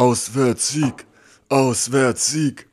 Auswärtssieg, 0.00 1.04
Auswärtssieg. 1.50 2.66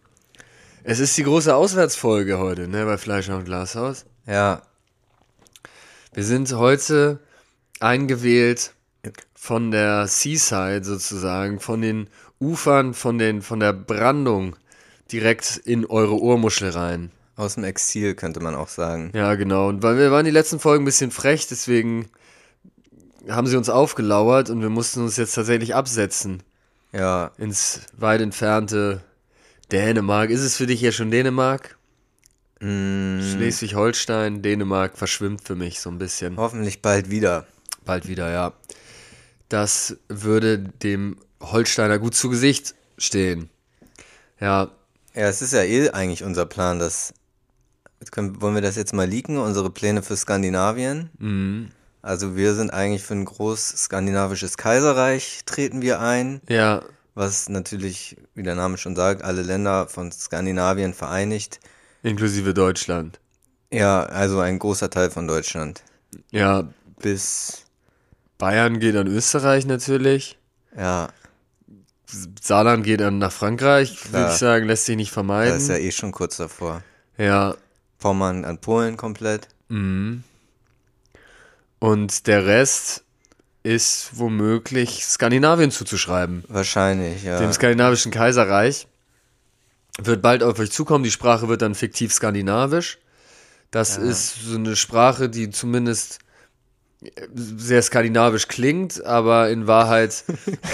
Es 0.86 1.00
ist 1.00 1.18
die 1.18 1.24
große 1.24 1.54
Auswärtsfolge 1.54 2.40
heute, 2.40 2.70
ne, 2.70 2.86
bei 2.86 2.98
Fleischer 2.98 3.36
und 3.36 3.44
Glashaus. 3.44 4.06
Ja, 4.26 4.62
Wir 6.14 6.24
sind 6.24 6.54
heute 6.54 7.20
eingewählt 7.82 8.72
von 9.36 9.72
der 9.72 10.08
Seaside 10.08 10.86
sozusagen, 10.86 11.60
von 11.60 11.82
den 11.82 12.10
Ufern, 12.40 12.94
von, 12.94 13.18
den, 13.18 13.42
von 13.42 13.60
der 13.60 13.74
Brandung 13.74 14.56
direkt 15.12 15.58
in 15.58 15.86
eure 15.86 16.18
Ohrmuschel 16.22 16.70
rein. 16.70 17.12
aus 17.36 17.56
dem 17.56 17.66
Exil 17.66 18.16
könnte 18.16 18.40
man 18.40 18.56
auch 18.56 18.70
sagen. 18.70 19.12
Ja, 19.14 19.36
genau. 19.36 19.68
Und 19.68 19.84
weil 19.84 19.98
wir 19.98 20.12
waren 20.12 20.24
die 20.24 20.32
letzten 20.32 20.62
Folgen 20.62 20.84
ein 20.84 20.86
bisschen 20.86 21.12
frech, 21.12 21.46
deswegen 21.46 22.08
haben 23.28 23.48
sie 23.48 23.58
uns 23.58 23.68
aufgelauert 23.68 24.50
und 24.50 24.62
wir 24.62 24.70
mussten 24.70 25.02
uns 25.02 25.18
jetzt 25.18 25.36
tatsächlich 25.36 25.76
absetzen 25.76 26.42
Ja, 26.98 27.32
ins 27.38 27.82
weit 27.96 28.22
entfernte 28.22 29.02
Dänemark. 29.72 30.32
Ist 30.32 30.42
es 30.42 30.56
für 30.58 30.66
dich 30.66 30.82
ja 30.82 30.92
schon 30.92 31.12
Dänemark? 31.12 31.78
mm, 32.60 33.22
Schleswig-Holstein, 33.22 34.42
Dänemark 34.42 34.98
verschwimmt 34.98 35.44
für 35.44 35.54
mich 35.56 35.80
so 35.80 35.92
ein 35.92 36.00
bisschen. 36.00 36.38
hoffentlich 36.38 36.82
bald 36.82 37.12
wieder. 37.12 37.46
Bald 37.86 38.08
wieder, 38.08 38.32
ja. 38.32 38.54
Das 39.48 39.98
würde 40.10 40.58
dem 40.60 41.18
Holsteiner 41.40 42.00
gut 42.00 42.16
zu 42.16 42.30
Gesicht 42.30 42.74
stehen. 42.98 43.50
Ja, 44.40 44.72
Ja, 45.14 45.28
es 45.28 45.42
ist 45.42 45.54
ja 45.54 45.62
eh 45.64 45.92
eigentlich 45.92 46.24
unser 46.24 46.46
Plan, 46.46 46.80
dass. 46.80 47.14
Können, 48.12 48.42
wollen 48.42 48.56
wir 48.56 48.62
das 48.62 48.76
jetzt 48.76 48.94
mal 48.94 49.08
leaken, 49.08 49.38
unsere 49.38 49.70
Pläne 49.70 50.02
für 50.04 50.16
Skandinavien? 50.18 51.10
mhm. 51.20 51.70
Also 52.08 52.38
wir 52.38 52.54
sind 52.56 52.70
eigentlich 52.72 53.04
für 53.04 53.16
ein 53.16 53.26
groß 53.26 53.68
skandinavisches 53.84 54.56
Kaiserreich 54.56 55.42
treten 55.46 55.82
wir 55.82 56.00
ein, 56.00 56.40
ja, 56.48 56.82
was 57.16 57.50
natürlich, 57.50 58.16
wie 58.34 58.44
der 58.44 58.56
Name 58.56 58.78
schon 58.78 58.96
sagt, 58.96 59.24
alle 59.24 59.42
Länder 59.42 59.88
von 59.90 60.10
Skandinavien 60.14 60.94
vereinigt. 60.94 61.60
inklusive 62.04 62.54
Deutschland. 62.54 63.20
Ja, 63.74 64.04
also 64.04 64.40
ein 64.40 64.58
großer 64.58 64.90
Teil 64.90 65.12
von 65.12 65.28
Deutschland. 65.28 65.84
Ja, 66.32 66.70
Bis, 67.02 67.66
Bayern 68.38 68.80
geht 68.80 68.96
an 68.96 69.08
Österreich 69.08 69.66
natürlich. 69.66 70.38
ja, 70.78 71.10
Saarland 72.42 72.86
geht 72.86 73.02
dann 73.02 73.18
nach 73.18 73.34
Frankreich, 73.34 74.06
würde 74.06 74.12
Klar. 74.12 74.32
ich 74.32 74.38
sagen, 74.38 74.66
lässt 74.66 74.86
sich 74.86 74.96
nicht 74.96 75.12
vermeiden. 75.12 75.58
ist 75.58 75.68
ja 75.68 75.76
eh 75.76 75.92
schon 75.92 76.14
kurz 76.14 76.38
davor. 76.38 76.82
ja, 77.18 77.54
Pommern 78.00 78.46
an 78.46 78.60
Polen 78.60 78.96
komplett. 78.96 79.50
mhm. 79.68 80.24
Und 81.80 82.28
der 82.28 82.46
Rest 82.46 83.04
ist 83.64 84.12
womöglich 84.14 85.04
Skandinavien 85.06 85.72
zuzuschreiben. 85.72 86.44
Wahrscheinlich, 86.48 87.24
ja. 87.24 87.40
Dem 87.40 87.52
skandinavischen 87.52 88.12
Kaiserreich 88.12 88.88
wird 90.00 90.22
bald 90.22 90.44
auf 90.44 90.58
euch 90.60 90.72
zukommen. 90.72 91.04
Die 91.04 91.12
Sprache 91.12 91.48
wird 91.50 91.62
dann 91.62 91.76
fiktiv 91.76 92.14
skandinavisch. 92.14 93.00
Das 93.72 93.98
ist 93.98 94.36
so 94.46 94.56
eine 94.56 94.76
Sprache, 94.78 95.28
die 95.28 95.50
zumindest 95.50 96.20
sehr 97.36 97.82
skandinavisch 97.82 98.48
klingt, 98.48 99.04
aber 99.06 99.50
in 99.50 99.68
Wahrheit 99.68 100.24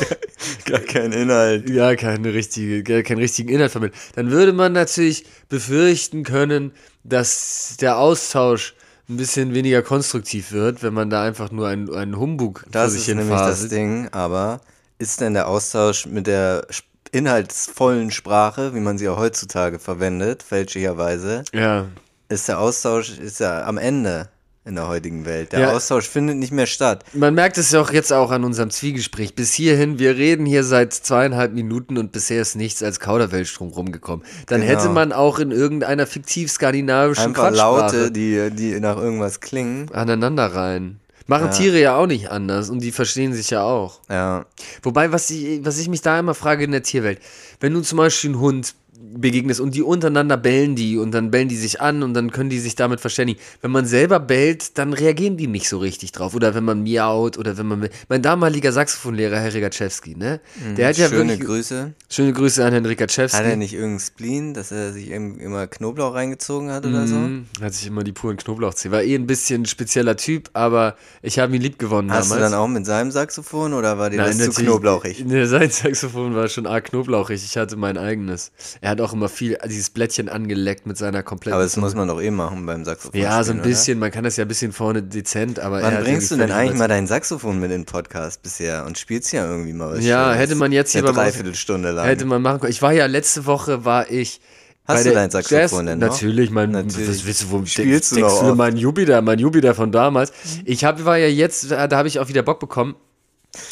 Gar 0.66 0.80
kein 0.80 1.12
Inhalt. 1.12 1.70
ja 1.70 1.96
keine 1.96 2.34
richtige, 2.34 3.04
keinen 3.04 3.18
richtigen 3.18 3.50
Inhalt 3.50 3.72
vermittelt. 3.72 4.02
Dann 4.16 4.32
würde 4.32 4.54
man 4.54 4.72
natürlich 4.72 5.26
befürchten 5.50 6.24
können, 6.24 6.72
dass 7.04 7.76
der 7.82 7.98
Austausch 7.98 8.74
ein 9.10 9.18
bisschen 9.18 9.54
weniger 9.54 9.82
konstruktiv 9.82 10.52
wird, 10.52 10.82
wenn 10.84 10.94
man 10.94 11.10
da 11.10 11.24
einfach 11.24 11.52
nur 11.52 11.68
einen, 11.68 11.94
einen 11.94 12.18
Humbug 12.18 12.66
Das 12.72 12.84
vor 12.84 12.90
sich 12.92 13.02
ist 13.02 13.06
hin 13.08 13.18
nämlich 13.18 13.38
das. 13.38 13.68
Ding, 13.68 14.08
aber 14.12 14.62
ist 14.98 15.22
denn 15.22 15.34
der 15.34 15.48
Austausch 15.48 16.06
mit 16.06 16.28
der 16.28 16.66
inhaltsvollen 17.12 18.12
Sprache, 18.12 18.74
wie 18.74 18.80
man 18.80 18.98
sie 18.98 19.08
auch 19.10 19.18
heutzutage 19.18 19.80
verwendet, 19.80 20.42
fälschlicherweise, 20.44 21.44
Ja, 21.54 21.88
ist 22.30 22.48
der 22.48 22.60
Austausch 22.60 23.18
ist 23.20 23.40
ja 23.40 23.64
am 23.66 23.78
Ende 23.78 24.30
in 24.66 24.76
der 24.76 24.88
heutigen 24.88 25.26
Welt. 25.26 25.52
Der 25.52 25.60
Ja. 25.60 25.72
Austausch 25.74 26.08
findet 26.08 26.38
nicht 26.38 26.54
mehr 26.54 26.68
statt. 26.68 27.04
Man 27.14 27.34
merkt 27.34 27.58
es 27.58 27.72
ja 27.72 27.82
auch 27.82 27.92
jetzt 27.92 28.14
auch 28.14 28.32
an 28.32 28.44
unserem 28.46 28.70
Zwiegespräch. 28.70 29.36
Bis 29.36 29.54
hierhin, 29.54 30.00
wir 30.00 30.16
reden 30.16 30.46
hier 30.46 30.64
seit 30.64 30.94
zweieinhalb 30.94 31.54
Minuten 31.54 31.98
und 31.98 32.12
bisher 32.14 32.42
ist 32.42 32.56
nichts 32.56 32.82
als 32.82 33.00
Kauderwelstrom 33.02 33.70
rumgekommen. 33.70 34.26
Dann 34.48 34.62
Genau. 34.62 34.72
hätte 34.74 34.90
man 34.90 35.12
auch 35.12 35.40
in 35.40 35.52
irgendeiner 35.52 36.08
fiktiv 36.08 36.50
skandinavischen 36.50 37.26
Einfach 37.26 37.52
Laute, 37.52 38.12
die, 38.12 38.50
die 38.52 38.80
nach 38.80 38.98
irgendwas 38.98 39.42
klingen. 39.42 39.92
aneinander 39.92 40.46
rein. 40.48 41.00
Machen 41.26 41.52
Tiere 41.52 41.80
ja 41.80 41.96
auch 41.96 42.06
nicht 42.08 42.30
anders 42.32 42.70
und 42.70 42.80
die 42.82 42.92
verstehen 42.92 43.34
sich 43.34 43.50
ja 43.50 43.64
auch. 43.64 44.02
Ja, 44.10 44.46
Wobei, 44.82 45.12
was 45.14 45.30
ich, 45.30 45.66
was 45.66 45.78
ich 45.80 45.88
mich 45.88 46.02
da 46.02 46.20
immer 46.20 46.34
frage 46.34 46.66
in 46.66 46.72
der 46.72 46.84
Tierwelt, 46.84 47.20
wenn 47.62 47.74
du 47.74 47.80
zum 47.82 47.98
Beispiel 47.98 48.32
einen 48.32 48.40
Hund 48.42 48.76
begegnest 49.12 49.60
und 49.60 49.76
die 49.76 49.82
untereinander 49.82 50.38
bellen 50.38 50.76
die 50.76 50.98
und 50.98 51.12
dann 51.12 51.30
bellen 51.32 51.50
die 51.50 51.58
sich 51.58 51.82
an 51.82 52.04
und 52.04 52.14
dann 52.14 52.32
können 52.32 52.50
die 52.50 52.60
sich 52.60 52.76
damit 52.76 53.02
verständigen. 53.02 53.40
Wenn 53.62 53.72
man 53.72 53.86
selber 53.86 54.20
bellt, 54.20 54.78
dann 54.78 54.94
reagieren 54.94 55.38
die 55.38 55.48
nicht 55.48 55.68
so 55.68 55.78
richtig 55.80 56.12
drauf. 56.14 56.36
Oder 56.36 56.56
wenn 56.56 56.64
man 56.64 56.84
miaut 56.84 57.38
oder 57.38 57.58
wenn 57.58 57.66
man. 57.68 57.90
Mein 58.08 58.22
damaliger 58.22 58.72
Saxophonlehrer, 58.72 59.38
Herr 59.40 59.54
Rigaczewski, 59.54 60.16
ne? 60.16 60.40
Der 60.78 60.90
hat 60.90 60.98
ja 60.98 61.10
schöne 61.10 61.32
wirklich. 61.32 61.48
Grüße. 61.48 61.94
Schöne 62.10 62.34
Grüße 62.34 62.64
an 62.64 62.72
Herrn 62.72 62.86
Rigaczewski. 62.86 63.38
Hat 63.38 63.46
er 63.46 63.56
nicht 63.58 63.74
irgendeinen 63.74 64.00
Spleen, 64.00 64.54
dass 64.54 64.72
er 64.72 64.94
sich 64.94 65.12
eben 65.12 65.40
immer 65.40 65.68
Knoblauch 65.68 66.14
reingezogen 66.14 66.72
hat 66.72 66.86
oder 66.86 67.06
so? 67.08 67.16
Mhm, 67.16 67.46
Hat 67.62 67.74
sich 67.74 67.88
immer 67.88 68.04
die 68.04 68.14
puren 68.14 68.38
Knoblauchzehen. 68.38 68.92
War 68.92 69.04
eh 69.04 69.16
ein 69.16 69.28
bisschen 69.28 69.64
ein 69.64 69.66
spezieller 69.66 70.16
Typ, 70.16 70.50
aber 70.54 70.96
ich 71.22 71.40
habe 71.40 71.56
ihn 71.56 71.62
lieb 71.62 71.78
gewonnen 71.78 72.12
Hast 72.12 72.32
damals. 72.32 72.50
du 72.50 72.52
dann 72.52 72.60
auch 72.60 72.68
mit 72.68 72.86
seinem 72.86 73.12
Saxophon 73.12 73.74
oder 73.74 73.98
war 73.98 74.10
dir 74.10 74.18
Nein, 74.18 74.38
das 74.38 74.52
zu 74.52 74.62
knoblauchig? 74.62 75.26
Ne, 75.34 75.48
sein 75.48 75.70
Saxophon 75.70 76.36
war 76.36 76.48
schon 76.48 76.68
arg 76.68 76.86
knoblauchig. 76.86 77.44
Ich 77.44 77.58
hatte 77.58 77.76
mein 77.76 77.98
eigenes. 77.98 78.52
Er 78.82 78.93
hat 78.94 79.02
auch 79.02 79.14
immer 79.14 79.30
viel 79.30 79.58
dieses 79.68 79.90
Blättchen 79.90 80.30
angeleckt 80.30 80.88
mit 80.88 80.98
seiner 80.98 81.22
kompletten. 81.24 81.54
Aber 81.54 81.64
das 81.64 81.76
muss 81.78 81.94
man 81.96 82.08
doch 82.08 82.22
eh 82.22 82.32
machen 82.32 82.66
beim 82.66 82.86
Saxophon. 82.86 83.20
ja, 83.20 83.32
so 83.32 83.38
ein 83.38 83.44
spielen, 83.44 83.60
oder? 83.60 83.68
bisschen. 83.70 84.00
Man 84.00 84.12
kann 84.12 84.24
das 84.24 84.38
ja 84.38 84.46
ein 84.46 84.48
bisschen 84.48 84.72
vorne 84.72 85.04
dezent, 85.04 85.60
aber 85.60 85.82
er 85.82 85.98
Wann 85.98 86.04
bringst 86.04 86.32
du 86.32 86.38
denn 86.38 86.52
eigentlich 86.52 86.78
mal 86.78 86.88
dein 86.88 87.08
Saxophon 87.08 87.60
mit 87.60 87.66
in 87.72 87.82
den 87.82 87.86
Podcast 87.86 88.42
bisher 88.42 88.86
und 88.86 88.98
spielst 88.98 89.32
ja 89.34 89.46
irgendwie 89.46 89.74
mal 89.74 89.98
was 89.98 90.06
Ja, 90.06 90.26
Schönes? 90.26 90.40
hätte 90.40 90.56
man 90.56 90.72
jetzt 90.72 90.92
hier 90.94 91.04
Aus- 91.04 91.14
Dreiviertelstunde 91.14 91.92
lang. 91.92 92.06
Hätte 92.06 92.26
man 92.26 92.42
machen 92.42 92.62
können. 92.62 92.72
Ich 92.72 92.82
war 92.82 92.94
ja 92.94 93.06
letzte 93.06 93.46
Woche 93.46 93.84
war 93.86 94.10
ich. 94.10 94.40
Hast 94.86 95.04
bei 95.04 95.10
du 95.10 95.16
dein 95.16 95.32
Saxophon 95.32 95.58
Jazz, 95.60 95.72
denn 95.86 96.00
noch? 96.00 96.10
Natürlich, 96.10 96.50
mein, 96.50 96.72
Natürlich. 96.72 97.08
was 97.10 97.26
willst 97.26 97.44
du, 97.44 97.52
wo 97.52 97.66
Spielst 97.66 98.12
du 98.12 98.16
denkst 98.16 98.40
du 98.42 98.54
mein 98.56 98.76
Jupiter, 98.76 99.22
mein 99.22 99.40
Jupiter 99.40 99.74
von 99.76 99.92
damals. 99.94 100.34
Ich 100.66 100.84
hab, 100.84 101.06
war 101.06 101.18
ja 101.18 101.28
jetzt, 101.28 101.72
da 101.72 101.90
habe 101.92 102.08
ich 102.10 102.20
auch 102.20 102.28
wieder 102.28 102.44
Bock 102.44 102.60
bekommen, 102.60 102.96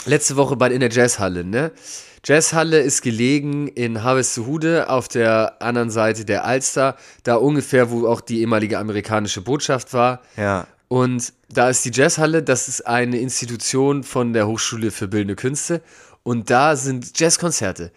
letzte 0.06 0.38
Woche 0.38 0.56
bei, 0.56 0.70
in 0.72 0.80
der 0.80 0.90
Jazzhalle, 0.90 1.44
ne? 1.44 1.72
Jazzhalle 2.24 2.80
ist 2.80 3.02
gelegen 3.02 3.68
in 3.68 4.04
Harvestehude 4.04 4.90
auf 4.90 5.08
der 5.08 5.62
anderen 5.62 5.90
Seite 5.90 6.24
der 6.24 6.46
Alster, 6.46 6.96
da 7.24 7.36
ungefähr, 7.36 7.90
wo 7.90 8.08
auch 8.08 8.22
die 8.22 8.42
ehemalige 8.42 8.78
amerikanische 8.78 9.42
Botschaft 9.42 9.94
war. 9.94 10.22
Ja. 10.38 10.68
Und 10.88 11.34
da 11.50 11.70
ist 11.70 11.84
die 11.86 11.92
Jazzhalle, 11.92 12.44
das 12.44 12.68
ist 12.68 12.86
eine 12.86 13.18
Institution 13.18 14.04
von 14.04 14.34
der 14.34 14.48
Hochschule 14.48 14.92
für 14.92 15.08
Bildende 15.08 15.36
Künste. 15.36 15.82
Und 16.24 16.50
da 16.50 16.76
sind 16.76 17.18
Jazzkonzerte. 17.20 17.92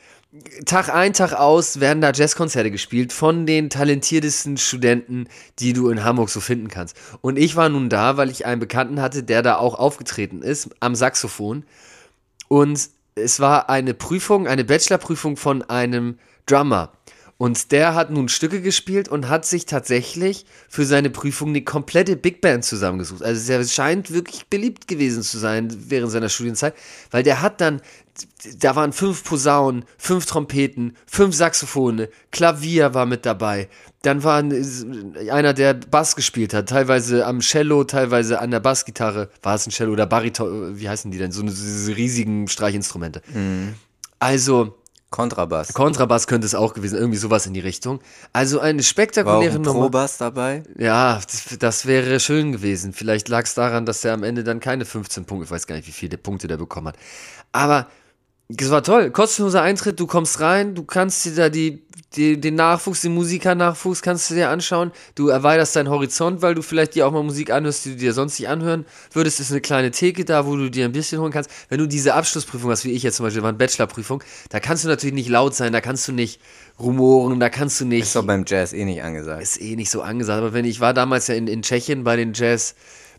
Tag 0.65 0.89
ein, 0.89 1.13
Tag 1.13 1.33
aus 1.35 1.79
werden 1.79 2.01
da 2.01 2.11
Jazzkonzerte 2.13 2.71
gespielt 2.71 3.13
von 3.13 3.47
den 3.47 3.69
talentiertesten 3.69 4.57
Studenten, 4.57 5.29
die 5.59 5.75
du 5.75 5.91
in 5.91 6.03
Hamburg 6.03 6.31
so 6.31 6.41
finden 6.41 6.69
kannst. 6.69 6.97
Und 7.21 7.39
ich 7.39 7.57
war 7.57 7.69
nun 7.69 7.89
da, 7.89 8.17
weil 8.17 8.31
ich 8.31 8.47
einen 8.47 8.59
Bekannten 8.59 9.01
hatte, 9.01 9.23
der 9.23 9.43
da 9.43 9.57
auch 9.57 9.75
aufgetreten 9.79 10.41
ist, 10.41 10.71
am 10.81 10.95
Saxophon. 10.95 11.65
Und 12.49 12.89
es 13.15 13.41
war 13.41 13.71
eine 13.71 13.95
Prüfung, 13.95 14.47
eine 14.47 14.65
Bachelorprüfung 14.65 15.37
von 15.37 15.63
einem 15.63 16.19
Drummer. 16.47 16.93
Und 17.37 17.73
der 17.73 17.95
hat 17.95 18.11
nun 18.11 18.29
Stücke 18.29 18.63
gespielt 18.63 19.09
und 19.09 19.29
hat 19.29 19.45
sich 19.45 19.67
tatsächlich 19.67 20.47
für 20.69 20.85
seine 20.85 21.11
Prüfung 21.11 21.49
eine 21.49 21.63
komplette 21.63 22.17
Big 22.17 22.41
Band 22.41 22.65
zusammengesucht. 22.65 23.23
Also 23.23 23.53
er 23.53 23.65
scheint 23.65 24.13
wirklich 24.13 24.47
beliebt 24.47 24.87
gewesen 24.87 25.23
zu 25.23 25.39
sein 25.39 25.69
während 25.89 26.13
seiner 26.13 26.29
Studienzeit, 26.29 26.75
weil 27.11 27.25
der 27.25 27.43
hat 27.43 27.61
dann, 27.61 27.81
da 28.61 28.77
waren 28.77 28.93
fünf 28.93 29.25
Posaunen, 29.25 29.85
fünf 29.99 30.27
Trompeten, 30.27 30.97
fünf 31.07 31.35
Saxophone, 31.35 32.07
Klavier 32.31 32.95
war 32.95 33.07
mit 33.07 33.27
dabei. 33.27 33.69
Dann 34.03 34.23
war 34.23 34.39
ein- 34.39 35.17
einer, 35.31 35.53
der 35.55 35.75
Bass 35.75 36.15
gespielt 36.15 36.55
hat, 36.55 36.69
teilweise 36.69 37.27
am 37.27 37.41
Cello, 37.41 37.85
teilweise 37.85 38.39
an 38.41 38.51
der 38.51 38.61
Bassgitarre. 38.61 39.31
War 39.43 39.55
es 39.57 39.67
ein 39.67 39.71
Cello 39.71 39.93
oder 39.93 40.07
Bariton? 40.07 40.79
Wie 40.79 40.89
heißen 40.89 41.11
die 41.11 41.19
denn? 41.19 41.33
So 41.33 41.41
eine, 41.43 41.51
diese 41.51 41.97
riesigen 41.97 42.47
Streichinstrumente. 42.49 43.23
Also, 44.19 44.75
Kontrabass. 45.11 45.73
Kontrabass 45.75 46.27
könnte 46.27 46.45
es 46.45 46.57
auch 46.57 46.75
gewesen, 46.75 46.99
irgendwie 46.99 47.19
sowas 47.19 47.47
in 47.47 47.55
die 47.55 47.61
Richtung. 47.61 48.01
Also 48.33 48.59
eine 48.59 48.79
War 48.79 48.83
spektakuläre 48.85 49.55
ein 49.55 49.63
Nummer. 49.63 49.83
Probass 49.83 50.19
dabei? 50.19 50.65
Ja, 50.77 51.21
das, 51.25 51.57
das 51.59 51.87
wäre 51.87 52.19
schön 52.19 52.51
gewesen. 52.51 52.93
Vielleicht 52.93 53.29
lag 53.29 53.45
es 53.45 53.55
daran, 53.55 53.87
dass 53.87 54.05
er 54.05 54.13
am 54.15 54.25
Ende 54.25 54.43
dann 54.43 54.59
keine 54.59 54.85
15 54.85 55.25
Punkte, 55.25 55.45
ich 55.45 55.51
weiß 55.53 55.69
gar 55.69 55.77
nicht, 55.77 55.87
wie 55.87 55.93
viele 55.93 56.19
Punkte 56.19 56.49
der 56.49 56.57
bekommen 56.57 56.89
hat. 56.89 56.97
Aber 57.53 57.87
Das 58.49 58.71
war 58.71 58.83
toll. 58.83 59.11
Kostenloser 59.11 59.63
Eintritt, 59.63 59.99
du 59.99 60.07
kommst 60.07 60.41
rein, 60.41 60.75
du 60.75 60.85
kannst 60.85 61.25
dir 61.25 61.35
da 61.35 61.49
die, 61.49 61.83
die, 62.15 62.39
den 62.39 62.57
Nachwuchs, 62.57 63.01
den 63.01 63.15
Musikernachwuchs 63.15 64.03
kannst 64.03 64.31
du 64.31 64.35
dir 64.35 64.51
anschauen. 64.51 64.93
Du 65.15 65.29
erweiterst 65.29 65.75
deinen 65.77 65.89
Horizont, 65.89 66.43
weil 66.43 66.55
du 66.55 66.61
vielleicht 66.61 66.95
dir 66.95 67.07
auch 67.07 67.11
mal 67.13 67.23
Musik 67.23 67.51
anhörst, 67.51 67.87
die 67.87 67.91
du 67.91 67.97
dir 67.97 68.13
sonst 68.13 68.39
nicht 68.39 68.49
anhören 68.49 68.85
würdest. 69.13 69.41
Es 69.41 69.47
ist 69.47 69.53
eine 69.53 69.63
kleine 69.63 69.91
Theke 69.93 70.27
da, 70.27 70.47
wo 70.47 70.57
du 70.57 70.71
dir 70.71 70.85
ein 70.85 70.93
bisschen 70.93 71.21
holen 71.21 71.33
kannst. 71.33 71.51
Wenn 71.71 71.79
du 71.79 71.87
diese 71.87 72.13
Abschlussprüfung 72.15 72.71
hast, 72.71 72.85
wie 72.85 72.93
ich 72.93 73.03
jetzt 73.03 73.17
zum 73.17 73.25
Beispiel, 73.25 73.43
war 73.43 73.49
eine 73.49 73.57
Bachelorprüfung, 73.57 74.23
da 74.51 74.61
kannst 74.61 74.85
du 74.85 74.89
natürlich 74.89 75.15
nicht 75.15 75.31
laut 75.31 75.55
sein, 75.55 75.73
da 75.73 75.81
kannst 75.81 76.07
du 76.07 76.13
nicht 76.13 76.39
rumoren, 76.79 77.41
da 77.41 77.49
kannst 77.49 77.81
du 77.81 77.87
nicht. 77.87 78.03
Ist 78.03 78.17
doch 78.17 78.27
beim 78.27 78.45
Jazz 78.47 78.75
eh 78.75 78.85
nicht 78.85 79.03
angesagt. 79.03 79.43
Ist 79.43 79.61
eh 79.61 79.75
nicht 79.75 79.91
so 79.91 80.03
angesagt. 80.03 80.39
Aber 80.39 80.53
wenn 80.53 80.67
ich 80.67 80.81
war 80.81 80.93
damals 80.93 81.29
ja 81.29 81.35
in, 81.35 81.47
in 81.47 81.63
Tschechien 81.63 82.05
bei 82.05 82.17
den 82.17 82.35
Jazz. 82.35 82.75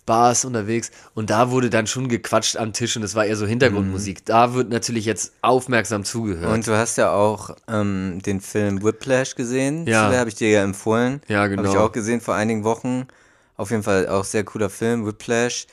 Bars 0.06 0.46
unterwegs 0.46 0.92
und 1.14 1.30
da 1.30 1.50
wurde 1.52 1.70
dann 1.70 1.88
schon 1.88 2.08
gequatscht 2.10 2.58
am 2.58 2.74
Tisch 2.74 2.96
und 2.96 3.04
es 3.04 3.16
war 3.16 3.26
eher 3.26 3.36
so 3.36 3.46
Hintergrundmusik. 3.48 4.26
Da 4.26 4.54
wird 4.54 4.70
natürlich 4.70 5.06
jetzt 5.06 5.34
aufmerksam 5.42 6.04
zugehört. 6.04 6.52
Und 6.54 6.68
du 6.68 6.78
hast 6.78 6.98
ja 6.98 7.12
auch 7.12 7.56
ähm, 7.68 8.20
den 8.26 8.42
Film 8.42 8.84
Whiplash 8.84 9.36
gesehen. 9.36 9.88
Ja. 9.88 10.12
habe 10.16 10.30
ich 10.30 10.36
dir 10.36 10.50
ja 10.50 10.64
empfohlen. 10.64 11.22
Ja, 11.28 11.48
genau. 11.48 11.64
Habe 11.64 11.72
ich 11.72 11.78
auch 11.78 11.92
gesehen 11.92 12.22
vor 12.22 12.36
einigen 12.36 12.64
Wochen. 12.64 13.08
Auf 13.58 13.72
jeden 13.72 13.84
Fall 13.84 14.08
auch 14.08 14.26
sehr 14.26 14.44
cooler 14.44 14.70
Film, 14.70 15.06
Whiplash. 15.06 15.68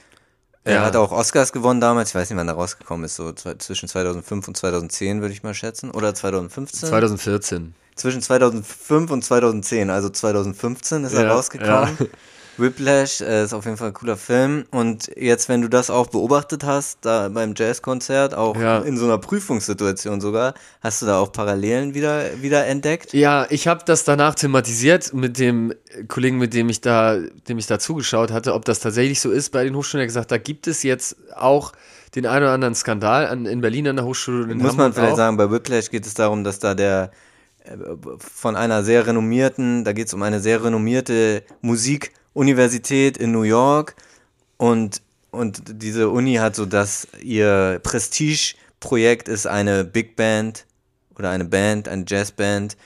Er 0.64 0.74
Ja. 0.74 0.84
hat 0.84 0.94
auch 0.96 1.10
Oscars 1.10 1.52
gewonnen 1.52 1.80
damals. 1.80 2.10
Ich 2.10 2.14
weiß 2.14 2.30
nicht, 2.30 2.38
wann 2.38 2.46
er 2.48 2.54
rausgekommen 2.54 3.04
ist. 3.04 3.16
So 3.16 3.32
zwischen 3.32 3.88
2005 3.88 4.46
und 4.48 4.56
2010 4.56 5.20
würde 5.20 5.34
ich 5.34 5.42
mal 5.42 5.54
schätzen. 5.54 5.90
Oder 5.90 6.14
2015? 6.14 6.88
2014. 6.88 7.74
Zwischen 7.96 8.22
2005 8.22 9.10
und 9.10 9.22
2010, 9.24 9.90
also 9.90 10.08
2015 10.08 11.04
ist 11.04 11.12
er 11.12 11.24
Ja, 11.24 11.32
rausgekommen. 11.34 11.96
ja. 12.00 12.06
Whiplash 12.58 13.20
äh, 13.20 13.44
ist 13.44 13.52
auf 13.54 13.64
jeden 13.64 13.76
Fall 13.76 13.88
ein 13.88 13.94
cooler 13.94 14.16
Film. 14.16 14.64
Und 14.70 15.10
jetzt, 15.16 15.48
wenn 15.48 15.62
du 15.62 15.68
das 15.68 15.90
auch 15.90 16.08
beobachtet 16.08 16.64
hast, 16.64 16.98
da 17.02 17.28
beim 17.28 17.54
Jazzkonzert, 17.56 18.34
auch 18.34 18.56
Ja. 18.56 18.78
in 18.80 18.96
so 18.98 19.04
einer 19.06 19.18
Prüfungssituation 19.18 20.20
sogar, 20.20 20.54
hast 20.80 21.02
du 21.02 21.06
da 21.06 21.18
auch 21.18 21.32
Parallelen 21.32 21.94
wieder, 21.94 22.42
wieder 22.42 22.66
entdeckt? 22.66 23.12
Ja, 23.14 23.46
ich 23.50 23.66
habe 23.68 23.82
das 23.86 24.04
danach 24.04 24.34
thematisiert 24.34 25.12
mit 25.14 25.38
dem 25.38 25.72
Kollegen, 26.08 26.38
mit 26.38 26.54
dem 26.54 26.68
ich 26.68 26.80
da, 26.80 27.18
dem 27.48 27.58
ich 27.58 27.66
da 27.66 27.78
zugeschaut 27.78 28.30
hatte, 28.30 28.54
ob 28.54 28.64
das 28.64 28.80
tatsächlich 28.80 29.20
so 29.20 29.30
ist 29.30 29.50
bei 29.50 29.64
den 29.64 29.74
Hochschulen. 29.74 30.02
Er 30.02 30.04
hat 30.04 30.08
gesagt, 30.08 30.30
da 30.30 30.38
gibt 30.38 30.66
es 30.66 30.82
jetzt 30.82 31.16
auch 31.34 31.72
den 32.14 32.26
einen 32.26 32.44
oder 32.44 32.52
anderen 32.52 32.74
Skandal 32.74 33.26
an, 33.26 33.46
in 33.46 33.60
Berlin 33.62 33.88
an 33.88 33.96
der 33.96 34.04
Hochschule. 34.04 34.46
Muss 34.46 34.56
man 34.56 34.68
Hamburg 34.68 34.94
vielleicht 34.94 35.12
auch. 35.12 35.16
sagen, 35.16 35.36
bei 35.38 35.50
Whiplash 35.50 35.90
geht 35.90 36.04
es 36.06 36.12
darum, 36.14 36.44
dass 36.44 36.58
da 36.58 36.74
der 36.74 37.10
äh, 37.64 37.70
von 38.18 38.56
einer 38.56 38.82
sehr 38.82 39.06
renommierten, 39.06 39.84
da 39.84 39.92
geht 39.94 40.08
es 40.08 40.14
um 40.14 40.22
eine 40.22 40.40
sehr 40.40 40.62
renommierte 40.62 41.42
Musikuniversität 42.34 43.16
in 43.16 43.32
New 43.32 43.42
York 43.42 43.94
und, 44.56 45.02
und 45.30 45.62
diese 45.82 46.08
Uni 46.08 46.34
hat 46.34 46.56
so, 46.56 46.66
dass 46.66 47.06
ihr 47.20 47.80
Prestigeprojekt 47.82 49.28
ist 49.28 49.46
eine 49.46 49.84
Big 49.84 50.16
Band 50.16 50.66
oder 51.18 51.30
eine 51.30 51.44
Band, 51.44 51.88
eine 51.88 52.04
Jazzband, 52.06 52.76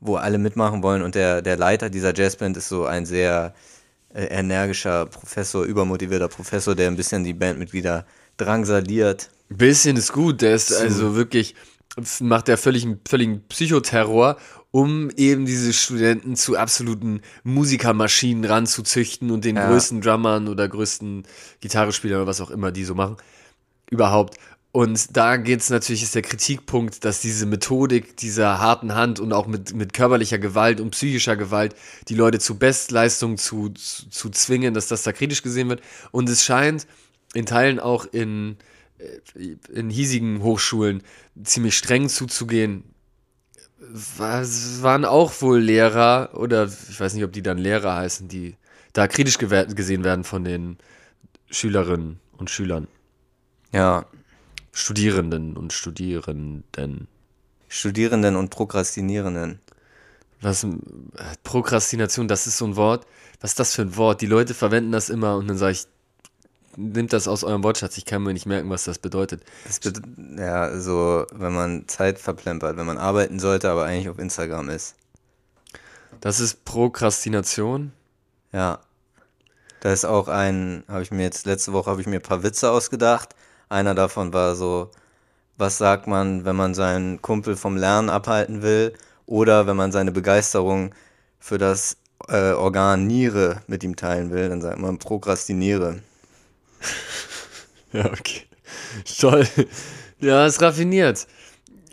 wo 0.00 0.16
alle 0.16 0.38
mitmachen 0.38 0.82
wollen 0.82 1.02
und 1.02 1.14
der, 1.14 1.40
der 1.40 1.56
Leiter 1.56 1.88
dieser 1.88 2.14
Jazzband 2.14 2.56
ist 2.56 2.68
so 2.68 2.84
ein 2.84 3.06
sehr 3.06 3.54
äh, 4.12 4.24
energischer 4.24 5.06
Professor, 5.06 5.64
übermotivierter 5.64 6.28
Professor, 6.28 6.74
der 6.74 6.88
ein 6.88 6.96
bisschen 6.96 7.22
die 7.22 7.32
Bandmitglieder 7.32 8.06
drangsaliert. 8.36 9.30
Ein 9.50 9.56
bisschen 9.58 9.96
ist 9.96 10.12
gut. 10.12 10.42
Der 10.42 10.54
ist 10.54 10.72
also 10.74 11.14
wirklich, 11.14 11.54
macht 12.20 12.48
der 12.48 12.58
völligen, 12.58 13.00
völligen 13.08 13.42
Psychoterror, 13.48 14.36
um 14.70 15.10
eben 15.16 15.46
diese 15.46 15.72
Studenten 15.72 16.36
zu 16.36 16.56
absoluten 16.56 17.20
Musikermaschinen 17.44 18.44
ranzuzüchten 18.44 19.30
und 19.30 19.44
den 19.44 19.56
Ja. 19.56 19.68
größten 19.68 20.00
Drummern 20.00 20.48
oder 20.48 20.68
größten 20.68 21.24
Gitarrespielern 21.60 22.18
oder 22.20 22.26
was 22.26 22.40
auch 22.40 22.50
immer 22.50 22.72
die 22.72 22.84
so 22.84 22.94
machen. 22.94 23.16
Überhaupt. 23.90 24.36
Und 24.72 25.16
da 25.16 25.38
geht 25.38 25.60
es 25.60 25.70
natürlich, 25.70 26.02
ist 26.02 26.14
der 26.14 26.20
Kritikpunkt, 26.20 27.02
dass 27.06 27.22
diese 27.22 27.46
Methodik 27.46 28.18
dieser 28.18 28.60
harten 28.60 28.94
Hand 28.94 29.20
und 29.20 29.32
auch 29.32 29.46
mit, 29.46 29.72
mit 29.74 29.94
körperlicher 29.94 30.38
Gewalt 30.38 30.82
und 30.82 30.90
psychischer 30.90 31.34
Gewalt 31.36 31.74
die 32.08 32.14
Leute 32.14 32.38
zu 32.40 32.58
Bestleistungen 32.58 33.38
zu, 33.38 33.70
zu, 33.70 34.10
zu 34.10 34.28
zwingen, 34.28 34.74
dass 34.74 34.88
das 34.88 35.02
da 35.02 35.12
kritisch 35.12 35.42
gesehen 35.42 35.70
wird. 35.70 35.80
Und 36.10 36.28
es 36.28 36.44
scheint 36.44 36.86
in 37.32 37.46
Teilen 37.46 37.80
auch 37.80 38.04
in, 38.04 38.58
äh, 38.98 39.56
in 39.72 39.88
hiesigen 39.88 40.42
Hochschulen 40.42 41.02
ziemlich 41.42 41.78
streng 41.78 42.10
zuzugehen. 42.10 42.84
Es 43.94 44.82
waren 44.82 45.04
auch 45.04 45.40
wohl 45.42 45.60
Lehrer, 45.60 46.30
oder 46.34 46.64
ich 46.64 46.98
weiß 46.98 47.14
nicht, 47.14 47.24
ob 47.24 47.32
die 47.32 47.42
dann 47.42 47.58
Lehrer 47.58 47.94
heißen, 47.96 48.28
die 48.28 48.56
da 48.92 49.06
kritisch 49.06 49.38
gesehen 49.38 50.04
werden 50.04 50.24
von 50.24 50.44
den 50.44 50.78
Schülerinnen 51.50 52.18
und 52.38 52.50
Schülern. 52.50 52.88
Ja, 53.72 54.06
Studierenden 54.72 55.56
und 55.56 55.72
Studierenden. 55.72 57.08
Studierenden 57.68 58.36
und 58.36 58.50
Prokrastinierenden. 58.50 59.60
Was 60.40 60.64
äh, 60.64 60.68
Prokrastination, 61.42 62.28
das 62.28 62.46
ist 62.46 62.58
so 62.58 62.66
ein 62.66 62.76
Wort. 62.76 63.06
Was 63.40 63.52
ist 63.52 63.60
das 63.60 63.74
für 63.74 63.82
ein 63.82 63.96
Wort? 63.96 64.20
Die 64.20 64.26
Leute 64.26 64.54
verwenden 64.54 64.92
das 64.92 65.08
immer 65.08 65.36
und 65.36 65.48
dann 65.48 65.58
sage 65.58 65.72
ich, 65.72 65.86
nimmt 66.76 67.12
das 67.12 67.28
aus 67.28 67.44
eurem 67.44 67.64
Wortschatz. 67.64 67.96
Ich 67.98 68.04
kann 68.04 68.22
mir 68.22 68.32
nicht 68.32 68.46
merken, 68.46 68.70
was 68.70 68.84
das 68.84 68.98
bedeutet. 68.98 69.42
Das 69.66 69.80
bet 69.80 70.00
ja, 70.38 70.78
so, 70.78 71.26
wenn 71.32 71.54
man 71.54 71.88
Zeit 71.88 72.18
verplempert, 72.18 72.76
wenn 72.76 72.86
man 72.86 72.98
arbeiten 72.98 73.38
sollte, 73.38 73.70
aber 73.70 73.84
eigentlich 73.84 74.08
auf 74.08 74.18
Instagram 74.18 74.68
ist. 74.68 74.94
Das 76.20 76.40
ist 76.40 76.64
Prokrastination. 76.64 77.92
Ja. 78.52 78.80
Da 79.80 79.92
ist 79.92 80.04
auch 80.04 80.28
ein, 80.28 80.84
habe 80.88 81.02
ich 81.02 81.10
mir 81.10 81.22
jetzt, 81.22 81.46
letzte 81.46 81.72
Woche 81.72 81.90
habe 81.90 82.00
ich 82.00 82.06
mir 82.06 82.16
ein 82.16 82.22
paar 82.22 82.42
Witze 82.42 82.70
ausgedacht. 82.70 83.34
Einer 83.68 83.94
davon 83.94 84.32
war 84.32 84.56
so, 84.56 84.90
was 85.58 85.78
sagt 85.78 86.06
man, 86.06 86.44
wenn 86.44 86.56
man 86.56 86.74
seinen 86.74 87.22
Kumpel 87.22 87.56
vom 87.56 87.76
Lernen 87.76 88.10
abhalten 88.10 88.62
will 88.62 88.94
oder 89.26 89.66
wenn 89.66 89.76
man 89.76 89.92
seine 89.92 90.12
Begeisterung 90.12 90.94
für 91.38 91.58
das 91.58 91.96
äh, 92.28 92.52
Organ 92.52 93.06
Niere 93.06 93.62
mit 93.66 93.84
ihm 93.84 93.96
teilen 93.96 94.30
will, 94.30 94.48
dann 94.48 94.60
sagt 94.62 94.78
man 94.78 94.98
prokrastiniere. 94.98 96.00
Ja, 97.92 98.06
okay. 98.06 98.42
Toll. 99.20 99.46
Ja, 100.20 100.44
ist 100.44 100.60
raffiniert. 100.60 101.26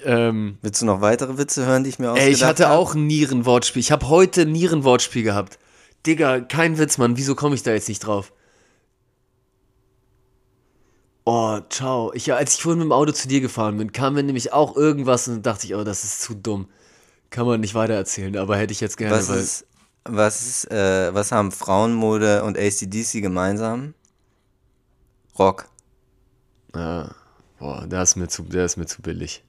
Ähm, 0.04 0.58
Willst 0.62 0.82
du 0.82 0.86
noch 0.86 1.00
weitere 1.02 1.38
Witze 1.38 1.66
hören, 1.66 1.84
die 1.84 1.92
ich 1.92 2.00
mir 2.00 2.10
ausgedacht 2.12 2.28
ey, 2.28 2.34
ich 2.34 2.44
hatte 2.44 2.66
habe? 2.68 2.78
auch 2.78 2.96
ein 2.96 3.08
Nierenwortspiel. 3.08 3.80
Ich 3.80 3.92
habe 3.92 4.10
heute 4.10 4.42
ein 4.42 4.52
Nierenwortspiel 4.52 5.24
gehabt. 5.24 5.60
Digga, 6.06 6.42
kein 6.42 6.78
Witz, 6.78 6.98
Mann. 6.98 7.16
Wieso 7.16 7.36
komme 7.36 7.56
ich 7.56 7.64
da 7.64 7.72
jetzt 7.72 7.88
nicht 7.88 8.00
drauf? 8.00 8.34
Oh, 11.26 11.60
ciao. 11.70 12.12
Ich, 12.14 12.34
als 12.34 12.56
ich 12.56 12.62
vorhin 12.62 12.80
mit 12.80 12.86
dem 12.88 12.92
Auto 12.92 13.12
zu 13.14 13.28
dir 13.28 13.40
gefahren 13.40 13.78
bin, 13.78 13.94
kam 13.94 14.16
mir 14.16 14.24
nämlich 14.24 14.52
auch 14.52 14.76
irgendwas 14.76 15.28
und 15.28 15.46
dachte 15.46 15.66
ich, 15.68 15.76
oh, 15.76 15.84
das 15.84 16.04
ist 16.04 16.22
zu 16.22 16.34
dumm. 16.34 16.68
Kann 17.30 17.46
man 17.46 17.62
nicht 17.62 17.76
weitererzählen, 17.76 18.36
aber 18.38 18.58
hätte 18.58 18.74
ich 18.74 18.82
jetzt 18.82 18.98
gerne, 18.98 19.16
Was 19.16 19.30
ist, 19.30 19.66
was 20.04 20.46
ist, 20.46 20.72
äh, 20.72 21.14
was 21.14 21.32
haben 21.32 21.52
Frauenmode 21.52 22.44
und 22.44 22.58
ACDC 22.58 23.22
gemeinsam? 23.22 23.94
Rock. 25.38 25.68
Ah, 26.74 27.12
boah, 27.60 27.88
der 27.88 28.04
ist, 28.04 28.16
mir 28.16 28.28
zu, 28.28 28.44
der 28.44 28.66
ist 28.66 28.78
mir 28.78 28.86
zu 28.86 29.02
billig. 29.02 29.44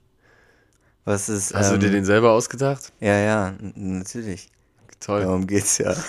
Was 1.04 1.28
ist, 1.28 1.54
Hast 1.54 1.68
ähm, 1.68 1.80
du 1.80 1.86
dir 1.86 1.92
den 1.92 2.04
selber 2.04 2.32
ausgedacht? 2.32 2.92
Ja, 3.00 3.18
ja, 3.18 3.54
natürlich. 3.74 4.50
Toll. 5.00 5.22
Darum 5.22 5.46
geht's 5.46 5.78
ja. 5.78 5.94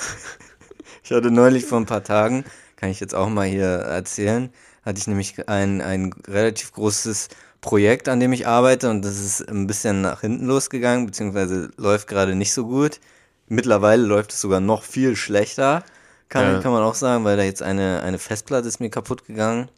Ich 1.04 1.12
hatte 1.12 1.30
neulich 1.30 1.66
vor 1.66 1.80
ein 1.80 1.86
paar 1.86 2.04
Tagen, 2.04 2.46
kann 2.78 2.90
ich 2.90 3.00
jetzt 3.00 3.14
auch 3.14 3.30
mal 3.30 3.46
hier 3.46 3.66
erzählen, 3.66 4.50
hatte 4.84 4.98
ich 4.98 5.06
nämlich 5.06 5.48
ein, 5.48 5.82
ein 5.82 6.12
relativ 6.28 6.72
großes 6.72 7.28
Projekt, 7.62 8.10
an 8.10 8.20
dem 8.20 8.34
ich 8.34 8.48
arbeite 8.48 8.90
und 8.90 9.04
das 9.04 9.20
ist 9.20 9.48
ein 9.48 9.68
bisschen 9.68 10.02
nach 10.02 10.22
hinten 10.22 10.46
losgegangen, 10.48 11.06
beziehungsweise 11.06 11.70
läuft 11.78 12.08
gerade 12.08 12.34
nicht 12.34 12.54
so 12.54 12.66
gut. 12.66 13.00
Mittlerweile 13.48 14.04
läuft 14.04 14.32
es 14.32 14.42
sogar 14.42 14.60
noch 14.60 14.82
viel 14.82 15.16
schlechter, 15.16 15.84
kann, 16.30 16.56
Ja. 16.56 16.60
kann 16.62 16.72
man 16.72 16.84
auch 16.84 16.96
sagen, 16.96 17.24
weil 17.24 17.38
da 17.38 17.44
jetzt 17.44 17.62
eine, 17.62 18.02
eine 18.02 18.20
Festplatte 18.20 18.68
ist 18.68 18.80
mir 18.80 18.90
kaputt 18.90 19.26
gegangen. 19.26 19.70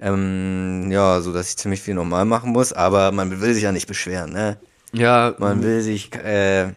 Ähm, 0.00 0.88
ja, 0.90 1.20
so 1.20 1.32
dass 1.32 1.50
ich 1.50 1.56
ziemlich 1.58 1.82
viel 1.82 1.94
normal 1.94 2.24
machen 2.24 2.52
muss, 2.52 2.72
aber 2.72 3.12
man 3.12 3.40
will 3.40 3.52
sich 3.52 3.64
ja 3.64 3.72
nicht 3.72 3.86
beschweren, 3.86 4.32
ne? 4.32 4.56
Ja, 4.92 5.34
Man 5.38 5.62
will 5.62 5.82
sich, 5.82 6.12
äh, 6.16 6.72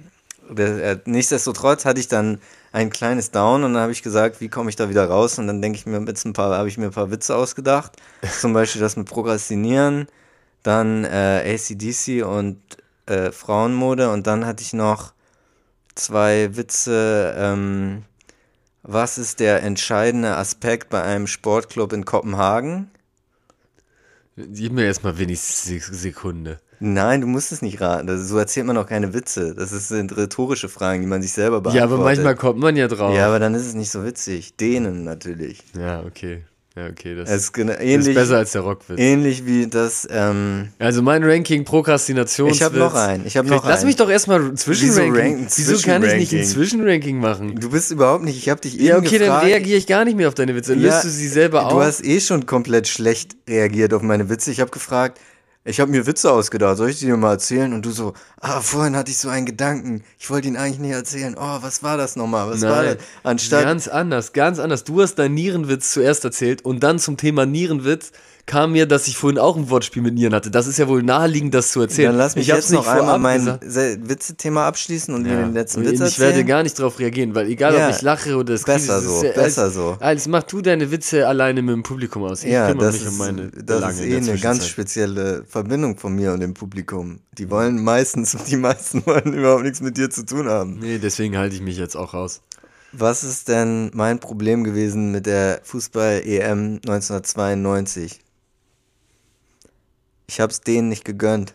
das, 0.50 0.70
äh, 0.70 0.98
nichtsdestotrotz 1.06 1.86
hatte 1.86 2.00
ich 2.00 2.08
dann 2.10 2.40
ein 2.74 2.90
kleines 2.90 3.32
Down 3.32 3.64
und 3.64 3.74
dann 3.74 3.82
habe 3.82 3.92
ich 3.92 4.04
gesagt, 4.04 4.42
wie 4.42 4.50
komme 4.50 4.70
ich 4.70 4.76
da 4.76 4.90
wieder 4.90 5.06
raus? 5.08 5.40
Und 5.40 5.48
dann 5.48 5.62
denke 5.62 5.78
ich 5.78 5.86
mir 5.86 6.00
jetzt 6.06 6.26
ein 6.26 6.34
paar, 6.34 6.56
habe 6.58 6.68
ich 6.68 6.78
mir 6.78 6.86
ein 6.86 6.92
paar 6.92 7.12
Witze 7.12 7.36
ausgedacht. 7.36 7.94
Zum 8.40 8.54
Beispiel 8.54 8.82
das 8.82 8.98
mit 8.98 9.08
Prokrastinieren, 9.08 10.08
dann 10.64 11.06
äh, 11.06 11.56
ACDC 11.56 12.26
und 12.26 12.60
äh, 13.06 13.32
Frauenmode 13.32 14.12
und 14.12 14.28
dann 14.28 14.46
hatte 14.46 14.64
ich 14.64 14.74
noch 14.74 15.14
zwei 15.96 16.56
Witze. 16.56 17.34
Ähm, 17.38 18.04
was 18.84 19.18
ist 19.18 19.40
der 19.40 19.64
entscheidende 19.64 20.36
Aspekt 20.36 20.90
bei 20.90 21.02
einem 21.02 21.28
Sportclub 21.28 21.94
in 21.94 22.06
Kopenhagen? 22.06 22.90
gib 24.36 24.74
mir 24.74 24.86
jetzt 24.86 25.04
mal 25.04 25.18
wenigstens 25.20 25.70
eine 25.70 25.98
Sekunde. 25.98 26.60
Nein, 26.80 27.22
du 27.22 27.28
musst 27.28 27.52
es 27.52 27.62
nicht 27.62 27.80
raten. 27.80 28.08
Das, 28.08 28.28
so 28.28 28.38
erzählt 28.38 28.66
man 28.66 28.76
doch 28.76 28.88
keine 28.88 29.14
Witze. 29.14 29.54
Das 29.56 29.70
sind 29.88 30.18
rhetorische 30.18 30.68
Fragen, 30.70 31.02
die 31.02 31.08
man 31.08 31.22
sich 31.22 31.32
selber 31.32 31.58
Ja, 31.58 31.62
beantwortet. 31.62 31.94
aber 31.94 32.04
manchmal 32.04 32.36
kommt 32.36 32.60
man 32.60 32.76
ja 32.76 32.88
drauf. 32.88 33.16
Ja, 33.16 33.28
aber 33.28 33.40
dann 33.40 33.54
ist 33.54 33.66
es 33.66 33.74
nicht 33.74 33.92
so 33.92 34.04
witzig. 34.04 34.58
Denen 34.58 35.04
natürlich. 35.04 35.64
Ja, 35.78 36.02
okay. 36.04 36.44
Ja, 36.76 36.88
okay, 36.88 37.14
das, 37.16 37.30
ist, 37.30 37.56
das 37.56 37.68
ist 37.70 37.82
ähnlich, 37.82 38.16
besser 38.16 38.38
als 38.38 38.52
der 38.54 38.62
Rockwitz. 38.62 39.00
ähnlich 39.00 39.46
wie 39.46 39.68
das, 39.68 40.08
ähm, 40.10 40.70
Also 40.80 41.04
mein 41.04 41.24
Ranking 41.24 41.66
Prokrastinationswitz. 41.66 42.58
Ich 42.58 42.64
hab 42.64 42.74
noch 42.74 42.96
einen, 42.96 43.28
ich 43.28 43.38
hab 43.38 43.46
noch 43.46 43.64
Lass 43.64 43.82
einen. 43.82 43.88
mich 43.88 43.96
doch 43.96 44.10
erstmal 44.10 44.56
Zwischenranking. 44.56 45.16
ranken? 45.16 45.48
Wieso 45.56 45.78
kann 45.86 46.04
ich 46.04 46.16
nicht 46.16 46.34
ein 46.34 46.44
Zwischenranking? 46.44 47.20
Machen? 47.20 47.60
du 47.60 47.70
bist 47.70 47.92
überhaupt 47.92 48.24
nicht, 48.24 48.38
ich 48.38 48.50
habe 48.50 48.60
dich 48.60 48.76
eben 48.80 48.86
Ja, 48.86 48.98
okay, 48.98 49.20
dann 49.20 49.28
gefragt, 49.28 49.46
reagiere 49.46 49.78
ich 49.78 49.86
gar 49.86 50.04
nicht 50.04 50.18
mehr 50.18 50.28
auf 50.28 50.34
deine 50.34 50.56
Witze. 50.56 50.74
Dann 50.74 50.82
Ja, 50.84 50.90
löst 50.96 51.06
du 51.06 51.10
sie 51.10 51.28
selber 51.28 51.60
Du 51.70 51.76
auf. 51.76 51.84
hast 51.84 52.04
eh 52.04 52.20
schon 52.20 52.48
komplett 52.48 52.88
schlecht 52.88 53.36
reagiert 53.48 53.94
auf 53.94 54.02
meine 54.02 54.30
Witze. 54.30 54.50
Ich 54.50 54.60
habe 54.60 54.72
gefragt, 54.72 55.20
ich 55.66 55.80
habe 55.80 55.92
mir 55.92 56.06
Witze 56.06 56.32
ausgedacht, 56.32 56.78
soll 56.78 56.90
ich 56.90 57.00
die 57.00 57.06
dir 57.06 57.16
mal 57.16 57.32
erzählen? 57.32 57.72
Und 57.74 57.86
du 57.86 57.92
so, 57.92 58.14
ah, 58.42 58.60
vorhin 58.60 58.98
hatte 58.98 59.12
ich 59.12 59.18
so 59.18 59.30
einen 59.30 59.46
Gedanken, 59.46 60.04
ich 60.20 60.30
wollte 60.30 60.48
ihn 60.48 60.58
eigentlich 60.58 60.80
nicht 60.80 60.92
erzählen. 60.92 61.36
Oh, 61.38 61.58
was 61.62 61.84
war 61.84 61.96
das 61.96 62.16
nochmal? 62.16 62.50
Was 62.50 62.62
war 62.62 62.84
das? 62.84 62.96
Nein, 62.96 63.06
Anstatt, 63.24 63.64
ganz 63.64 63.88
anders, 63.88 64.34
ganz 64.34 64.60
anders. 64.60 64.84
Du 64.84 65.02
hast 65.02 65.16
deinen 65.16 65.36
Nierenwitz 65.36 65.94
zuerst 65.94 66.26
erzählt 66.26 66.66
und 66.66 66.82
dann 66.82 67.00
zum 67.00 67.16
Thema 67.16 67.46
Nierenwitz 67.46 68.12
kam 68.46 68.74
mir, 68.74 68.86
dass 68.86 69.08
ich 69.08 69.16
vorhin 69.18 69.38
auch 69.40 69.56
ein 69.56 69.70
Wortspiel 69.70 70.02
mit 70.02 70.16
Nieren 70.16 70.34
hatte. 70.36 70.52
Das 70.52 70.68
ist 70.68 70.78
ja 70.78 70.88
wohl 70.90 71.02
naheliegend, 71.02 71.54
das 71.54 71.72
zu 71.72 71.80
erzählen. 71.82 72.10
dann 72.10 72.18
lass 72.18 72.36
mich 72.36 72.50
ich 72.50 72.54
jetzt 72.54 72.72
noch 72.72 72.86
einmal 72.88 73.18
mein 73.18 73.46
Witze-Thema 73.62 74.68
abschließen 74.68 75.14
und 75.14 75.26
Ja. 75.26 75.36
den 75.42 75.54
letzten 75.54 75.82
Witz 75.86 75.94
ich 75.94 76.00
erzählen. 76.02 76.30
werde 76.36 76.46
gar 76.46 76.62
nicht 76.64 76.78
drauf 76.78 77.00
reagieren, 77.00 77.34
weil 77.36 77.48
egal, 77.48 77.74
Ja, 77.74 77.88
ob 77.90 77.96
ich 77.96 78.02
lache 78.02 78.36
oder 78.36 78.54
es 78.54 78.64
besser 78.64 79.00
kriege, 79.00 79.08
so, 79.10 79.16
ist 79.18 79.24
ja- 79.24 79.32
besser 79.42 79.64
als, 79.64 79.74
so. 79.74 79.98
Als 80.00 80.28
mach 80.28 80.44
du 80.44 80.62
deine 80.62 80.92
Witze 80.92 81.26
alleine 81.28 81.62
mit 81.62 81.74
dem 81.74 81.84
Publikum 81.84 82.24
aus. 82.24 82.44
Ich 82.44 82.52
ja, 82.52 82.68
kümmere 82.68 82.88
das 82.88 82.96
mich 82.96 83.04
ist, 83.04 83.10
um 83.12 83.18
meine 83.18 83.48
das 83.50 83.64
Belange 83.66 84.06
ist 84.06 84.28
eh 84.28 84.32
eine 84.32 84.40
ganz 84.40 84.68
spezielle 84.68 85.46
Verbindung 85.48 85.98
von 85.98 86.14
mir 86.14 86.34
und 86.34 86.42
dem 86.42 86.54
Publikum. 86.54 87.20
Die 87.38 87.50
wollen 87.50 87.82
meistens, 87.84 88.36
die 88.50 88.58
meisten 88.58 89.04
wollen 89.06 89.34
überhaupt 89.34 89.64
nichts 89.64 89.80
mit 89.80 89.98
dir 89.98 90.10
zu 90.10 90.26
tun 90.26 90.50
haben. 90.50 90.80
Nee, 90.80 90.98
deswegen 90.98 91.38
halte 91.38 91.56
ich 91.56 91.62
mich 91.62 91.78
jetzt 91.78 91.96
auch 91.96 92.14
raus. 92.14 92.42
Was 92.92 93.24
ist 93.24 93.48
denn 93.48 93.90
mein 93.96 94.20
Problem 94.20 94.64
gewesen 94.64 95.12
mit 95.12 95.26
der 95.26 95.62
Fußball-EM 95.64 96.80
1992? 96.86 98.20
Ich 100.28 100.40
hab's 100.40 100.62
denen 100.62 100.90
nicht 100.90 101.06
gegönnt. 101.06 101.54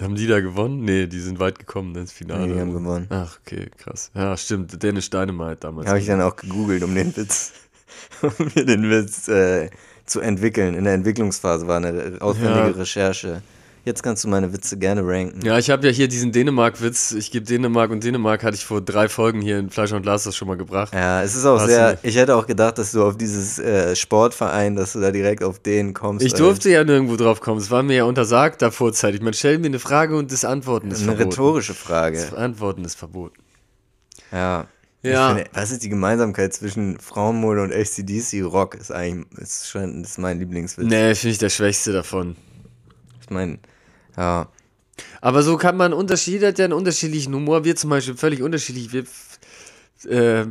Haben 0.00 0.14
die 0.16 0.26
da 0.26 0.40
gewonnen? 0.40 0.84
Nee, 0.84 1.06
die 1.06 1.20
sind 1.20 1.38
weit 1.38 1.58
gekommen 1.58 1.94
ins 1.96 2.12
Finale. 2.12 2.46
Nee, 2.46 2.54
die 2.54 2.60
haben 2.60 2.72
gewonnen. 2.72 3.06
Ach, 3.10 3.38
okay, 3.40 3.70
krass. 3.76 4.10
Ja, 4.14 4.36
stimmt. 4.36 4.82
Dänisch 4.82 5.10
Dynamite 5.10 5.56
damals. 5.60 5.88
Habe 5.88 6.00
ich 6.00 6.06
dann 6.06 6.20
auch 6.20 6.34
gegoogelt, 6.36 6.82
um 6.82 6.94
den 6.94 7.14
Witz, 7.16 7.52
um 8.22 8.32
mir 8.54 8.64
den 8.64 8.90
Witz 8.90 9.28
äh, 9.28 9.70
zu 10.06 10.20
entwickeln. 10.20 10.74
In 10.74 10.84
der 10.84 10.94
Entwicklungsphase 10.94 11.68
war 11.68 11.76
eine 11.76 12.16
aufwendige 12.20 12.70
Ja. 12.70 12.76
Recherche. 12.76 13.42
Jetzt 13.84 14.04
kannst 14.04 14.22
du 14.22 14.28
meine 14.28 14.52
Witze 14.52 14.78
gerne 14.78 15.04
ranken. 15.04 15.44
Ja, 15.44 15.58
ich 15.58 15.68
habe 15.68 15.84
ja 15.86 15.92
hier 15.92 16.06
diesen 16.06 16.30
Dänemark-Witz. 16.30 17.12
Ich 17.12 17.32
gebe 17.32 17.44
Dänemark 17.44 17.90
und 17.90 18.04
Dänemark 18.04 18.44
hatte 18.44 18.54
ich 18.54 18.64
vor 18.64 18.80
drei 18.80 19.08
Folgen 19.08 19.40
hier 19.40 19.58
in 19.58 19.70
Fleisch 19.70 19.90
und 19.90 20.02
Glas 20.02 20.22
das 20.22 20.36
schon 20.36 20.46
mal 20.46 20.56
gebracht. 20.56 20.94
Ja, 20.94 21.20
es 21.22 21.34
ist 21.34 21.44
auch 21.44 21.58
Hast 21.58 21.66
sehr. 21.66 21.98
Ich 22.04 22.16
hätte 22.16 22.36
auch 22.36 22.46
gedacht, 22.46 22.78
dass 22.78 22.92
du 22.92 23.04
auf 23.04 23.16
dieses 23.16 23.58
äh, 23.58 23.96
Sportverein, 23.96 24.76
dass 24.76 24.92
du 24.92 25.00
da 25.00 25.10
direkt 25.10 25.42
auf 25.42 25.58
den 25.58 25.94
kommst. 25.94 26.24
Ich 26.24 26.32
weil 26.34 26.38
durfte 26.38 26.70
ja 26.70 26.84
nirgendwo 26.84 27.16
drauf 27.16 27.40
kommen. 27.40 27.58
Es 27.60 27.72
war 27.72 27.82
mir 27.82 27.96
ja 27.96 28.04
untersagt 28.04 28.62
da 28.62 28.70
vorzeitig. 28.70 29.20
Man 29.20 29.32
stellt 29.34 29.60
mir 29.60 29.66
eine 29.66 29.80
Frage 29.80 30.16
und 30.16 30.30
das 30.30 30.44
Antworten 30.44 30.92
ist 30.92 30.98
Eine 31.02 31.16
verboten. 31.16 31.28
rhetorische 31.30 31.72
Das 31.72 31.82
Frage. 31.82 32.36
Antworten 32.36 32.84
ist 32.84 32.94
verboten. 32.94 33.42
Ja. 34.30 34.66
Ja. 35.02 35.34
Finde, 35.34 35.50
was 35.54 35.72
ist 35.72 35.82
die 35.82 35.88
Gemeinsamkeit 35.88 36.54
zwischen 36.54 37.00
Frauenmode 37.00 37.62
und 37.62 37.72
ACDC 37.72 38.44
Rock? 38.44 38.76
Ist 38.76 38.92
eigentlich 38.92 39.26
ist 39.40 39.68
schon 39.68 40.04
ist 40.04 40.18
mein 40.18 40.38
Lieblingswitz. 40.38 40.86
Nee, 40.86 41.16
finde 41.16 41.32
ich 41.32 41.38
der 41.38 41.48
schwächste 41.50 41.92
davon. 41.92 42.36
Ich 43.20 43.30
meine, 43.30 43.58
ja. 44.16 44.48
Aber 45.20 45.42
so 45.42 45.56
kann 45.56 45.76
man 45.76 45.92
Unterschiede, 45.92 46.48
hat 46.48 46.58
ja 46.58 46.66
einen 46.66 46.74
unterschiedlichen 46.74 47.34
Humor. 47.34 47.64
Wir 47.64 47.76
zum 47.76 47.90
Beispiel 47.90 48.16
völlig 48.16 48.42
unterschiedlich. 48.42 48.92
Wir 48.92 49.04
äh, 50.08 50.46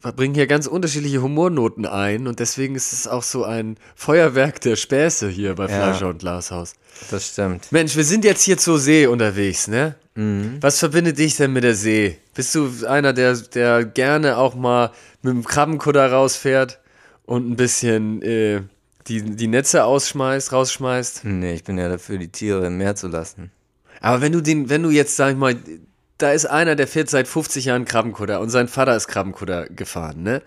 bringen 0.00 0.34
hier 0.34 0.46
ganz 0.46 0.66
unterschiedliche 0.66 1.22
Humornoten 1.22 1.86
ein 1.86 2.26
und 2.26 2.40
deswegen 2.40 2.74
ist 2.74 2.92
es 2.92 3.06
auch 3.06 3.22
so 3.22 3.44
ein 3.44 3.76
Feuerwerk 3.94 4.60
der 4.60 4.76
Späße 4.76 5.28
hier 5.28 5.54
bei 5.54 5.64
Ja. 5.64 5.68
Fleischer 5.68 6.08
und 6.08 6.18
Glashaus. 6.18 6.74
Das 7.10 7.28
stimmt. 7.28 7.70
Mensch, 7.70 7.96
wir 7.96 8.04
sind 8.04 8.24
jetzt 8.24 8.42
hier 8.42 8.58
zur 8.58 8.78
See 8.78 9.06
unterwegs, 9.06 9.68
ne? 9.68 9.94
Mhm. 10.14 10.58
Was 10.60 10.78
verbindet 10.78 11.18
dich 11.18 11.36
denn 11.36 11.52
mit 11.52 11.62
der 11.64 11.74
See? 11.74 12.18
Bist 12.34 12.54
du 12.54 12.70
einer, 12.88 13.12
der, 13.12 13.36
der 13.36 13.84
gerne 13.84 14.38
auch 14.38 14.54
mal 14.54 14.90
mit 15.22 15.32
dem 15.32 15.44
Krabbenkutter 15.44 16.10
rausfährt 16.10 16.80
und 17.26 17.48
ein 17.50 17.56
bisschen 17.56 18.22
äh, 18.22 18.62
die, 19.08 19.22
die 19.22 19.46
Netze 19.46 19.84
ausschmeißt, 19.84 20.52
rausschmeißt? 20.52 21.24
Nee, 21.24 21.54
ich 21.54 21.64
bin 21.64 21.78
ja 21.78 21.88
dafür, 21.88 22.18
die 22.18 22.28
Tiere 22.28 22.66
im 22.66 22.76
Meer 22.78 22.96
zu 22.96 23.08
lassen. 23.08 23.50
Aber 24.00 24.20
wenn 24.20 24.32
du 24.32 24.40
den, 24.40 24.68
wenn 24.68 24.82
du 24.82 24.90
jetzt, 24.90 25.16
sag 25.16 25.32
ich 25.32 25.36
mal, 25.36 25.56
da 26.18 26.32
ist 26.32 26.46
einer, 26.46 26.76
der 26.76 26.86
fährt 26.86 27.10
seit 27.10 27.28
50 27.28 27.66
Jahren 27.66 27.84
Krabbenkutter 27.84 28.40
und 28.40 28.50
sein 28.50 28.68
Vater 28.68 28.96
ist 28.96 29.08
Krabbenkutter 29.08 29.68
gefahren, 29.68 30.22
ne? 30.22 30.42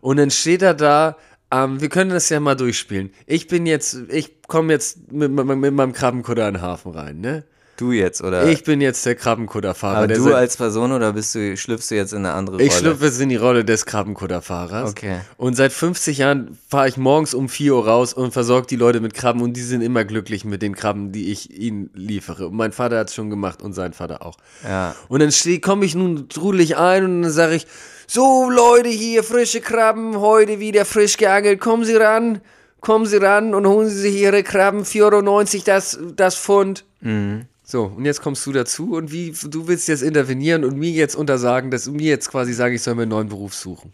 Und 0.00 0.16
dann 0.16 0.30
steht 0.30 0.62
er 0.62 0.74
da, 0.74 1.16
ähm, 1.52 1.80
wir 1.80 1.88
können 1.88 2.10
das 2.10 2.28
ja 2.28 2.40
mal 2.40 2.56
durchspielen. 2.56 3.12
Ich 3.26 3.46
bin 3.46 3.66
jetzt, 3.66 3.96
ich 4.08 4.42
komme 4.42 4.72
jetzt 4.72 5.12
mit, 5.12 5.30
mit, 5.30 5.46
mit 5.46 5.74
meinem 5.74 5.92
Krabbenkutter 5.92 6.48
in 6.48 6.54
den 6.54 6.62
Hafen 6.62 6.92
rein, 6.92 7.20
ne? 7.20 7.44
Du 7.82 7.90
jetzt, 7.90 8.22
oder? 8.22 8.46
Ich 8.46 8.62
bin 8.62 8.80
jetzt 8.80 9.04
der 9.04 9.16
Krabbenkutterfahrer. 9.16 9.96
aber 9.96 10.06
der 10.06 10.18
du 10.18 10.32
als 10.32 10.56
Person 10.56 10.92
oder 10.92 11.12
bist 11.14 11.34
du, 11.34 11.56
schlüpfst 11.56 11.90
du 11.90 11.96
jetzt 11.96 12.12
in 12.12 12.18
eine 12.18 12.32
andere 12.32 12.58
Rolle? 12.58 12.66
ich 12.68 12.72
schlüpfe 12.72 13.06
jetzt 13.06 13.20
in 13.20 13.28
die 13.28 13.34
Rolle 13.34 13.64
des 13.64 13.86
Krabbenkutterfahrers. 13.86 14.90
Okay. 14.90 15.16
Und 15.36 15.56
seit 15.56 15.72
50 15.72 16.18
Jahren 16.18 16.56
fahre 16.68 16.86
ich 16.86 16.96
morgens 16.96 17.34
um 17.34 17.48
4 17.48 17.74
Uhr 17.74 17.88
raus 17.88 18.14
und 18.14 18.32
versorge 18.32 18.68
die 18.68 18.76
Leute 18.76 19.00
mit 19.00 19.14
Krabben 19.14 19.42
und 19.42 19.54
die 19.54 19.62
sind 19.62 19.80
immer 19.80 20.04
glücklich 20.04 20.44
mit 20.44 20.62
den 20.62 20.76
Krabben, 20.76 21.10
die 21.10 21.32
ich 21.32 21.58
ihnen 21.58 21.90
liefere. 21.92 22.46
Und 22.46 22.54
mein 22.54 22.70
Vater 22.70 23.00
hat 23.00 23.08
es 23.08 23.16
schon 23.16 23.30
gemacht 23.30 23.62
und 23.62 23.72
sein 23.72 23.94
Vater 23.94 24.24
auch. 24.24 24.36
Ja. 24.62 24.94
Und 25.08 25.18
dann 25.18 25.60
komme 25.60 25.84
ich 25.84 25.96
nun 25.96 26.28
trudelig 26.28 26.76
ein 26.76 27.04
und 27.04 27.22
dann 27.22 27.32
sage 27.32 27.56
ich, 27.56 27.66
so 28.06 28.48
Leute 28.48 28.90
hier, 28.90 29.24
frische 29.24 29.60
Krabben, 29.60 30.20
heute 30.20 30.60
wieder 30.60 30.84
frisch 30.84 31.16
geangelt, 31.16 31.58
kommen 31.58 31.84
Sie 31.84 31.96
ran, 31.96 32.42
kommen 32.80 33.06
Sie 33.06 33.16
ran 33.16 33.56
und 33.56 33.66
holen 33.66 33.88
Sie 33.88 33.98
sich 33.98 34.14
Ihre 34.20 34.44
Krabben, 34.44 34.84
4,90 34.84 35.02
Euro 35.02 35.42
das, 35.66 35.98
das 36.14 36.36
Pfund. 36.36 36.84
Mhm. 37.00 37.46
So, 37.64 37.84
und 37.84 38.04
jetzt 38.04 38.22
kommst 38.22 38.44
du 38.46 38.52
dazu 38.52 38.94
und 38.94 39.12
wie, 39.12 39.32
du 39.44 39.68
willst 39.68 39.88
jetzt 39.88 40.02
intervenieren 40.02 40.64
und 40.64 40.76
mir 40.76 40.90
jetzt 40.90 41.14
untersagen, 41.14 41.70
dass 41.70 41.84
du 41.84 41.92
mir 41.92 42.08
jetzt 42.08 42.30
quasi 42.30 42.52
sagen, 42.52 42.74
ich 42.74 42.82
soll 42.82 42.94
mir 42.94 43.02
einen 43.02 43.10
neuen 43.10 43.28
Beruf 43.28 43.54
suchen. 43.54 43.92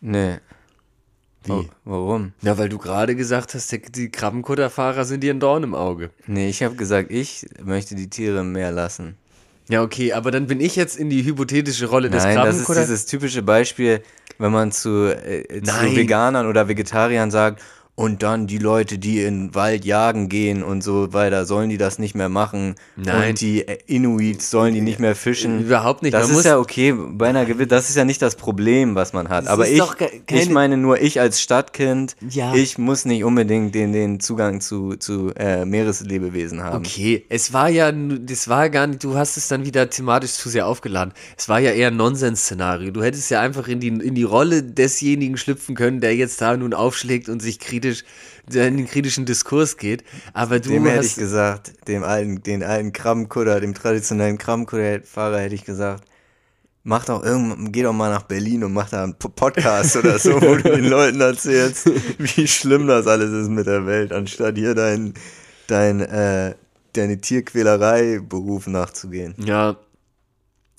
Nee. 0.00 0.38
Wie? 1.44 1.52
Oh, 1.52 1.64
warum? 1.84 2.32
Ja, 2.42 2.58
weil 2.58 2.68
du 2.68 2.78
gerade 2.78 3.16
gesagt 3.16 3.54
hast, 3.54 3.72
die, 3.72 3.80
die 3.80 4.10
Krabbenkutterfahrer 4.10 5.04
sind 5.04 5.22
dir 5.22 5.32
ein 5.32 5.40
Dorn 5.40 5.62
im 5.62 5.74
Auge. 5.74 6.10
Nee, 6.26 6.50
ich 6.50 6.62
habe 6.62 6.74
gesagt, 6.74 7.10
ich 7.10 7.46
möchte 7.62 7.94
die 7.94 8.10
Tiere 8.10 8.40
im 8.40 8.52
Meer 8.52 8.72
lassen. 8.72 9.16
Ja, 9.68 9.82
okay, 9.82 10.12
aber 10.12 10.32
dann 10.32 10.48
bin 10.48 10.60
ich 10.60 10.74
jetzt 10.74 10.98
in 10.98 11.10
die 11.10 11.24
hypothetische 11.24 11.86
Rolle 11.86 12.10
des 12.10 12.24
Nein, 12.24 12.36
das 12.36 12.56
ist 12.56 12.64
Krabbenkutter. 12.64 12.80
dieses 12.80 13.06
typische 13.06 13.42
Beispiel, 13.42 14.02
wenn 14.38 14.50
man 14.50 14.72
zu, 14.72 15.06
äh, 15.06 15.62
zu. 15.62 15.96
Veganern 15.96 16.46
oder 16.46 16.66
Vegetariern 16.66 17.30
sagt, 17.30 17.62
und 18.00 18.22
dann 18.22 18.46
die 18.46 18.56
Leute, 18.58 18.96
die 18.98 19.20
in 19.22 19.48
den 19.48 19.54
Wald 19.54 19.84
jagen 19.84 20.30
gehen 20.30 20.62
und 20.62 20.82
so 20.82 21.12
weiter, 21.12 21.44
sollen 21.44 21.68
die 21.68 21.76
das 21.76 21.98
nicht 21.98 22.14
mehr 22.14 22.30
machen? 22.30 22.74
Nein. 22.96 23.30
Und 23.30 23.40
die 23.42 23.68
äh, 23.68 23.76
Inuits 23.86 24.50
sollen 24.50 24.72
die 24.74 24.80
nicht 24.80 24.98
mehr 25.00 25.14
fischen? 25.14 25.60
Überhaupt 25.60 26.02
nicht. 26.02 26.14
Das 26.14 26.22
Man 26.22 26.30
ist 26.30 26.36
muss- 26.38 26.44
ja 26.46 26.58
okay, 26.58 26.94
bei 26.96 27.28
einer 27.28 27.44
gewissen, 27.44 27.68
das 27.68 27.90
ist 27.90 27.96
ja 27.96 28.06
nicht 28.06 28.22
das 28.22 28.36
Problem, 28.36 28.94
was 28.94 29.12
man 29.12 29.28
hat. 29.28 29.44
Das 29.44 29.50
Aber 29.52 29.68
ich, 29.68 29.82
ich 30.30 30.48
meine 30.48 30.78
nur, 30.78 30.98
ich 31.00 31.20
als 31.20 31.42
Stadtkind, 31.42 32.16
Ja. 32.26 32.54
ich 32.54 32.78
muss 32.78 33.04
nicht 33.04 33.22
unbedingt 33.22 33.74
den, 33.74 33.92
den 33.92 34.18
Zugang 34.18 34.62
zu, 34.62 34.96
zu 34.96 35.32
äh, 35.36 35.66
Meereslebewesen 35.66 36.62
haben. 36.62 36.78
Okay, 36.84 37.26
es 37.28 37.52
war 37.52 37.68
ja, 37.68 37.92
das 37.92 38.48
war 38.48 38.70
gar 38.70 38.86
nicht, 38.86 39.04
du 39.04 39.14
hast 39.16 39.36
es 39.36 39.48
dann 39.48 39.66
wieder 39.66 39.90
thematisch 39.90 40.32
zu 40.32 40.48
sehr 40.48 40.66
aufgeladen. 40.66 41.12
Es 41.36 41.48
war 41.50 41.58
ja 41.60 41.72
eher 41.72 41.88
ein 41.88 41.96
Nonsens-Szenario. 41.96 42.92
Du 42.92 43.02
hättest 43.02 43.30
ja 43.30 43.40
einfach 43.40 43.68
in 43.68 43.80
die, 43.80 43.88
in 43.88 44.14
die 44.14 44.22
Rolle 44.22 44.62
desjenigen 44.62 45.36
schlüpfen 45.36 45.74
können, 45.74 46.00
der 46.00 46.16
jetzt 46.16 46.40
da 46.40 46.56
nun 46.56 46.72
aufschlägt 46.72 47.28
und 47.28 47.40
sich 47.42 47.58
kritisch, 47.58 47.89
der 48.46 48.68
in 48.68 48.76
den 48.78 48.86
kritischen 48.86 49.26
Diskurs 49.26 49.76
geht. 49.76 50.04
Aber 50.32 50.58
du 50.60 50.70
Dem 50.70 50.86
hätte 50.86 51.06
ich 51.06 51.14
gesagt, 51.16 51.72
dem 51.88 52.02
alten, 52.04 52.42
den 52.42 52.62
alten 52.62 52.92
Krabbenkutter, 52.92 53.60
dem 53.60 53.74
traditionellen 53.74 54.38
Krabbenkutter-Fahrer 54.38 55.38
hätte 55.40 55.54
ich 55.54 55.64
gesagt, 55.64 56.04
mach 56.82 57.04
doch 57.04 57.22
irgendwann, 57.22 57.70
geh 57.72 57.82
doch 57.82 57.92
mal 57.92 58.10
nach 58.10 58.22
Berlin 58.22 58.64
und 58.64 58.72
mach 58.72 58.88
da 58.90 59.04
einen 59.04 59.14
Po- 59.14 59.28
Podcast 59.28 59.96
oder 59.96 60.18
so, 60.18 60.40
wo 60.40 60.54
du 60.56 60.62
den 60.62 60.86
Leuten 60.86 61.20
erzählst, 61.20 61.86
wie 62.18 62.48
schlimm 62.48 62.86
das 62.86 63.06
alles 63.06 63.30
ist 63.32 63.50
mit 63.50 63.66
der 63.66 63.86
Welt, 63.86 64.12
anstatt 64.12 64.56
hier 64.56 64.74
dein, 64.74 65.14
dein, 65.66 66.00
äh, 66.00 66.54
deine 66.94 67.20
Tierquälerei-Beruf 67.20 68.66
nachzugehen. 68.66 69.34
ja, 69.38 69.76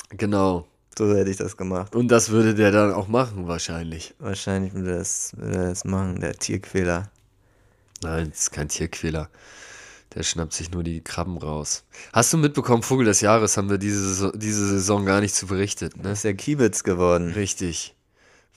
genau. 0.10 0.68
So 0.98 1.16
hätte 1.16 1.30
ich 1.30 1.38
das 1.38 1.56
gemacht. 1.56 1.96
Und 1.96 2.10
das 2.10 2.30
würde 2.30 2.54
der 2.54 2.72
dann 2.72 2.94
auch 2.94 3.08
machen, 3.08 3.48
wahrscheinlich. 3.48 4.14
Wahrscheinlich 4.20 4.74
würde 4.74 4.92
er 4.92 4.98
das, 5.00 5.32
würde 5.38 5.58
er 5.58 5.70
das 5.70 5.86
machen, 5.86 6.20
der 6.20 6.34
Tierquäler. 6.34 7.10
Nein, 8.04 8.30
das 8.32 8.42
ist 8.42 8.52
kein 8.52 8.68
Tierquäler. 8.68 9.30
Der 10.14 10.24
schnappt 10.24 10.52
sich 10.52 10.72
nur 10.72 10.84
die 10.84 11.02
Krabben 11.02 11.38
raus. 11.38 11.86
Hast 12.12 12.34
du 12.34 12.38
mitbekommen, 12.38 12.84
Vogel 12.84 13.06
des 13.06 13.22
Jahres 13.22 13.56
haben 13.56 13.70
wir 13.70 13.78
diese 13.78 14.06
Saison, 14.06 14.32
diese 14.36 14.68
Saison 14.68 15.06
gar 15.06 15.22
nicht 15.22 15.34
zu 15.34 15.48
berichtet, 15.48 15.96
ne? 15.96 16.04
Das 16.04 16.20
ist 16.20 16.24
ja 16.26 16.34
Kiebitz 16.34 16.84
geworden. 16.84 17.32
Richtig. 17.32 17.96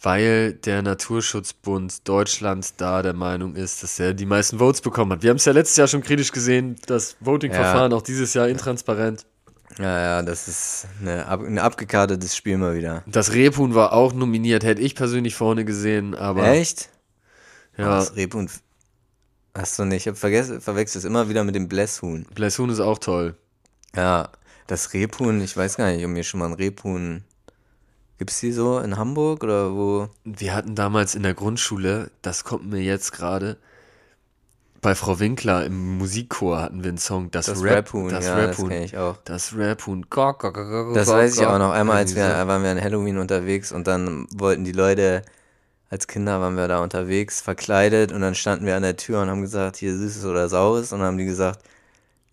Weil 0.02 0.54
der 0.54 0.82
Naturschutzbund 0.82 2.08
Deutschland 2.08 2.74
da 2.78 3.02
der 3.02 3.12
Meinung 3.12 3.54
ist, 3.54 3.84
dass 3.84 4.00
er 4.00 4.12
die 4.12 4.26
meisten 4.26 4.58
Votes 4.58 4.80
bekommen 4.80 5.12
hat. 5.12 5.22
Wir 5.22 5.30
haben 5.30 5.36
es 5.36 5.44
ja 5.44 5.52
letztes 5.52 5.76
Jahr 5.76 5.86
schon 5.86 6.02
kritisch 6.02 6.32
gesehen, 6.32 6.74
das 6.86 7.16
Voting-Verfahren, 7.20 7.92
auch 7.92 8.02
dieses 8.02 8.34
Jahr 8.34 8.48
intransparent. 8.48 9.24
Ja, 9.78 10.00
ja, 10.00 10.22
das 10.22 10.46
ist 10.46 10.86
eine, 11.00 11.26
ab, 11.26 11.40
ein 11.40 11.58
abgekartetes 11.58 12.36
Spiel 12.36 12.58
mal 12.58 12.76
wieder. 12.76 13.02
Das 13.06 13.32
Rebhuhn 13.32 13.74
war 13.74 13.92
auch 13.92 14.12
nominiert, 14.12 14.64
hätte 14.64 14.80
ich 14.80 14.94
persönlich 14.94 15.34
vorne 15.34 15.64
gesehen, 15.64 16.14
aber 16.14 16.46
Echt? 16.46 16.90
Ja. 17.76 17.98
Das 17.98 18.14
Rebhuhn. 18.16 18.48
Hast 19.56 19.78
du 19.78 19.84
nicht? 19.84 20.06
Ich 20.06 20.18
vergessen, 20.18 20.60
verwechselt 20.60 21.04
es 21.04 21.08
immer 21.08 21.28
wieder 21.28 21.44
mit 21.44 21.54
dem 21.54 21.68
Blässhuhn. 21.68 22.26
Blässhuhn 22.34 22.70
ist 22.70 22.80
auch 22.80 22.98
toll. 22.98 23.36
Ja, 23.96 24.30
das 24.66 24.92
Rebhuhn, 24.92 25.40
ich 25.40 25.56
weiß 25.56 25.76
gar 25.76 25.92
nicht, 25.92 26.04
ob 26.04 26.10
mir 26.10 26.24
schon 26.24 26.40
mal 26.40 26.46
ein 26.46 26.54
Rebhuhn. 26.54 27.24
Gibt's 28.18 28.40
die 28.40 28.52
so 28.52 28.78
in 28.78 28.96
Hamburg 28.96 29.42
oder 29.42 29.72
wo? 29.72 30.08
Wir 30.24 30.54
hatten 30.54 30.74
damals 30.74 31.14
in 31.14 31.24
der 31.24 31.34
Grundschule, 31.34 32.10
das 32.22 32.44
kommt 32.44 32.66
mir 32.70 32.80
jetzt 32.80 33.12
gerade, 33.12 33.58
bei 34.84 34.94
Frau 34.94 35.18
Winkler 35.18 35.64
im 35.64 35.96
Musikchor 35.96 36.60
hatten 36.60 36.84
wir 36.84 36.90
einen 36.90 36.98
Song, 36.98 37.30
das, 37.30 37.46
Das 37.46 37.62
Rap, 37.62 37.86
Raphuhn, 37.86 38.10
das 38.10 38.26
ja, 38.26 38.36
das 38.36 38.48
Raphuhn. 38.50 38.68
kenne 38.68 38.84
ich 38.84 38.98
auch. 38.98 39.16
Das 39.24 39.54
Raphuhn. 39.56 40.02
Gok, 40.10 40.40
gok, 40.40 40.54
gok, 40.54 40.68
gok, 40.68 40.94
Das 40.94 41.08
weiß 41.08 41.38
ich 41.38 41.46
auch 41.46 41.58
noch. 41.58 41.72
Einmal, 41.72 41.96
als 41.96 42.14
wir 42.14 42.24
waren 42.24 42.62
wir 42.62 42.70
an 42.70 42.80
Halloween 42.80 43.16
unterwegs 43.16 43.72
und 43.72 43.86
dann 43.86 44.26
wollten 44.30 44.64
die 44.64 44.72
Leute, 44.72 45.22
als 45.88 46.06
Kinder 46.06 46.38
waren 46.42 46.56
wir 46.56 46.68
da 46.68 46.82
unterwegs, 46.82 47.40
verkleidet 47.40 48.12
und 48.12 48.20
dann 48.20 48.34
standen 48.34 48.66
wir 48.66 48.76
an 48.76 48.82
der 48.82 48.96
Tür 48.96 49.22
und 49.22 49.30
haben 49.30 49.40
gesagt, 49.40 49.76
hier 49.76 49.96
Süßes 49.96 50.26
oder 50.26 50.50
Saures 50.50 50.92
und 50.92 50.98
dann 50.98 51.08
haben 51.08 51.18
die 51.18 51.24
gesagt, 51.24 51.60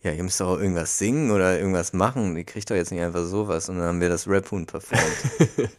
ja, 0.04 0.12
ihr 0.12 0.24
müsst 0.24 0.42
doch 0.42 0.50
auch 0.50 0.60
irgendwas 0.60 0.98
singen 0.98 1.32
oder 1.32 1.58
irgendwas 1.58 1.94
machen. 1.94 2.36
Ihr 2.36 2.44
kriegt 2.44 2.70
doch 2.70 2.76
jetzt 2.76 2.92
nicht 2.92 3.02
einfach 3.02 3.24
sowas. 3.24 3.70
Und 3.70 3.78
dann 3.78 3.86
haben 3.88 4.02
wir 4.02 4.10
das 4.10 4.28
Raphuhn 4.28 4.66
performt. 4.66 5.02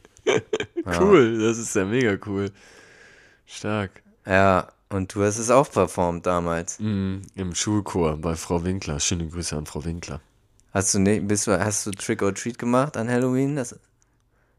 Cool, 0.85 1.39
das 1.39 1.59
ist 1.59 1.75
ja 1.77 1.85
mega 1.85 2.17
cool. 2.27 2.51
Stark. 3.47 4.03
ja, 4.27 4.69
und 4.93 5.15
du 5.15 5.23
hast 5.23 5.39
es 5.39 5.51
auch 5.51 5.71
performt 5.71 6.27
damals. 6.27 6.79
Mhm, 6.79 7.23
Im 7.35 7.55
Schulchor 7.55 8.17
bei 8.17 8.35
Frau 8.37 8.65
Winkler. 8.65 9.01
Schöne 9.01 9.27
Grüße 9.27 9.57
an 9.57 9.67
Frau 9.67 9.85
Winkler. 9.85 10.21
Hast 10.73 10.95
du 10.95 10.99
nicht, 10.99 11.27
bist 11.29 11.47
du, 11.47 11.59
hast 11.59 11.87
du 11.87 11.91
Trick 11.91 12.23
or 12.23 12.35
Treat 12.35 12.59
gemacht 12.59 12.97
an 12.97 13.09
Halloween? 13.09 13.57
Das, 13.57 13.79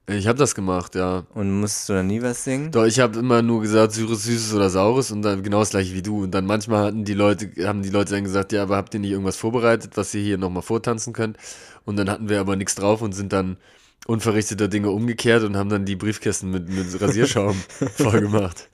Ich 0.07 0.27
habe 0.27 0.37
das 0.37 0.53
gemacht, 0.53 0.95
ja. 0.95 1.25
und 1.33 1.59
musstest 1.59 1.89
du 1.89 1.93
dann 1.93 2.07
nie 2.07 2.21
was 2.21 2.43
singen? 2.43 2.71
Doch, 2.71 2.85
ich 2.85 2.99
habe 2.99 3.17
immer 3.17 3.41
nur 3.41 3.61
gesagt, 3.61 3.93
Süßes, 3.93 4.23
Süßes 4.23 4.53
oder 4.53 4.69
Saures 4.69 5.11
und 5.11 5.23
dann 5.23 5.41
genau 5.41 5.59
das 5.59 5.71
gleiche 5.71 5.93
wie 5.95 6.03
du. 6.03 6.23
Und 6.23 6.31
dann 6.31 6.45
manchmal 6.45 6.85
hatten 6.85 7.03
die 7.03 7.13
Leute, 7.15 7.49
haben 7.65 7.81
die 7.81 7.89
Leute 7.89 8.13
dann 8.13 8.23
gesagt, 8.23 8.51
ja, 8.51 8.63
aber 8.63 8.77
habt 8.77 8.93
ihr 8.93 8.99
nicht 8.99 9.11
irgendwas 9.11 9.37
vorbereitet, 9.37 9.91
was 9.95 10.13
ihr 10.13 10.21
hier 10.21 10.37
nochmal 10.37 10.61
vortanzen 10.63 11.13
könnt? 11.13 11.37
Und 11.85 11.97
dann 11.97 12.09
hatten 12.09 12.29
wir 12.29 12.39
aber 12.39 12.55
nichts 12.55 12.75
drauf 12.75 13.01
und 13.01 13.13
sind 13.13 13.33
dann 13.33 13.57
unverrichteter 14.05 14.67
Dinge 14.67 14.89
umgekehrt 14.91 15.43
und 15.43 15.55
haben 15.55 15.69
dann 15.69 15.85
die 15.85 15.95
Briefkästen 15.95 16.51
mit, 16.51 16.69
mit 16.69 17.01
Rasierschaum 17.01 17.55
voll 17.95 18.21
gemacht. 18.21 18.69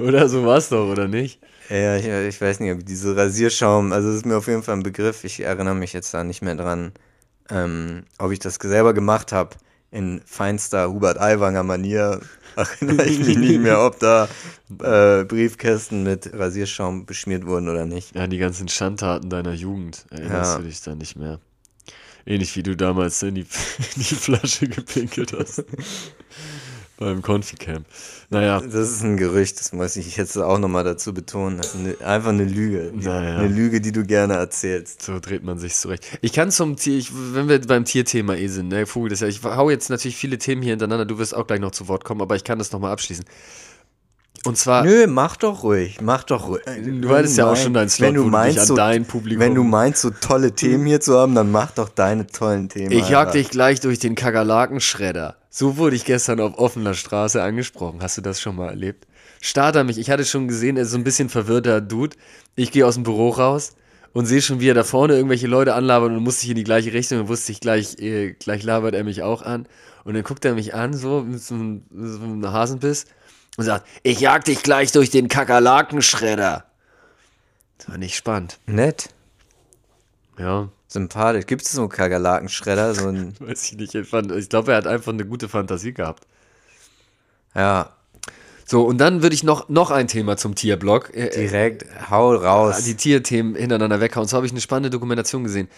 Oder 0.00 0.28
so 0.28 0.44
war's 0.46 0.68
doch, 0.70 0.88
oder 0.90 1.08
nicht? 1.08 1.40
Ja, 1.68 1.96
ich, 1.96 2.06
ich 2.06 2.40
weiß 2.40 2.60
nicht, 2.60 2.72
ob 2.72 2.84
diese 2.84 3.16
Rasierschaum, 3.16 3.92
also 3.92 4.08
das 4.08 4.16
ist 4.18 4.26
mir 4.26 4.36
auf 4.36 4.48
jeden 4.48 4.62
Fall 4.62 4.76
ein 4.76 4.82
Begriff, 4.82 5.24
ich 5.24 5.40
erinnere 5.40 5.74
mich 5.76 5.92
jetzt 5.92 6.12
da 6.12 6.24
nicht 6.24 6.42
mehr 6.42 6.56
dran, 6.56 6.92
ähm, 7.48 8.02
ob 8.18 8.32
ich 8.32 8.38
das 8.40 8.56
selber 8.56 8.94
gemacht 8.94 9.32
habe. 9.32 9.56
In 9.92 10.20
feinster 10.24 10.88
Hubert 10.88 11.18
Aiwanger 11.20 11.64
Manier 11.64 12.20
erinnere 12.56 13.06
ich 13.06 13.18
mich 13.18 13.36
nicht 13.36 13.58
mehr, 13.60 13.80
ob 13.80 13.98
da 13.98 14.28
äh, 14.82 15.24
Briefkästen 15.24 16.04
mit 16.04 16.30
Rasierschaum 16.32 17.06
beschmiert 17.06 17.44
wurden 17.44 17.68
oder 17.68 17.86
nicht. 17.86 18.14
Ja, 18.14 18.28
die 18.28 18.38
ganzen 18.38 18.68
Schandtaten 18.68 19.30
deiner 19.30 19.52
Jugend 19.52 20.06
erinnerst 20.10 20.52
Ja. 20.54 20.58
du 20.58 20.64
dich 20.68 20.80
dann 20.82 20.98
nicht 20.98 21.16
mehr. 21.16 21.40
Ähnlich 22.24 22.54
wie 22.54 22.62
du 22.62 22.76
damals 22.76 23.20
in 23.24 23.34
die, 23.34 23.40
in 23.96 24.02
die 24.02 24.14
Flasche 24.14 24.68
gepinkelt 24.68 25.32
hast. 25.36 25.64
Beim 27.00 27.22
Konfi-Camp. 27.22 27.86
Naja, 28.28 28.60
Das 28.60 28.90
ist 28.90 29.02
ein 29.02 29.16
Gerücht, 29.16 29.58
das 29.58 29.72
muss 29.72 29.96
ich 29.96 30.18
jetzt 30.18 30.36
auch 30.36 30.58
nochmal 30.58 30.84
dazu 30.84 31.14
betonen. 31.14 31.56
Das 31.56 31.74
ist 31.74 31.76
eine, 31.76 31.98
einfach 32.06 32.28
eine 32.28 32.44
Lüge. 32.44 32.92
Naja. 32.94 33.38
Eine 33.38 33.48
Lüge, 33.48 33.80
die 33.80 33.90
du 33.90 34.04
gerne 34.04 34.34
erzählst. 34.34 35.00
so 35.00 35.18
dreht 35.18 35.42
man 35.42 35.58
sich 35.58 35.74
zurecht. 35.74 36.04
Ich 36.20 36.34
kann 36.34 36.50
zum 36.50 36.76
Tier, 36.76 36.98
ich, 36.98 37.10
wenn 37.32 37.48
wir 37.48 37.58
beim 37.62 37.86
Tierthema 37.86 38.34
eh 38.34 38.48
sind, 38.48 38.68
ne, 38.68 38.84
Vogel, 38.84 39.08
das 39.08 39.20
ja, 39.20 39.28
ich 39.28 39.42
hau 39.42 39.70
jetzt 39.70 39.88
natürlich 39.88 40.16
viele 40.16 40.36
Themen 40.36 40.60
hier 40.60 40.72
hintereinander, 40.72 41.06
du 41.06 41.16
wirst 41.16 41.34
auch 41.34 41.46
gleich 41.46 41.60
noch 41.60 41.70
zu 41.70 41.88
Wort 41.88 42.04
kommen, 42.04 42.20
aber 42.20 42.36
ich 42.36 42.44
kann 42.44 42.58
das 42.58 42.70
nochmal 42.70 42.92
abschließen. 42.92 43.24
Und 44.46 44.56
zwar, 44.56 44.84
Nö, 44.84 45.06
mach 45.06 45.36
doch 45.36 45.62
ruhig, 45.62 46.00
mach 46.00 46.24
doch 46.24 46.48
ruhig. 46.48 46.62
du 46.64 47.08
hattest 47.10 47.36
ja 47.36 47.50
auch 47.50 47.56
schon 47.56 47.74
deinen 47.74 47.90
Slot, 47.90 48.08
wenn 48.08 48.14
du 48.14 48.24
meinst, 48.24 48.58
an 48.60 48.66
so, 48.66 48.74
dein 48.74 49.04
Publikum- 49.04 49.40
Wenn 49.40 49.54
du 49.54 49.62
meinst, 49.64 50.00
so 50.00 50.10
tolle 50.10 50.52
Themen 50.52 50.86
hier 50.86 51.00
zu 51.00 51.18
haben, 51.18 51.34
dann 51.34 51.50
mach 51.50 51.72
doch 51.72 51.90
deine 51.90 52.26
tollen 52.26 52.68
Themen. 52.70 52.90
ich 52.90 53.10
jag 53.10 53.32
dich 53.32 53.50
gleich 53.50 53.80
durch 53.80 53.98
den 53.98 54.14
Kakerlakenschredder. 54.14 55.36
So 55.50 55.76
wurde 55.76 55.96
ich 55.96 56.04
gestern 56.04 56.40
auf 56.40 56.56
offener 56.58 56.94
Straße 56.94 57.42
angesprochen. 57.42 57.98
Hast 58.02 58.16
du 58.16 58.22
das 58.22 58.40
schon 58.40 58.56
mal 58.56 58.68
erlebt? 58.70 59.06
Starter 59.42 59.84
mich, 59.84 59.98
ich 59.98 60.10
hatte 60.10 60.24
schon 60.24 60.48
gesehen, 60.48 60.76
er 60.76 60.84
ist 60.84 60.90
so 60.92 60.96
ein 60.98 61.04
bisschen 61.04 61.28
verwirrter 61.28 61.80
Dude. 61.80 62.16
Ich 62.56 62.72
gehe 62.72 62.86
aus 62.86 62.94
dem 62.94 63.02
Büro 63.04 63.30
raus 63.30 63.72
und 64.12 64.26
sehe 64.26 64.40
schon, 64.42 64.60
wie 64.60 64.68
er 64.70 64.74
da 64.74 64.84
vorne 64.84 65.14
irgendwelche 65.14 65.46
Leute 65.48 65.74
anlabert 65.74 66.10
und 66.10 66.22
musste 66.22 66.44
ich 66.44 66.50
in 66.50 66.56
die 66.56 66.64
gleiche 66.64 66.92
Richtung 66.92 67.20
und 67.20 67.28
wusste 67.28 67.52
ich 67.52 67.60
gleich, 67.60 67.98
äh, 67.98 68.32
gleich 68.32 68.62
labert 68.62 68.94
er 68.94 69.04
mich 69.04 69.22
auch 69.22 69.42
an. 69.42 69.66
Und 70.04 70.14
dann 70.14 70.22
guckt 70.22 70.44
er 70.46 70.54
mich 70.54 70.74
an, 70.74 70.94
so 70.94 71.22
mit 71.22 71.42
so 71.42 71.54
einem, 71.54 71.82
so 71.92 72.22
einem 72.22 72.46
Hasenbiss 72.50 73.04
und 73.60 73.66
sagt, 73.66 73.86
ich 74.02 74.20
jag 74.20 74.44
dich 74.44 74.62
gleich 74.62 74.92
durch 74.92 75.10
den 75.10 75.28
Kakerlakenschredder. 75.28 76.64
Das 77.78 77.88
war 77.88 77.98
nicht 77.98 78.16
spannend. 78.16 78.58
Nett, 78.66 79.08
Ja, 80.38 80.68
sympathisch. 80.88 81.46
Gibt 81.46 81.62
es 81.62 81.72
so 81.72 81.82
einen 81.82 81.90
Kakerlakenschredder? 81.90 82.94
So 82.94 83.08
ein, 83.08 83.34
weiß 83.40 83.72
ich 83.72 83.78
nicht. 83.78 83.94
Ich, 83.94 84.48
glaube, 84.48 84.72
er 84.72 84.78
hat 84.78 84.86
einfach 84.86 85.12
eine 85.12 85.24
gute 85.24 85.48
Fantasie 85.48 85.92
gehabt. 85.92 86.26
ja, 87.54 87.90
So, 88.66 88.82
und 88.84 88.98
dann 88.98 89.22
würde 89.22 89.34
ich 89.34 89.42
noch, 89.42 89.68
noch 89.68 89.90
ein 89.90 90.08
Thema 90.08 90.36
zum 90.36 90.54
Tierblock. 90.54 91.14
Äh, 91.14 91.30
direkt, 91.30 91.84
hau 92.10 92.34
raus. 92.34 92.84
die 92.84 92.94
Tierthemen 92.96 93.54
hintereinander 93.54 94.00
weghauen. 94.00 94.24
Und 94.24 94.28
so 94.28 94.36
habe 94.36 94.46
ich 94.46 94.52
eine 94.52 94.60
spannende 94.60 94.90
Dokumentation 94.90 95.44
gesehen 95.44 95.68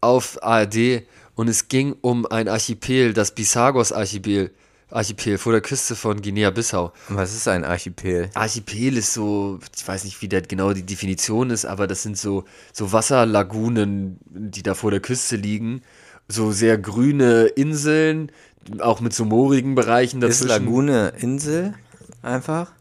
auf 0.00 0.42
ARD 0.42 1.02
und 1.34 1.48
es 1.48 1.68
ging 1.68 1.96
um 2.00 2.26
ein 2.26 2.48
Archipel, 2.48 3.12
das 3.12 3.34
Bisagos-Archipel 3.34 4.50
Archipel 4.94 5.38
vor 5.38 5.52
der 5.52 5.60
Küste 5.60 5.96
von 5.96 6.22
Guinea-Bissau. 6.22 6.92
Was 7.08 7.34
ist 7.34 7.48
ein 7.48 7.64
Archipel? 7.64 8.30
Archipel 8.34 8.96
ist 8.96 9.12
so, 9.12 9.58
ich 9.76 9.86
weiß 9.86 10.04
nicht, 10.04 10.22
wie 10.22 10.28
da 10.28 10.40
genau 10.40 10.72
die 10.72 10.84
Definition 10.86 11.50
ist, 11.50 11.64
aber 11.66 11.86
das 11.86 12.02
sind 12.02 12.16
so, 12.16 12.44
so 12.72 12.92
Wasserlagunen, 12.92 14.18
die 14.30 14.62
da 14.62 14.74
vor 14.74 14.90
der 14.90 15.00
Küste 15.00 15.36
liegen. 15.36 15.82
So 16.28 16.52
sehr 16.52 16.78
grüne 16.78 17.46
Inseln, 17.46 18.30
auch 18.78 19.00
mit 19.00 19.12
so 19.12 19.24
moorigen 19.24 19.74
Bereichen 19.74 20.22
Ist 20.22 20.40
dazwischen. 20.42 20.64
Lagune 20.64 21.12
Insel 21.18 21.74
einfach? 22.22 22.72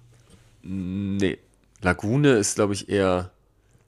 Nee. 0.61 1.39
Lagune 1.81 2.33
ist, 2.33 2.55
glaube 2.55 2.73
ich, 2.73 2.87
eher 2.89 3.31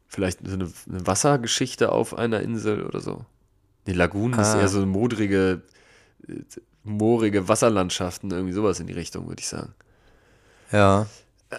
vielleicht 0.07 0.39
so 0.45 0.53
eine, 0.53 0.69
eine 0.89 1.07
Wassergeschichte 1.07 1.91
auf 1.91 2.17
einer 2.17 2.41
Insel 2.41 2.83
oder 2.83 2.99
so. 2.99 3.23
Nee, 3.85 3.93
Lagune 3.93 4.35
ist 4.41 4.47
Ah. 4.55 4.61
eher 4.61 4.67
so 4.67 4.85
modrige, 4.85 5.61
äh, 6.27 6.33
moorige 6.86 7.48
Wasserlandschaften, 7.48 8.32
irgendwie 8.32 8.54
sowas 8.54 8.80
in 8.80 8.88
die 8.88 8.93
Richtung, 8.93 9.28
würde 9.28 9.41
ich 9.41 9.48
sagen. 9.48 9.74
Ja. 10.71 11.08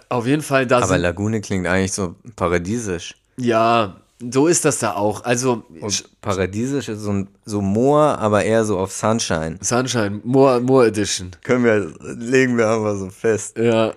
Auf 0.09 0.25
jeden 0.25 0.41
Fall, 0.41 0.65
da 0.67 0.79
Aber 0.79 0.97
Lagune 0.97 1.41
klingt 1.41 1.67
eigentlich 1.67 1.93
so 1.93 2.15
paradiesisch. 2.35 3.15
ja, 3.37 4.01
so 4.31 4.47
ist 4.47 4.65
das 4.65 4.79
da 4.79 4.93
auch. 4.95 5.23
Also, 5.25 5.63
Und 5.79 6.21
paradiesisch 6.21 6.89
ist 6.89 7.01
so, 7.01 7.11
ein, 7.11 7.27
so 7.45 7.61
Moor, 7.61 8.17
aber 8.17 8.43
eher 8.43 8.65
so 8.65 8.79
auf 8.79 8.91
Sunshine. 8.91 9.59
Sunshine, 9.61 10.21
Moor, 10.23 10.59
Moor 10.59 10.87
Edition. 10.87 11.29
Können 11.43 11.63
wir, 11.63 11.93
legen 12.15 12.57
wir 12.57 12.67
einfach 12.67 12.95
so 12.97 13.11
fest. 13.11 13.55
Ja. 13.59 13.93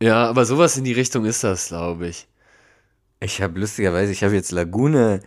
Ja, 0.00 0.26
aber 0.26 0.44
sowas 0.46 0.76
in 0.78 0.84
die 0.84 0.92
Richtung 0.92 1.24
ist 1.26 1.44
das, 1.44 1.68
glaube 1.68 2.08
ich. 2.08 2.26
Ich 3.20 3.40
habe 3.42 3.60
lustigerweise, 3.60 4.10
ich 4.10 4.24
habe 4.24 4.34
jetzt 4.34 4.50
Lagune, 4.52 5.20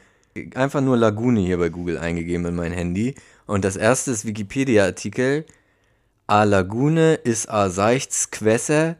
einfach 0.55 0.81
nur 0.81 0.97
Lagune 0.97 1.39
hier 1.41 1.57
bei 1.57 1.69
Google 1.69 1.97
eingegeben 1.97 2.45
in 2.47 2.55
mein 2.55 2.71
Handy. 2.73 3.15
Und 3.45 3.65
das 3.65 3.75
erste 3.75 4.11
ist 4.11 4.25
Wikipedia-Artikel. 4.25 5.45
A 6.27 6.43
Lagune 6.43 7.15
ist 7.15 7.49
a 7.49 7.69
seichts 7.69 8.31
Quässer, 8.31 8.95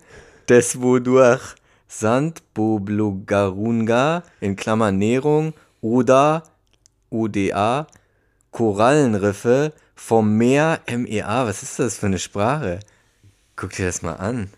des 0.48 0.82
wodurch 0.82 1.56
Sand 1.88 2.44
Boblogarunga, 2.54 4.24
in 4.42 4.56
Klammern 4.56 4.98
Nährung, 4.98 5.54
oder 5.82 6.44
ODA, 7.10 7.88
Korallenriffe 8.52 9.74
vom 9.96 10.38
Meer 10.38 10.82
MEA. 10.88 11.48
Was 11.48 11.64
ist 11.64 11.80
das 11.80 11.98
für 11.98 12.08
eine 12.08 12.20
Sprache? 12.20 12.80
Guck 13.56 13.72
dir 13.72 13.86
das 13.86 14.02
mal 14.02 14.16
an. 14.16 14.50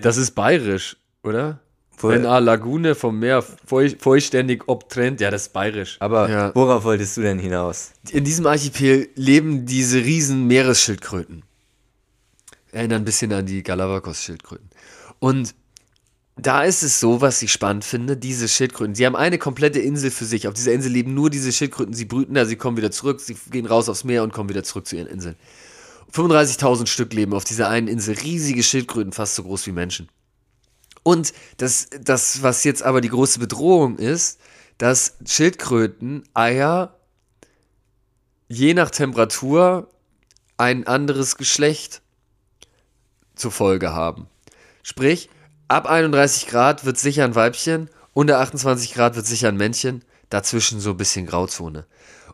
Das 0.00 0.16
ist 0.16 0.32
bayerisch, 0.32 0.96
oder? 1.22 1.60
Wenn 2.10 2.26
a 2.26 2.38
Lagune 2.38 2.94
vom 2.94 3.18
Meer 3.18 3.42
voll, 3.42 3.90
vollständig 3.98 4.68
obtrennt, 4.68 5.20
ja, 5.20 5.30
das 5.30 5.42
ist 5.42 5.52
bayerisch. 5.52 5.96
Aber 6.00 6.28
ja. 6.28 6.54
worauf 6.54 6.84
wolltest 6.84 7.16
du 7.16 7.22
denn 7.22 7.38
hinaus? 7.38 7.92
in 8.10 8.24
diesem 8.24 8.46
Archipel 8.46 9.08
leben 9.14 9.66
diese 9.66 9.98
riesen 9.98 10.46
Meeresschildkröten. 10.46 11.42
Erinnern 12.72 13.02
ein 13.02 13.04
bisschen 13.04 13.32
an 13.32 13.46
die 13.46 13.62
Galapagos-Schildkröten. 13.62 14.70
Und 15.18 15.54
da 16.36 16.64
ist 16.64 16.82
es 16.82 16.98
so, 16.98 17.20
was 17.20 17.42
ich 17.42 17.52
spannend 17.52 17.84
finde, 17.84 18.16
diese 18.16 18.48
Schildkröten, 18.48 18.94
sie 18.94 19.04
haben 19.04 19.16
eine 19.16 19.38
komplette 19.38 19.78
Insel 19.78 20.10
für 20.10 20.24
sich. 20.24 20.48
Auf 20.48 20.54
dieser 20.54 20.72
Insel 20.72 20.90
leben 20.90 21.14
nur 21.14 21.28
diese 21.30 21.52
Schildkröten, 21.52 21.92
sie 21.92 22.06
brüten 22.06 22.34
da, 22.34 22.46
sie 22.46 22.56
kommen 22.56 22.76
wieder 22.76 22.90
zurück, 22.90 23.20
sie 23.20 23.36
gehen 23.50 23.66
raus 23.66 23.88
aufs 23.88 24.04
Meer 24.04 24.22
und 24.22 24.32
kommen 24.32 24.48
wieder 24.48 24.64
zurück 24.64 24.86
zu 24.86 24.96
ihren 24.96 25.08
Inseln. 25.08 25.36
35.000 26.12 26.86
Stück 26.86 27.12
leben 27.12 27.34
auf 27.34 27.44
dieser 27.44 27.68
einen 27.68 27.88
Insel, 27.88 28.16
riesige 28.18 28.62
Schildkröten, 28.62 29.12
fast 29.12 29.34
so 29.34 29.42
groß 29.42 29.66
wie 29.66 29.72
Menschen. 29.72 30.08
Und 31.02 31.32
das, 31.56 31.88
das, 32.00 32.42
was 32.42 32.64
jetzt 32.64 32.82
aber 32.82 33.00
die 33.00 33.08
große 33.08 33.38
Bedrohung 33.38 33.96
ist, 33.96 34.40
dass 34.78 35.16
Schildkröten 35.26 36.24
Eier 36.34 36.98
je 38.48 38.74
nach 38.74 38.90
Temperatur 38.90 39.88
ein 40.56 40.86
anderes 40.86 41.36
Geschlecht 41.36 42.02
zur 43.34 43.50
Folge 43.50 43.92
haben. 43.92 44.28
Sprich, 44.82 45.30
ab 45.68 45.86
31 45.86 46.46
Grad 46.46 46.84
wird 46.84 46.98
sicher 46.98 47.24
ein 47.24 47.34
Weibchen, 47.34 47.88
unter 48.12 48.40
28 48.40 48.94
Grad 48.94 49.16
wird 49.16 49.26
sicher 49.26 49.48
ein 49.48 49.56
Männchen, 49.56 50.04
dazwischen 50.28 50.80
so 50.80 50.90
ein 50.90 50.96
bisschen 50.96 51.26
Grauzone. 51.26 51.86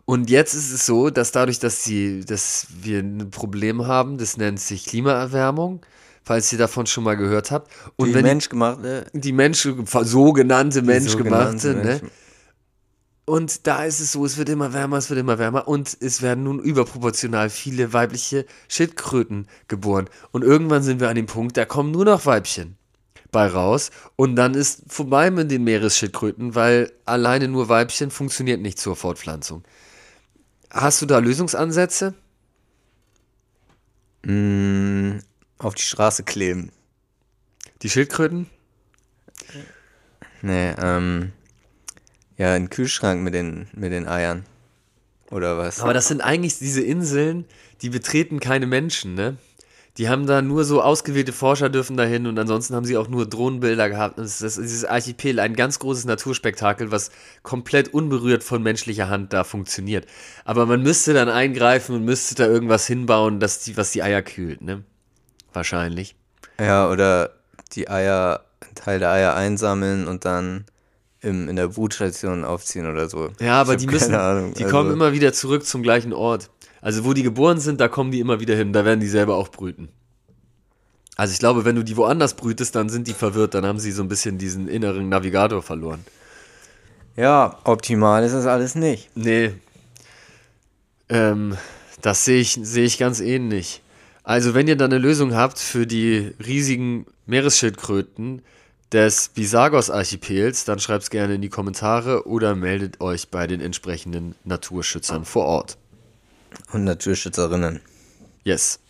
Und 0.04 0.30
jetzt 0.30 0.54
ist 0.54 0.72
es 0.72 0.86
so, 0.86 1.10
dass 1.10 1.32
dadurch, 1.32 1.58
dass, 1.58 1.84
die, 1.84 2.24
dass 2.24 2.66
wir 2.80 3.00
ein 3.00 3.30
Problem 3.30 3.86
haben, 3.86 4.18
das 4.18 4.38
nennt 4.38 4.58
sich 4.58 4.86
Klimaerwärmung, 4.86 5.82
falls 6.28 6.52
ihr 6.52 6.58
davon 6.58 6.86
schon 6.86 7.04
mal 7.04 7.16
gehört 7.16 7.50
habt. 7.50 7.72
Und 7.96 8.08
die 8.08 8.14
wenn 8.14 8.24
menschgemachte. 8.24 9.06
die 9.14 9.32
Mensch, 9.32 9.62
sogenannte 9.62 10.82
menschgemachte, 10.82 11.58
sogenannte 11.58 12.04
ne? 12.04 12.10
Und 13.24 13.66
da 13.66 13.84
ist 13.84 14.00
es 14.00 14.12
so, 14.12 14.26
es 14.26 14.36
wird 14.36 14.50
immer 14.50 14.74
wärmer, 14.74 14.98
es 14.98 15.08
wird 15.08 15.20
immer 15.20 15.38
wärmer 15.38 15.66
und 15.68 15.96
es 16.00 16.20
werden 16.20 16.44
nun 16.44 16.60
überproportional 16.60 17.48
viele 17.48 17.94
weibliche 17.94 18.44
Schildkröten 18.68 19.46
geboren. 19.68 20.10
Und 20.30 20.44
irgendwann 20.44 20.82
sind 20.82 21.00
wir 21.00 21.08
an 21.08 21.16
dem 21.16 21.26
Punkt, 21.26 21.56
da 21.56 21.64
kommen 21.64 21.92
nur 21.92 22.04
noch 22.04 22.26
Weibchen 22.26 22.76
bei 23.32 23.46
raus 23.46 23.90
und 24.16 24.36
dann 24.36 24.52
ist 24.52 24.82
vorbei 24.88 25.30
mit 25.30 25.50
den 25.50 25.64
Meeresschildkröten, 25.64 26.54
weil 26.54 26.92
alleine 27.06 27.48
nur 27.48 27.70
Weibchen 27.70 28.10
funktioniert 28.10 28.60
nicht 28.60 28.78
zur 28.78 28.96
Fortpflanzung. 28.96 29.62
Hast 30.70 31.00
du 31.00 31.06
da 31.06 31.18
Lösungsansätze? 31.18 32.12
Mm, 34.24 35.18
auf 35.58 35.74
die 35.74 35.82
Straße 35.82 36.22
kleben. 36.22 36.70
Die 37.82 37.90
Schildkröten? 37.90 38.46
Nee, 40.42 40.70
ähm. 40.80 41.32
Ja, 42.36 42.54
in 42.54 42.64
den 42.64 42.70
Kühlschrank 42.70 43.22
mit 43.22 43.34
den, 43.34 43.66
mit 43.72 43.92
den 43.92 44.06
Eiern. 44.06 44.44
Oder 45.30 45.58
was? 45.58 45.80
Aber 45.80 45.92
das 45.92 46.08
sind 46.08 46.20
eigentlich 46.20 46.58
diese 46.58 46.80
Inseln, 46.80 47.44
die 47.82 47.90
betreten 47.90 48.40
keine 48.40 48.66
Menschen, 48.66 49.14
ne? 49.14 49.36
Die 49.98 50.08
haben 50.08 50.26
da 50.28 50.42
nur 50.42 50.64
so 50.64 50.80
ausgewählte 50.80 51.32
Forscher 51.32 51.68
dürfen 51.68 51.96
dahin 51.96 52.28
und 52.28 52.38
ansonsten 52.38 52.76
haben 52.76 52.84
sie 52.84 52.96
auch 52.96 53.08
nur 53.08 53.28
Drohnenbilder 53.28 53.88
gehabt. 53.88 54.16
Das 54.16 54.40
ist 54.40 54.56
dieses 54.56 54.84
Archipel, 54.84 55.40
ein 55.40 55.56
ganz 55.56 55.80
großes 55.80 56.04
Naturspektakel, 56.04 56.92
was 56.92 57.10
komplett 57.42 57.92
unberührt 57.92 58.44
von 58.44 58.62
menschlicher 58.62 59.08
Hand 59.08 59.32
da 59.32 59.42
funktioniert. 59.42 60.06
Aber 60.44 60.66
man 60.66 60.84
müsste 60.84 61.14
dann 61.14 61.28
eingreifen 61.28 61.96
und 61.96 62.04
müsste 62.04 62.36
da 62.36 62.46
irgendwas 62.46 62.86
hinbauen, 62.86 63.40
dass 63.40 63.64
die, 63.64 63.76
was 63.76 63.90
die 63.90 64.04
Eier 64.04 64.22
kühlt, 64.22 64.62
ne? 64.62 64.84
Wahrscheinlich. 65.58 66.14
Ja, 66.60 66.88
oder 66.88 67.30
die 67.72 67.90
Eier, 67.90 68.44
einen 68.60 68.76
Teil 68.76 69.00
der 69.00 69.10
Eier 69.10 69.34
einsammeln 69.34 70.06
und 70.06 70.24
dann 70.24 70.66
im, 71.20 71.48
in 71.48 71.56
der 71.56 71.66
Brutstation 71.66 72.44
aufziehen 72.44 72.88
oder 72.88 73.08
so. 73.08 73.30
Ja, 73.40 73.60
aber 73.60 73.74
die 73.74 73.88
müssen, 73.88 74.12
keine 74.12 74.22
Ahnung. 74.22 74.54
die 74.54 74.62
also, 74.62 74.76
kommen 74.76 74.92
immer 74.92 75.12
wieder 75.12 75.32
zurück 75.32 75.66
zum 75.66 75.82
gleichen 75.82 76.12
Ort. 76.12 76.48
Also 76.80 77.04
wo 77.04 77.12
die 77.12 77.24
geboren 77.24 77.58
sind, 77.58 77.80
da 77.80 77.88
kommen 77.88 78.12
die 78.12 78.20
immer 78.20 78.38
wieder 78.38 78.54
hin, 78.54 78.72
da 78.72 78.84
werden 78.84 79.00
die 79.00 79.08
selber 79.08 79.34
auch 79.34 79.48
brüten. 79.48 79.88
Also 81.16 81.32
ich 81.32 81.40
glaube, 81.40 81.64
wenn 81.64 81.74
du 81.74 81.82
die 81.82 81.96
woanders 81.96 82.34
brütest, 82.34 82.76
dann 82.76 82.88
sind 82.88 83.08
die 83.08 83.14
verwirrt, 83.14 83.54
dann 83.54 83.66
haben 83.66 83.80
sie 83.80 83.90
so 83.90 84.04
ein 84.04 84.08
bisschen 84.08 84.38
diesen 84.38 84.68
inneren 84.68 85.08
Navigator 85.08 85.60
verloren. 85.60 86.04
Ja, 87.16 87.58
optimal 87.64 88.22
ist 88.22 88.34
das 88.34 88.46
alles 88.46 88.76
nicht. 88.76 89.10
Nee. 89.16 89.54
Ähm, 91.08 91.56
das 92.00 92.24
sehe 92.24 92.38
ich, 92.38 92.60
sehe 92.62 92.84
ich 92.84 92.96
ganz 92.96 93.18
ähnlich. 93.18 93.82
Also, 94.28 94.52
wenn 94.52 94.68
ihr 94.68 94.76
dann 94.76 94.92
eine 94.92 95.00
Lösung 95.00 95.34
habt 95.34 95.58
für 95.58 95.86
die 95.86 96.34
riesigen 96.44 97.06
Meeresschildkröten 97.24 98.42
des 98.92 99.30
Bisagos-Archipels, 99.30 100.66
dann 100.66 100.80
schreibt 100.80 101.04
es 101.04 101.08
gerne 101.08 101.36
in 101.36 101.40
die 101.40 101.48
Kommentare 101.48 102.26
oder 102.26 102.54
meldet 102.54 103.00
euch 103.00 103.30
bei 103.30 103.46
den 103.46 103.62
entsprechenden 103.62 104.34
Naturschützern 104.44 105.24
vor 105.24 105.46
Ort. 105.46 105.78
Und 106.74 106.84
Naturschützerinnen. 106.84 107.80
Yes. 108.44 108.80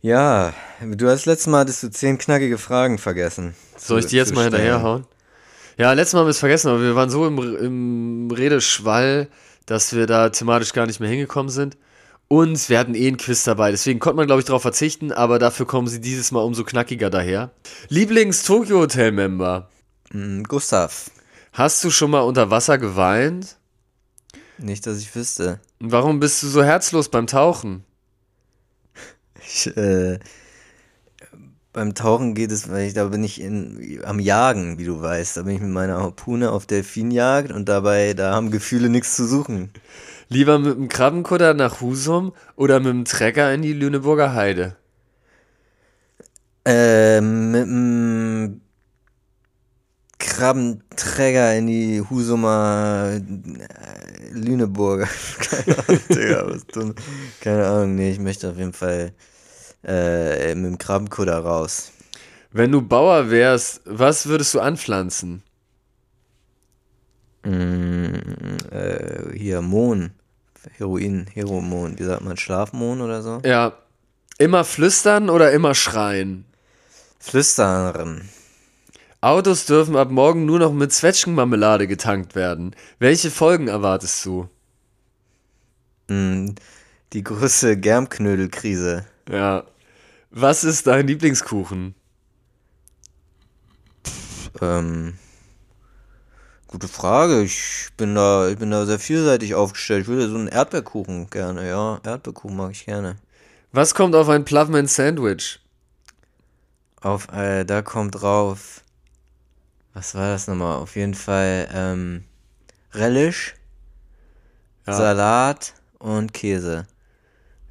Ja, 0.00 0.54
du 0.80 1.08
hast 1.08 1.26
letztes 1.26 1.48
Mal 1.48 1.62
hattest 1.62 1.82
du 1.82 1.90
zehn 1.90 2.18
knackige 2.18 2.56
Fragen 2.56 2.98
vergessen. 2.98 3.56
Soll 3.76 3.98
ich 3.98 4.06
die 4.06 4.16
jetzt 4.16 4.32
mal 4.32 4.44
hinterherhauen? 4.44 5.08
Ja, 5.76 5.92
letztes 5.92 6.12
Mal 6.12 6.20
haben 6.20 6.26
wir 6.28 6.30
es 6.30 6.38
vergessen, 6.38 6.68
aber 6.68 6.82
wir 6.82 6.94
waren 6.94 7.10
so 7.10 7.26
im, 7.26 7.36
im 7.56 8.30
Redeschwall, 8.30 9.26
dass 9.66 9.92
wir 9.92 10.06
da 10.06 10.28
thematisch 10.28 10.72
gar 10.72 10.86
nicht 10.86 11.00
mehr 11.00 11.10
hingekommen 11.10 11.50
sind. 11.50 11.76
Und 12.32 12.68
wir 12.68 12.78
hatten 12.78 12.94
eh 12.94 13.08
einen 13.08 13.16
Quiz 13.16 13.42
dabei, 13.42 13.72
deswegen 13.72 13.98
konnte 13.98 14.18
man, 14.18 14.26
glaube 14.28 14.38
ich, 14.38 14.46
darauf 14.46 14.62
verzichten, 14.62 15.10
aber 15.10 15.40
dafür 15.40 15.66
kommen 15.66 15.88
sie 15.88 16.00
dieses 16.00 16.30
Mal 16.30 16.42
umso 16.42 16.62
knackiger 16.62 17.10
daher. 17.10 17.50
Lieblings-Tokyo-Hotel-Member, 17.88 19.68
Mm, 20.12 20.44
Gustav. 20.44 21.10
hast 21.52 21.82
du 21.82 21.90
schon 21.90 22.12
mal 22.12 22.20
unter 22.20 22.48
Wasser 22.50 22.78
geweint? 22.78 23.56
Nicht, 24.58 24.86
dass 24.86 24.98
ich 24.98 25.12
wüsste. 25.16 25.58
Warum 25.80 26.20
bist 26.20 26.40
du 26.44 26.46
so 26.46 26.62
herzlos 26.62 27.08
beim 27.08 27.26
Tauchen? 27.26 27.82
Ich, 29.44 29.66
äh, 29.76 30.20
beim 31.72 31.94
Tauchen 31.94 32.34
geht 32.34 32.52
es, 32.52 32.68
weil 32.70 32.86
ich 32.86 32.94
da 32.94 33.06
bin 33.06 33.24
ich 33.24 33.40
in, 33.40 34.00
am 34.04 34.20
Jagen, 34.20 34.78
wie 34.78 34.84
du 34.84 35.00
weißt. 35.02 35.36
Da 35.36 35.42
bin 35.42 35.54
ich 35.56 35.60
mit 35.60 35.70
meiner 35.70 35.96
Harpune 35.98 36.52
auf 36.52 36.66
Delfinjagd 36.66 37.50
und 37.50 37.68
dabei, 37.68 38.14
da 38.14 38.34
haben 38.34 38.50
Gefühle 38.52 38.88
nichts 38.88 39.16
zu 39.16 39.26
suchen. 39.26 39.70
Lieber 40.32 40.60
mit 40.60 40.76
dem 40.76 40.88
Krabbenkutter 40.88 41.54
nach 41.54 41.80
Husum 41.80 42.32
oder 42.54 42.78
mit 42.78 42.88
dem 42.88 43.04
Trecker 43.04 43.52
in 43.52 43.62
die 43.62 43.72
Lüneburger 43.72 44.32
Heide? 44.32 44.76
Äh, 46.64 47.20
mit 47.20 47.62
dem 47.66 48.60
Krabbenträger 50.18 51.56
in 51.58 51.66
die 51.66 52.00
Husumer 52.08 53.10
äh, 53.12 54.30
Lüneburger. 54.32 55.08
Keine 55.40 55.78
Ahnung, 55.78 56.00
Digga, 56.08 56.46
was 56.46 56.66
dumm. 56.68 56.94
Keine 57.40 57.66
Ahnung, 57.66 57.96
nee, 57.96 58.12
ich 58.12 58.20
möchte 58.20 58.50
auf 58.50 58.56
jeden 58.56 58.72
Fall 58.72 59.12
äh, 59.82 60.54
mit 60.54 60.64
dem 60.64 60.78
Krabbenkutter 60.78 61.38
raus. 61.40 61.90
Wenn 62.52 62.70
du 62.70 62.82
Bauer 62.82 63.30
wärst, 63.30 63.80
was 63.84 64.26
würdest 64.26 64.54
du 64.54 64.60
anpflanzen? 64.60 65.42
Mm, 67.44 68.14
äh, 68.70 69.36
hier, 69.36 69.60
Mohn. 69.60 70.12
Heroin, 70.76 71.26
Heromon. 71.32 71.98
Wie 71.98 72.04
sagt 72.04 72.22
man, 72.22 72.36
Schlafmohn 72.36 73.00
oder 73.00 73.22
so? 73.22 73.40
Ja. 73.44 73.72
Immer 74.38 74.64
flüstern 74.64 75.28
oder 75.28 75.52
immer 75.52 75.74
schreien? 75.74 76.44
Flüstern. 77.18 78.28
Autos 79.20 79.66
dürfen 79.66 79.96
ab 79.96 80.10
morgen 80.10 80.46
nur 80.46 80.58
noch 80.58 80.72
mit 80.72 80.92
Zwetschgenmarmelade 80.92 81.86
getankt 81.86 82.34
werden. 82.34 82.74
Welche 82.98 83.30
Folgen 83.30 83.68
erwartest 83.68 84.24
du? 84.24 84.48
Mm, 86.08 86.54
die 87.12 87.22
große 87.22 87.76
Germknödelkrise. 87.76 89.04
Ja. 89.30 89.64
Was 90.30 90.64
ist 90.64 90.86
dein 90.86 91.06
Lieblingskuchen? 91.06 91.94
Ähm, 94.62 95.14
gute 96.70 96.86
Frage. 96.88 97.42
Ich 97.42 97.88
bin 97.96 98.14
da, 98.14 98.48
ich 98.48 98.56
bin 98.56 98.70
da 98.70 98.86
sehr 98.86 99.00
vielseitig 99.00 99.54
aufgestellt. 99.54 100.02
Ich 100.02 100.08
würde 100.08 100.28
so 100.28 100.36
einen 100.36 100.46
Erdbeerkuchen 100.46 101.28
gerne, 101.28 101.68
ja. 101.68 102.00
Erdbeerkuchen 102.04 102.56
mag 102.56 102.70
ich 102.70 102.86
gerne. 102.86 103.16
Was 103.72 103.94
kommt 103.94 104.14
auf 104.14 104.28
ein 104.28 104.44
Plovman 104.44 104.86
Sandwich? 104.86 105.60
Auf, 107.00 107.28
äh, 107.32 107.64
da 107.64 107.82
kommt 107.82 108.20
drauf. 108.20 108.84
Was 109.94 110.14
war 110.14 110.28
das 110.28 110.46
nochmal? 110.46 110.76
Auf 110.76 110.94
jeden 110.94 111.14
Fall, 111.14 111.68
ähm, 111.72 112.24
Relish, 112.92 113.54
Ja. 114.86 114.92
Salat 114.92 115.74
und 115.98 116.32
Käse. 116.32 116.86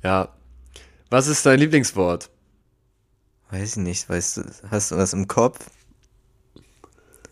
Ja. 0.03 0.29
Was 1.09 1.27
ist 1.27 1.45
dein 1.45 1.59
Lieblingswort? 1.59 2.29
Weiß 3.49 3.71
ich 3.71 3.75
nicht, 3.77 4.09
weißt 4.09 4.37
du, 4.37 4.43
hast 4.69 4.91
du 4.91 4.97
was 4.97 5.13
im 5.13 5.27
Kopf? 5.27 5.59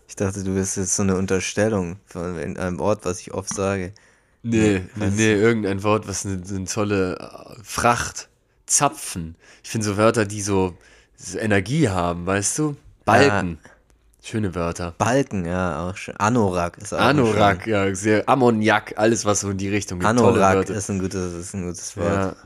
Ich 0.08 0.16
dachte, 0.16 0.42
du 0.42 0.54
wirst 0.54 0.78
jetzt 0.78 0.96
so 0.96 1.02
eine 1.02 1.16
Unterstellung 1.16 1.96
von 2.06 2.38
einem 2.38 2.80
Ort, 2.80 3.04
was 3.04 3.20
ich 3.20 3.34
oft 3.34 3.54
sage. 3.54 3.92
Nee, 4.42 4.82
nee, 4.96 5.10
nee, 5.10 5.34
irgendein 5.34 5.82
Wort, 5.82 6.08
was 6.08 6.24
eine, 6.24 6.42
eine 6.48 6.64
tolle 6.64 7.16
äh, 7.16 7.62
Fracht, 7.62 8.28
Zapfen. 8.66 9.36
Ich 9.62 9.70
finde 9.70 9.86
so 9.86 9.96
Wörter, 9.96 10.24
die 10.24 10.40
so, 10.40 10.76
Energie 11.38 11.88
haben, 11.88 12.24
weißt 12.24 12.58
du? 12.58 12.76
Balken. 13.04 13.58
Schöne 14.22 14.54
Wörter. 14.54 14.94
Balken, 14.96 15.44
ja, 15.44 15.88
auch 15.88 15.96
schön. 15.96 16.16
Anorak 16.16 16.78
ist 16.78 16.94
auch 16.94 17.00
Anorak, 17.00 17.66
ja, 17.66 17.94
sehr. 17.94 18.28
Ammoniak, 18.28 18.94
alles, 18.96 19.24
was 19.24 19.40
so 19.40 19.50
in 19.50 19.58
die 19.58 19.68
Richtung 19.68 20.00
schön. 20.00 20.16
geht. 20.16 20.20
Anorak 20.24 20.70
ist 20.70 20.88
ein 20.90 21.00
gutes, 21.00 21.34
ist 21.34 21.54
ein 21.54 21.66
gutes 21.66 21.96
Wort. 21.96 22.12
Ja. 22.12 22.36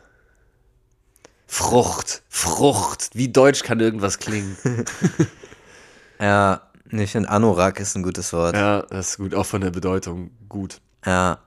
Frucht, 1.47 2.23
Frucht. 2.29 3.11
Wie 3.15 3.29
deutsch 3.29 3.63
kann 3.63 3.79
irgendwas 3.79 4.19
klingen? 4.19 4.57
Ja, 6.23 6.61
ich 7.01 7.13
finde 7.13 7.29
Anorak 7.31 7.81
ist 7.81 7.97
ein 7.97 8.03
gutes 8.03 8.33
Wort. 8.33 8.55
Ja. 8.55 8.79
ja, 8.79 8.83
das 8.83 9.11
ist 9.11 9.17
gut, 9.19 9.35
auch 9.35 9.47
von 9.47 9.61
der 9.61 9.71
Bedeutung 9.71 10.31
gut. 10.49 10.81
ja. 11.07 11.39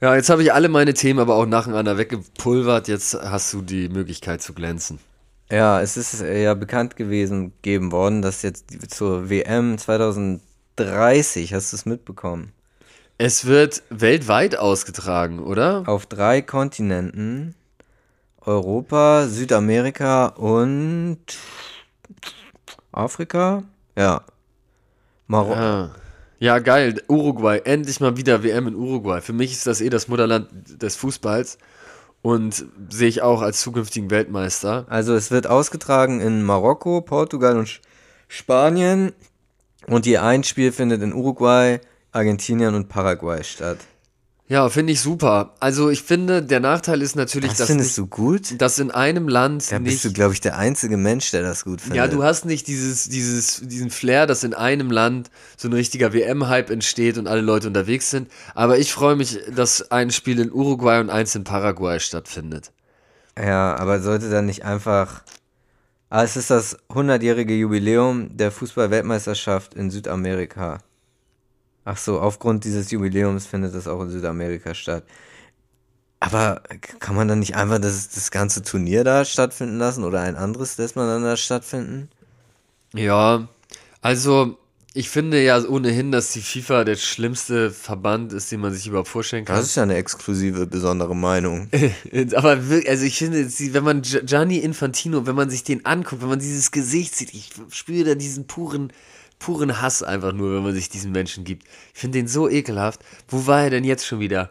Ja, 0.00 0.14
jetzt 0.14 0.30
habe 0.30 0.44
ich 0.44 0.52
alle 0.52 0.68
meine 0.68 0.94
Themen 0.94 1.18
aber 1.18 1.34
auch 1.34 1.46
nacheinander 1.46 1.98
weggepulvert. 1.98 2.86
Jetzt 2.86 3.14
hast 3.14 3.52
du 3.52 3.62
die 3.62 3.88
Möglichkeit 3.88 4.40
zu 4.40 4.52
glänzen. 4.54 5.00
es 5.48 5.96
ist 5.96 6.20
ja 6.20 6.54
bekannt 6.54 6.94
gewesen, 6.94 7.52
gegeben 7.62 7.90
worden, 7.90 8.22
dass 8.22 8.42
jetzt 8.42 8.66
zur 8.92 9.28
WM 9.28 9.76
2030, 9.76 11.52
hast 11.52 11.72
du 11.72 11.76
es 11.76 11.84
mitbekommen, 11.84 12.52
Es 13.16 13.46
wird 13.46 13.82
weltweit 13.90 14.56
ausgetragen, 14.56 15.40
oder? 15.40 15.82
auf 15.86 16.06
drei 16.06 16.42
Kontinenten 16.42 17.56
Europa, 18.40 19.26
Südamerika 19.26 20.26
und 20.26 21.18
Afrika? 22.98 23.62
Ja. 23.96 24.22
Marokko. 25.26 25.60
Ja. 25.60 25.90
ja, 26.38 26.58
geil. 26.58 27.00
Uruguay. 27.08 27.60
Endlich 27.64 28.00
mal 28.00 28.16
wieder 28.16 28.42
WM 28.42 28.66
in 28.66 28.74
Uruguay. 28.74 29.20
Für 29.20 29.32
mich 29.32 29.52
ist 29.52 29.66
das 29.66 29.80
eh 29.80 29.88
das 29.88 30.08
Mutterland 30.08 30.48
des 30.82 30.96
Fußballs 30.96 31.58
und 32.22 32.66
sehe 32.90 33.08
ich 33.08 33.22
auch 33.22 33.42
als 33.42 33.60
zukünftigen 33.60 34.10
Weltmeister. 34.10 34.86
Also 34.88 35.14
es 35.14 35.30
wird 35.30 35.46
ausgetragen 35.46 36.20
in 36.20 36.42
Marokko, 36.42 37.00
Portugal 37.00 37.56
und 37.56 37.80
Spanien 38.26 39.12
und 39.86 40.04
je 40.04 40.18
ein 40.18 40.44
Spiel 40.44 40.72
findet 40.72 41.02
in 41.02 41.14
Uruguay, 41.14 41.80
Argentinien 42.12 42.74
und 42.74 42.88
Paraguay 42.88 43.44
statt. 43.44 43.78
Ja, 44.50 44.70
finde 44.70 44.94
ich 44.94 45.00
super. 45.02 45.54
Also 45.60 45.90
ich 45.90 46.02
finde, 46.02 46.42
der 46.42 46.60
Nachteil 46.60 47.02
ist 47.02 47.16
natürlich, 47.16 47.50
Das 47.50 47.58
dass, 47.58 47.66
findest 47.66 47.90
nicht, 47.90 47.98
du 47.98 48.06
gut? 48.06 48.60
dass 48.62 48.78
in 48.78 48.90
einem 48.90 49.28
Land 49.28 49.70
Da 49.70 49.78
nicht 49.78 49.92
bist 49.92 50.04
du, 50.06 50.12
glaube 50.12 50.32
ich, 50.32 50.40
der 50.40 50.56
einzige 50.56 50.96
Mensch, 50.96 51.30
der 51.32 51.42
das 51.42 51.64
gut 51.64 51.82
findet. 51.82 51.98
Ja, 51.98 52.08
du 52.08 52.22
hast 52.22 52.46
nicht 52.46 52.66
dieses, 52.66 53.10
dieses, 53.10 53.60
diesen 53.60 53.90
Flair, 53.90 54.26
dass 54.26 54.44
in 54.44 54.54
einem 54.54 54.90
Land 54.90 55.30
so 55.58 55.68
ein 55.68 55.74
richtiger 55.74 56.14
WM-Hype 56.14 56.70
entsteht 56.70 57.18
und 57.18 57.26
alle 57.28 57.42
Leute 57.42 57.66
unterwegs 57.66 58.08
sind. 58.10 58.30
Aber 58.54 58.78
ich 58.78 58.90
freue 58.90 59.16
mich, 59.16 59.38
dass 59.54 59.90
ein 59.90 60.10
Spiel 60.10 60.38
in 60.40 60.50
Uruguay 60.50 60.98
und 61.00 61.10
eins 61.10 61.34
in 61.34 61.44
Paraguay 61.44 62.00
stattfindet. 62.00 62.72
Ja, 63.38 63.76
aber 63.76 64.00
sollte 64.00 64.30
dann 64.30 64.46
nicht 64.46 64.64
einfach. 64.64 65.24
Ah, 66.08 66.24
es 66.24 66.36
ist 66.38 66.48
das 66.50 66.78
100-jährige 66.88 67.54
Jubiläum 67.54 68.34
der 68.34 68.50
Fußball-Weltmeisterschaft 68.50 69.74
in 69.74 69.90
Südamerika. 69.90 70.78
Ach 71.90 71.96
so, 71.96 72.20
aufgrund 72.20 72.64
dieses 72.64 72.90
Jubiläums 72.90 73.46
findet 73.46 73.74
das 73.74 73.88
auch 73.88 74.02
in 74.02 74.10
Südamerika 74.10 74.74
statt. 74.74 75.04
Aber 76.20 76.60
kann 76.98 77.16
man 77.16 77.28
dann 77.28 77.38
nicht 77.38 77.56
einfach 77.56 77.78
das, 77.78 78.10
das 78.10 78.30
ganze 78.30 78.62
Turnier 78.62 79.04
da 79.04 79.24
stattfinden 79.24 79.78
lassen 79.78 80.04
oder 80.04 80.20
ein 80.20 80.36
anderes 80.36 80.76
lässt 80.76 80.96
man 80.96 81.06
dann 81.08 81.22
da 81.22 81.38
stattfinden? 81.38 82.10
Ja, 82.92 83.48
also 84.02 84.58
ich 84.92 85.08
finde 85.08 85.42
ja 85.42 85.64
ohnehin, 85.66 86.12
dass 86.12 86.32
die 86.34 86.42
FIFA 86.42 86.84
der 86.84 86.96
schlimmste 86.96 87.70
Verband 87.70 88.34
ist, 88.34 88.52
den 88.52 88.60
man 88.60 88.74
sich 88.74 88.86
überhaupt 88.86 89.08
vorstellen 89.08 89.46
kann. 89.46 89.56
Das 89.56 89.64
ist 89.64 89.76
ja 89.76 89.84
eine 89.84 89.96
exklusive, 89.96 90.66
besondere 90.66 91.16
Meinung. 91.16 91.70
Aber 92.34 92.68
wirklich, 92.68 92.90
also 92.90 93.04
ich 93.04 93.16
finde, 93.16 93.48
wenn 93.48 93.84
man 93.84 94.02
Gi- 94.02 94.26
Gianni 94.26 94.58
Infantino, 94.58 95.26
wenn 95.26 95.36
man 95.36 95.48
sich 95.48 95.64
den 95.64 95.86
anguckt, 95.86 96.20
wenn 96.20 96.28
man 96.28 96.38
dieses 96.38 96.70
Gesicht 96.70 97.16
sieht, 97.16 97.32
ich 97.32 97.50
spüre 97.70 98.10
da 98.10 98.14
diesen 98.14 98.46
puren, 98.46 98.92
puren 99.38 99.80
Hass 99.80 100.02
einfach 100.02 100.32
nur, 100.32 100.54
wenn 100.56 100.62
man 100.62 100.74
sich 100.74 100.88
diesen 100.88 101.12
Menschen 101.12 101.44
gibt. 101.44 101.66
Ich 101.94 102.00
finde 102.00 102.18
den 102.18 102.28
so 102.28 102.48
ekelhaft. 102.48 103.00
Wo 103.28 103.46
war 103.46 103.62
er 103.62 103.70
denn 103.70 103.84
jetzt 103.84 104.06
schon 104.06 104.20
wieder? 104.20 104.50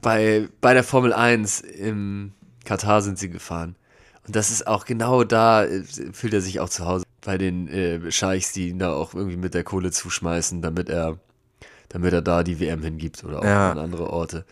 Bei, 0.00 0.48
bei 0.60 0.74
der 0.74 0.84
Formel 0.84 1.12
1 1.12 1.60
im 1.60 2.32
Katar 2.64 3.02
sind 3.02 3.18
sie 3.18 3.28
gefahren. 3.30 3.76
Und 4.26 4.36
das 4.36 4.50
ist 4.50 4.66
auch 4.66 4.84
genau 4.84 5.24
da, 5.24 5.64
äh, 5.64 5.82
fühlt 6.12 6.32
er 6.34 6.40
sich 6.40 6.60
auch 6.60 6.68
zu 6.68 6.86
Hause. 6.86 7.04
Bei 7.24 7.38
den 7.38 7.68
äh, 7.68 8.10
Scheichs, 8.10 8.52
die 8.52 8.68
ihn 8.70 8.78
da 8.78 8.92
auch 8.92 9.14
irgendwie 9.14 9.36
mit 9.36 9.54
der 9.54 9.64
Kohle 9.64 9.90
zuschmeißen, 9.90 10.62
damit 10.62 10.88
er, 10.88 11.18
damit 11.88 12.12
er 12.12 12.22
da 12.22 12.42
die 12.42 12.58
WM 12.60 12.82
hingibt 12.82 13.22
oder 13.24 13.40
auch 13.40 13.44
Ja. 13.44 13.72
an 13.72 13.78
andere 13.78 14.10
Orte. 14.10 14.44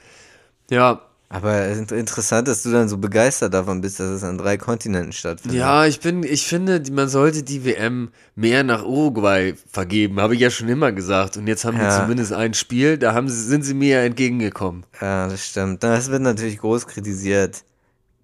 Ja, 0.71 1.03
Aber 1.33 1.69
interessant, 1.71 2.49
dass 2.49 2.65
du 2.65 2.73
dann 2.73 2.89
so 2.89 2.99
begeistert 2.99 3.55
davon 3.55 3.81
bist, 3.81 4.01
dass 4.01 4.09
es 4.09 4.25
an 4.25 4.37
drei 4.37 4.57
Kontinenten 4.57 5.13
stattfindet. 5.13 5.61
Ja, 5.61 5.87
ich 5.87 6.01
bin, 6.01 6.25
ich 6.25 6.45
finde, 6.45 6.83
man 6.91 7.09
sollte 7.09 7.45
die 7.45 7.65
WM 7.65 8.11
mehr 8.35 8.65
nach 8.65 8.85
Uruguay 8.85 9.55
vergeben, 9.71 10.19
habe 10.21 10.35
ich 10.35 10.41
ja 10.41 10.51
schon 10.51 10.69
immer 10.69 10.91
gesagt. 10.91 11.37
Und 11.37 11.47
jetzt 11.47 11.65
haben 11.65 11.79
Ja. 11.79 11.89
die 11.89 12.03
zumindest 12.03 12.33
ein 12.33 12.53
Spiel, 12.55 12.99
da 12.99 13.15
haben 13.15 13.29
sie, 13.29 13.41
sind 13.45 13.63
sie 13.63 13.75
mir 13.75 13.99
ja 13.99 14.03
entgegengekommen. 14.03 14.85
Ja, 15.01 15.29
das 15.29 15.47
stimmt. 15.47 15.85
Das 15.85 16.11
wird 16.11 16.23
natürlich 16.23 16.59
groß 16.59 16.89
kritisiert 16.89 17.63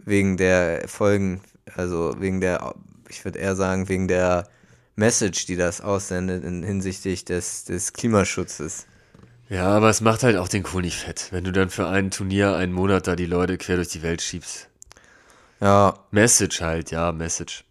wegen 0.05 0.37
der 0.37 0.89
Folgen, 0.89 1.41
also 1.77 2.13
wegen 2.19 2.41
der, 2.41 2.75
ich 3.09 3.25
würde 3.25 3.39
eher 3.39 3.55
sagen, 3.55 3.89
wegen 3.89 4.09
der 4.09 4.49
Message, 4.97 5.47
die 5.47 5.55
das 5.55 5.81
aussendet 5.81 6.43
in 6.43 6.65
hinsichtlich 6.65 7.25
des, 7.25 7.63
des 7.67 7.93
Klimaschutzes. 7.93 8.87
Ja, 9.49 9.69
aber 9.69 9.91
es 9.91 10.01
macht 10.01 10.23
halt 10.25 10.37
auch 10.37 10.49
den 10.49 10.65
Kohl 10.65 10.83
nicht 10.83 10.99
fett, 10.99 11.29
wenn 11.31 11.45
du 11.45 11.53
dann 11.53 11.71
für 11.71 11.87
ein 11.87 12.11
Turnier 12.11 12.57
einen 12.57 12.73
Monat 12.73 13.07
da 13.07 13.15
die 13.15 13.27
Leute 13.27 13.59
quer 13.59 13.77
durch 13.77 13.89
die 13.89 14.03
Welt 14.03 14.21
schiebst. 14.21 14.69
Ja, 15.61 15.95
Message 16.11 16.61
halt, 16.61 16.91
ja, 16.91 17.13
Message. 17.13 17.65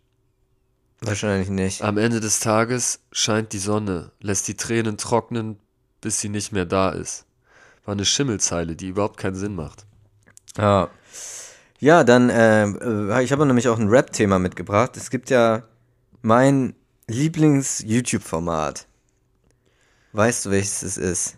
wahrscheinlich 1.01 1.49
nicht. 1.49 1.81
Am 1.81 1.97
Ende 1.97 2.19
des 2.21 2.39
Tages 2.39 3.01
scheint 3.11 3.51
die 3.53 3.59
Sonne, 3.59 4.11
lässt 4.21 4.47
die 4.47 4.55
Tränen 4.55 4.97
trocknen, 4.97 5.59
bis 6.01 6.19
sie 6.21 6.29
nicht 6.29 6.51
mehr 6.51 6.65
da 6.65 6.89
ist. 6.89 7.25
War 7.83 7.91
eine 7.91 8.05
Schimmelzeile, 8.05 8.75
die 8.75 8.87
überhaupt 8.87 9.17
keinen 9.17 9.35
Sinn 9.35 9.55
macht. 9.55 9.85
Ja. 10.57 10.89
Ja, 11.79 12.03
dann, 12.05 12.29
äh, 12.29 13.21
ich 13.21 13.31
habe 13.33 13.45
nämlich 13.45 13.67
auch 13.67 13.77
ein 13.77 13.89
Rap-Thema 13.89 14.39
mitgebracht. 14.39 14.95
Es 14.95 15.09
gibt 15.09 15.29
ja 15.29 15.63
mein 16.21 16.73
Lieblings-YouTube-Format. 17.07 18.87
Weißt 20.13 20.45
du, 20.45 20.51
welches 20.51 20.81
es 20.81 20.97
ist? 20.97 21.35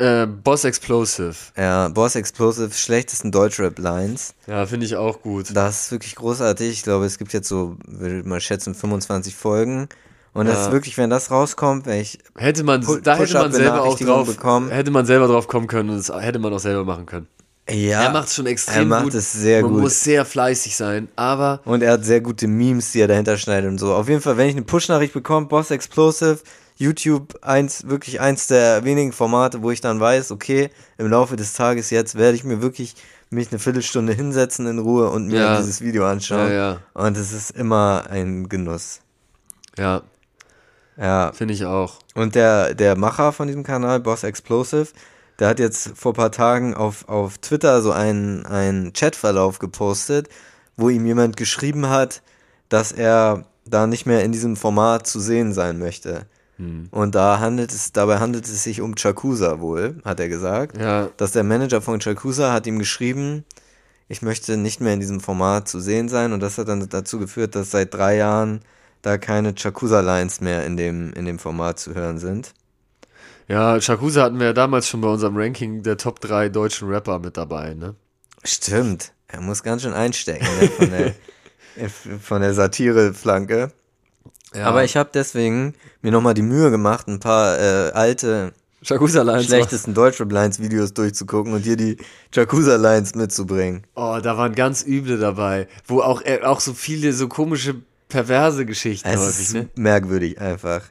Äh, 0.00 0.26
Boss 0.26 0.64
Explosive. 0.64 1.34
Ja, 1.56 1.88
Boss 1.88 2.14
Explosive, 2.14 2.72
schlechtesten 2.72 3.30
Deutschrap-Lines. 3.32 4.34
Ja, 4.46 4.64
finde 4.66 4.86
ich 4.86 4.96
auch 4.96 5.20
gut. 5.20 5.54
Das 5.54 5.82
ist 5.84 5.92
wirklich 5.92 6.14
großartig. 6.16 6.70
Ich 6.70 6.82
glaube, 6.82 7.04
es 7.04 7.18
gibt 7.18 7.32
jetzt 7.34 7.48
so, 7.48 7.76
würde 7.86 8.26
mal 8.28 8.40
schätzen, 8.40 8.74
25 8.74 9.34
Folgen. 9.34 9.88
Und 10.32 10.46
das 10.46 10.56
Ja. 10.58 10.66
ist 10.66 10.72
wirklich, 10.72 10.96
wenn 10.96 11.10
das 11.10 11.30
rauskommt, 11.30 11.86
wenn 11.86 12.00
ich. 12.00 12.18
Hätte 12.36 12.62
man, 12.64 12.82
Pu- 12.82 13.00
da 13.00 13.16
hätte 13.16 13.34
man 13.34 13.52
selber 13.52 13.82
auch 13.82 13.98
drauf, 13.98 14.26
bekommen. 14.26 14.70
hätte 14.70 14.90
man 14.90 15.04
selber 15.04 15.26
drauf 15.26 15.48
kommen 15.48 15.66
können 15.66 15.90
und 15.90 15.96
das 16.08 16.08
hätte 16.22 16.38
man 16.38 16.52
auch 16.54 16.60
selber 16.60 16.84
machen 16.84 17.04
können. 17.04 17.26
Ja, 17.68 18.02
er 18.04 18.10
macht 18.10 18.28
es 18.28 18.34
schon 18.34 18.46
extrem 18.46 18.76
er 18.78 18.84
macht 18.86 19.04
gut. 19.04 19.14
es 19.14 19.32
sehr 19.32 19.62
man 19.62 19.72
gut. 19.72 19.80
muss 19.82 20.02
sehr 20.02 20.24
fleißig 20.24 20.74
sein, 20.76 21.08
aber 21.14 21.60
Und 21.64 21.82
er 21.82 21.92
hat 21.92 22.04
sehr 22.04 22.20
gute 22.20 22.48
Memes, 22.48 22.90
die 22.92 23.00
er 23.00 23.06
dahinter 23.08 23.36
schneidet 23.38 23.70
und 23.70 23.78
so. 23.78 23.94
Auf 23.94 24.08
jeden 24.08 24.20
Fall, 24.20 24.36
wenn 24.38 24.48
ich 24.48 24.56
eine 24.56 24.64
Push-Nachricht 24.64 25.12
bekomme, 25.12 25.46
Boss 25.46 25.70
Explosive, 25.70 26.38
YouTube, 26.80 27.38
eins, 27.42 27.86
wirklich 27.88 28.20
eins 28.20 28.46
der 28.46 28.84
wenigen 28.84 29.12
Formate, 29.12 29.62
wo 29.62 29.70
ich 29.70 29.80
dann 29.80 30.00
weiß, 30.00 30.30
okay, 30.32 30.70
im 30.98 31.08
Laufe 31.08 31.36
des 31.36 31.52
Tages 31.52 31.90
jetzt 31.90 32.16
werde 32.16 32.36
ich 32.36 32.42
mir 32.44 32.62
wirklich 32.62 32.94
mich 33.28 33.50
eine 33.50 33.58
Viertelstunde 33.58 34.12
hinsetzen 34.12 34.66
in 34.66 34.78
Ruhe 34.78 35.10
und 35.10 35.28
mir 35.28 35.40
Ja. 35.40 35.56
dieses 35.58 35.80
Video 35.82 36.06
anschauen. 36.06 36.48
Ja, 36.50 36.52
ja. 36.72 36.78
Und 36.94 37.16
es 37.16 37.32
ist 37.32 37.50
immer 37.50 38.04
ein 38.10 38.48
Genuss. 38.48 39.00
ja, 39.78 40.02
Ja. 40.96 41.32
finde 41.32 41.54
ich 41.54 41.64
auch. 41.64 41.98
Und 42.14 42.34
der, 42.34 42.74
der 42.74 42.96
Macher 42.96 43.32
von 43.32 43.46
diesem 43.46 43.62
Kanal, 43.62 44.00
Boss 44.00 44.24
Explosive, 44.24 44.88
der 45.38 45.48
hat 45.48 45.58
jetzt 45.60 45.92
vor 45.96 46.12
ein 46.12 46.16
paar 46.16 46.32
Tagen 46.32 46.74
auf, 46.74 47.08
auf 47.08 47.38
Twitter 47.38 47.80
so 47.82 47.92
einen, 47.92 48.44
einen 48.46 48.92
Chatverlauf 48.92 49.58
gepostet, 49.58 50.28
wo 50.76 50.88
ihm 50.88 51.06
jemand 51.06 51.36
geschrieben 51.36 51.88
hat, 51.88 52.22
dass 52.68 52.90
er 52.90 53.44
da 53.64 53.86
nicht 53.86 54.06
mehr 54.06 54.24
in 54.24 54.32
diesem 54.32 54.56
Format 54.56 55.06
zu 55.06 55.20
sehen 55.20 55.52
sein 55.52 55.78
möchte. 55.78 56.26
Und 56.90 57.14
da 57.14 57.38
handelt 57.40 57.72
es, 57.72 57.92
dabei 57.92 58.18
handelt 58.18 58.46
es 58.46 58.62
sich 58.62 58.80
um 58.80 58.94
Chakusa 58.94 59.60
wohl, 59.60 59.96
hat 60.04 60.20
er 60.20 60.28
gesagt. 60.28 60.76
Ja, 60.78 61.08
Dass 61.16 61.32
der 61.32 61.44
Manager 61.44 61.80
von 61.80 62.00
Chakusa 62.00 62.52
hat 62.52 62.66
ihm 62.66 62.78
geschrieben, 62.78 63.44
ich 64.08 64.22
möchte 64.22 64.56
nicht 64.56 64.80
mehr 64.80 64.92
in 64.92 65.00
diesem 65.00 65.20
Format 65.20 65.68
zu 65.68 65.80
sehen 65.80 66.08
sein. 66.08 66.32
Und 66.32 66.40
das 66.40 66.58
hat 66.58 66.68
dann 66.68 66.86
dazu 66.88 67.18
geführt, 67.18 67.54
dass 67.54 67.70
seit 67.70 67.94
drei 67.94 68.16
Jahren 68.16 68.60
da 69.02 69.16
keine 69.18 69.54
Chakusa-Lines 69.54 70.40
mehr 70.40 70.66
in 70.66 70.76
dem, 70.76 71.12
in 71.12 71.24
dem 71.24 71.38
Format 71.38 71.78
zu 71.78 71.94
hören 71.94 72.18
sind. 72.18 72.52
ja, 73.48 73.80
Shakusa 73.80 74.22
hatten 74.22 74.38
wir 74.38 74.46
ja 74.48 74.52
damals 74.52 74.88
schon 74.88 75.00
bei 75.00 75.08
unserem 75.08 75.36
Ranking 75.36 75.82
der 75.82 75.96
Top 75.96 76.20
3 76.20 76.48
deutschen 76.48 76.88
Rapper 76.88 77.18
mit 77.20 77.36
dabei, 77.36 77.74
ne? 77.74 77.94
Stimmt. 78.44 79.12
Er 79.28 79.40
muss 79.40 79.62
ganz 79.62 79.82
schön 79.82 79.92
einstecken 79.92 80.46
ne, 80.60 80.68
von 80.68 80.90
der, 80.90 81.14
von 82.20 82.40
der 82.42 82.54
Satire-Flanke. 82.54 83.72
Ja. 84.54 84.66
Aber 84.66 84.84
ich 84.84 84.96
habe 84.96 85.10
deswegen 85.14 85.74
mir 86.02 86.10
nochmal 86.12 86.34
die 86.34 86.42
Mühe 86.42 86.70
gemacht, 86.70 87.06
ein 87.08 87.20
paar 87.20 87.58
äh, 87.58 87.90
alte, 87.92 88.52
Shakusa 88.82 89.22
Lines. 89.22 89.46
schlechtesten 89.46 89.94
Deutschrap-Lines-Videos 89.94 90.94
durchzugucken 90.94 91.52
und 91.52 91.60
hier 91.62 91.76
die 91.76 91.98
Jakuza-Lines 92.32 93.14
mitzubringen. 93.14 93.86
Oh, 93.94 94.18
da 94.22 94.36
waren 94.36 94.54
ganz 94.54 94.84
üble 94.84 95.18
dabei, 95.18 95.68
wo 95.86 96.00
auch, 96.00 96.22
äh, 96.22 96.40
auch 96.42 96.60
so 96.60 96.72
viele 96.72 97.12
so 97.12 97.28
komische, 97.28 97.76
perverse 98.08 98.66
Geschichten 98.66 99.06
Es 99.08 99.20
häufig, 99.20 99.40
ist 99.40 99.54
ne? 99.54 99.68
merkwürdig 99.76 100.40
einfach. 100.40 100.82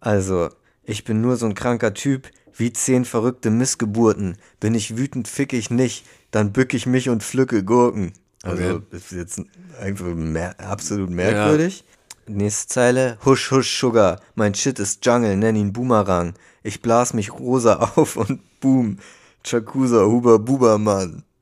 Also, 0.00 0.48
ich 0.84 1.04
bin 1.04 1.20
nur 1.20 1.36
so 1.36 1.46
ein 1.46 1.54
kranker 1.54 1.92
Typ, 1.92 2.28
wie 2.56 2.72
zehn 2.72 3.04
verrückte 3.04 3.50
Missgeburten. 3.50 4.36
Bin 4.60 4.74
ich 4.74 4.96
wütend, 4.96 5.26
fick 5.28 5.52
ich 5.52 5.70
nicht, 5.70 6.06
dann 6.30 6.52
bück 6.52 6.72
ich 6.72 6.86
mich 6.86 7.08
und 7.10 7.22
pflücke 7.22 7.64
Gurken. 7.64 8.12
Also, 8.42 8.62
Okay. 8.62 8.80
das 8.92 9.00
ist 9.02 9.12
jetzt 9.12 9.42
einfach 9.80 10.06
mer 10.14 10.54
absolut 10.60 11.10
merkwürdig. 11.10 11.84
Nächste 12.26 12.68
Zeile. 12.68 13.18
Husch, 13.24 13.50
husch, 13.50 13.78
Sugar. 13.78 14.20
Mein 14.34 14.54
Shit 14.54 14.78
ist 14.78 15.04
Jungle, 15.04 15.36
nenn 15.36 15.56
ihn 15.56 15.72
Boomerang. 15.72 16.34
Ich 16.62 16.80
blas 16.80 17.12
mich 17.14 17.32
rosa 17.32 17.74
auf 17.96 18.16
und 18.16 18.40
boom. 18.60 18.98
Chakusa, 19.46 20.04
Huber, 20.06 20.38
Bubermann. 20.38 21.22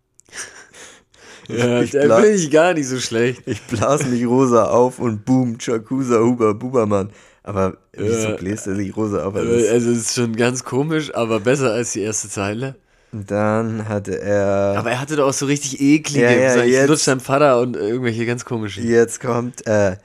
Ja, 1.49 1.83
ich 1.83 1.91
der 1.91 2.05
bla- 2.05 2.21
finde 2.21 2.37
ich 2.37 2.51
gar 2.53 2.73
nicht 2.73 2.87
so 2.87 2.99
schlecht. 3.01 3.43
Ich 3.47 3.61
blas 3.63 4.07
mich 4.07 4.25
rosa 4.27 4.67
auf 4.71 5.01
und 5.01 5.25
boom, 5.25 5.59
Chakusa, 5.59 6.21
Huber, 6.21 6.55
Bubermann. 6.55 7.11
Aber 7.43 7.77
wieso 7.93 8.29
Ja. 8.29 8.37
bläst 8.37 8.69
er 8.69 8.77
sich 8.77 8.97
rosa 8.97 9.25
auf? 9.25 9.35
Also 9.35 9.51
Also, 9.53 9.69
also 9.69 9.91
es 9.91 9.99
ist 9.99 10.15
schon 10.15 10.37
ganz 10.37 10.63
komisch, 10.63 11.13
aber 11.15 11.41
besser 11.41 11.73
als 11.73 11.93
die 11.93 12.01
erste 12.03 12.29
Zeile. 12.29 12.77
Dann 13.11 13.89
hatte 13.89 14.21
er. 14.21 14.77
Aber 14.79 14.93
er 14.93 15.01
hatte 15.01 15.17
doch 15.17 15.29
auch 15.29 15.33
so 15.33 15.47
richtig 15.47 15.81
eklige, 15.81 16.23
Ja, 16.25 16.31
ja, 16.31 16.55
so, 16.55 16.61
ich 16.61 16.73
jetzt- 16.73 16.89
lutsch 16.89 17.09
dein 17.09 17.21
Vater 17.21 17.61
und 17.61 17.77
irgendwelche 17.77 18.25
ganz 18.25 18.45
komischen. 18.45 18.89
Jetzt 18.89 19.21
kommt, 19.21 19.67
äh, 19.67 19.97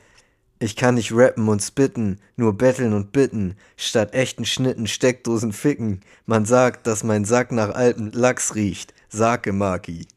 ich 0.60 0.76
kann 0.76 0.96
nicht 0.96 1.12
rappen 1.14 1.48
und 1.50 1.62
spitten, 1.62 2.20
nur 2.36 2.54
betteln 2.58 2.94
und 2.94 3.12
bitten. 3.12 3.56
Statt 3.76 4.14
echten 4.14 4.46
Schnitten 4.46 4.88
Steckdosen 4.88 5.54
ficken. 5.54 6.02
Man 6.26 6.46
sagt, 6.46 6.88
dass 6.88 7.04
mein 7.04 7.26
Sack 7.26 7.52
nach 7.52 7.70
altem 7.76 8.12
Lachs 8.14 8.56
riecht. 8.56 8.94
Sake 9.10 9.54
Maki. 9.54 10.08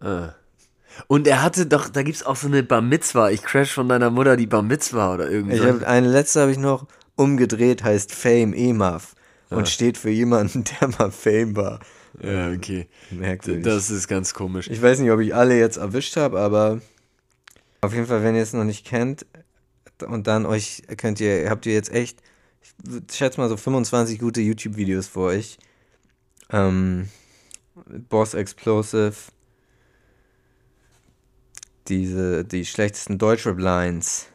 Ah. 0.00 0.30
Und 1.06 1.26
er 1.26 1.42
hatte 1.42 1.66
doch, 1.66 1.88
da 1.88 2.02
gibt's 2.02 2.22
auch 2.24 2.36
so 2.36 2.48
eine 2.48 2.62
Bar 2.62 2.82
Mitzwa. 2.82 3.30
Ich 3.30 3.42
crash 3.42 3.72
von 3.72 3.88
deiner 3.88 4.10
Mutter 4.10 4.36
die 4.36 4.46
Bar 4.46 4.62
Mitzwa 4.62 5.14
oder 5.14 5.26
Ich 5.28 5.32
irgendwas. 5.34 5.60
hab, 5.60 5.88
eine 5.88 6.08
letzte 6.08 6.40
habe 6.42 6.50
ich 6.52 6.58
noch 6.58 6.86
umgedreht, 7.16 7.82
heißt 7.84 8.12
Fame 8.12 8.52
EMAF. 8.54 9.14
Und 9.50 9.62
Ah. 9.62 9.66
steht 9.66 9.96
für 9.96 10.10
jemanden, 10.10 10.64
der 10.80 10.88
mal 10.98 11.10
Fame 11.10 11.56
war. 11.56 11.80
Ja, 12.22 12.50
okay. 12.52 12.88
Merkwürdig. 13.10 13.64
Das 13.64 13.90
ist 13.90 14.08
ganz 14.08 14.34
komisch. 14.34 14.68
Ich 14.68 14.82
weiß 14.82 14.98
nicht, 14.98 15.10
ob 15.10 15.20
ich 15.20 15.34
alle 15.34 15.56
jetzt 15.58 15.76
erwischt 15.76 16.16
habe, 16.16 16.38
aber 16.40 16.80
auf 17.80 17.94
jeden 17.94 18.06
Fall, 18.06 18.22
wenn 18.24 18.34
ihr 18.34 18.42
es 18.42 18.52
noch 18.52 18.64
nicht 18.64 18.84
kennt 18.84 19.24
und 20.02 20.26
dann 20.26 20.46
euch 20.46 20.82
könnt 20.96 21.20
ihr, 21.20 21.50
habt 21.50 21.66
ihr 21.66 21.72
jetzt 21.72 21.92
echt, 21.92 22.20
ich 22.84 23.16
schätze 23.16 23.40
mal 23.40 23.48
so 23.48 23.56
25 23.56 24.18
gute 24.18 24.40
YouTube-Videos 24.40 25.06
vor 25.06 25.28
euch. 25.28 25.58
Ähm, 26.50 27.08
Boss 28.08 28.34
Explosive, 28.34 29.14
diese, 31.88 32.44
die 32.44 32.64
schlechtesten 32.64 33.18
Deutschrap-Lines. 33.18 34.26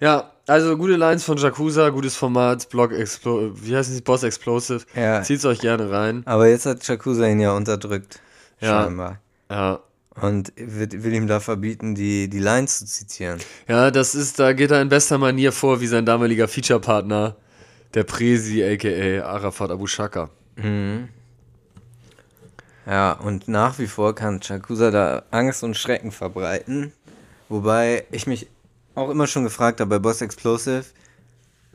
Ja, 0.00 0.32
also 0.46 0.76
gute 0.76 0.96
Lines 0.96 1.24
von 1.24 1.36
Jakuza, 1.36 1.90
gutes 1.90 2.16
Format, 2.16 2.68
Blog 2.70 2.92
Explo 2.92 3.50
wie 3.54 3.76
heißt 3.76 3.90
es, 3.90 4.00
Boss 4.02 4.22
Explosive. 4.22 4.84
Ja. 4.94 5.22
Zieht's 5.22 5.44
euch 5.44 5.60
gerne 5.60 5.90
rein. 5.90 6.22
Aber 6.26 6.48
jetzt 6.48 6.66
hat 6.66 6.84
Shakusa 6.84 7.26
ihn 7.26 7.40
ja 7.40 7.52
unterdrückt. 7.52 8.20
Ja. 8.60 8.84
Scheinbar. 8.84 9.20
Ja. 9.50 9.80
Und 10.14 10.52
will, 10.56 10.88
will 11.04 11.14
ihm 11.14 11.26
da 11.28 11.38
verbieten, 11.38 11.94
die, 11.94 12.28
die 12.28 12.40
Lines 12.40 12.78
zu 12.80 12.86
zitieren. 12.86 13.38
Ja, 13.68 13.90
das 13.90 14.14
ist, 14.14 14.38
da 14.40 14.52
geht 14.52 14.70
er 14.70 14.82
in 14.82 14.88
bester 14.88 15.16
Manier 15.18 15.52
vor, 15.52 15.80
wie 15.80 15.86
sein 15.86 16.04
damaliger 16.06 16.48
Feature-Partner, 16.48 17.36
der 17.94 18.04
Presi, 18.04 18.64
aka 18.64 19.24
Arafat 19.24 19.70
Abu 19.70 19.86
Shaka. 19.86 20.30
Ja, 22.86 23.12
und 23.12 23.48
nach 23.48 23.78
wie 23.78 23.86
vor 23.86 24.14
kann 24.14 24.40
Chakusa 24.40 24.90
da 24.90 25.22
Angst 25.30 25.62
und 25.62 25.76
Schrecken 25.76 26.10
verbreiten. 26.10 26.92
Wobei 27.48 28.04
ich 28.10 28.26
mich 28.26 28.48
auch 28.94 29.10
immer 29.10 29.26
schon 29.26 29.44
gefragt 29.44 29.80
habe 29.80 29.90
bei 29.90 29.98
Boss 29.98 30.20
Explosive, 30.20 30.84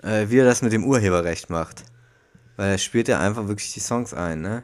äh, 0.01 0.25
wie 0.29 0.39
er 0.39 0.45
das 0.45 0.61
mit 0.61 0.73
dem 0.73 0.83
Urheberrecht 0.83 1.49
macht. 1.49 1.83
Weil 2.57 2.71
er 2.71 2.77
spielt 2.77 3.07
ja 3.07 3.19
einfach 3.19 3.47
wirklich 3.47 3.73
die 3.73 3.79
Songs 3.79 4.13
ein, 4.13 4.41
ne? 4.41 4.63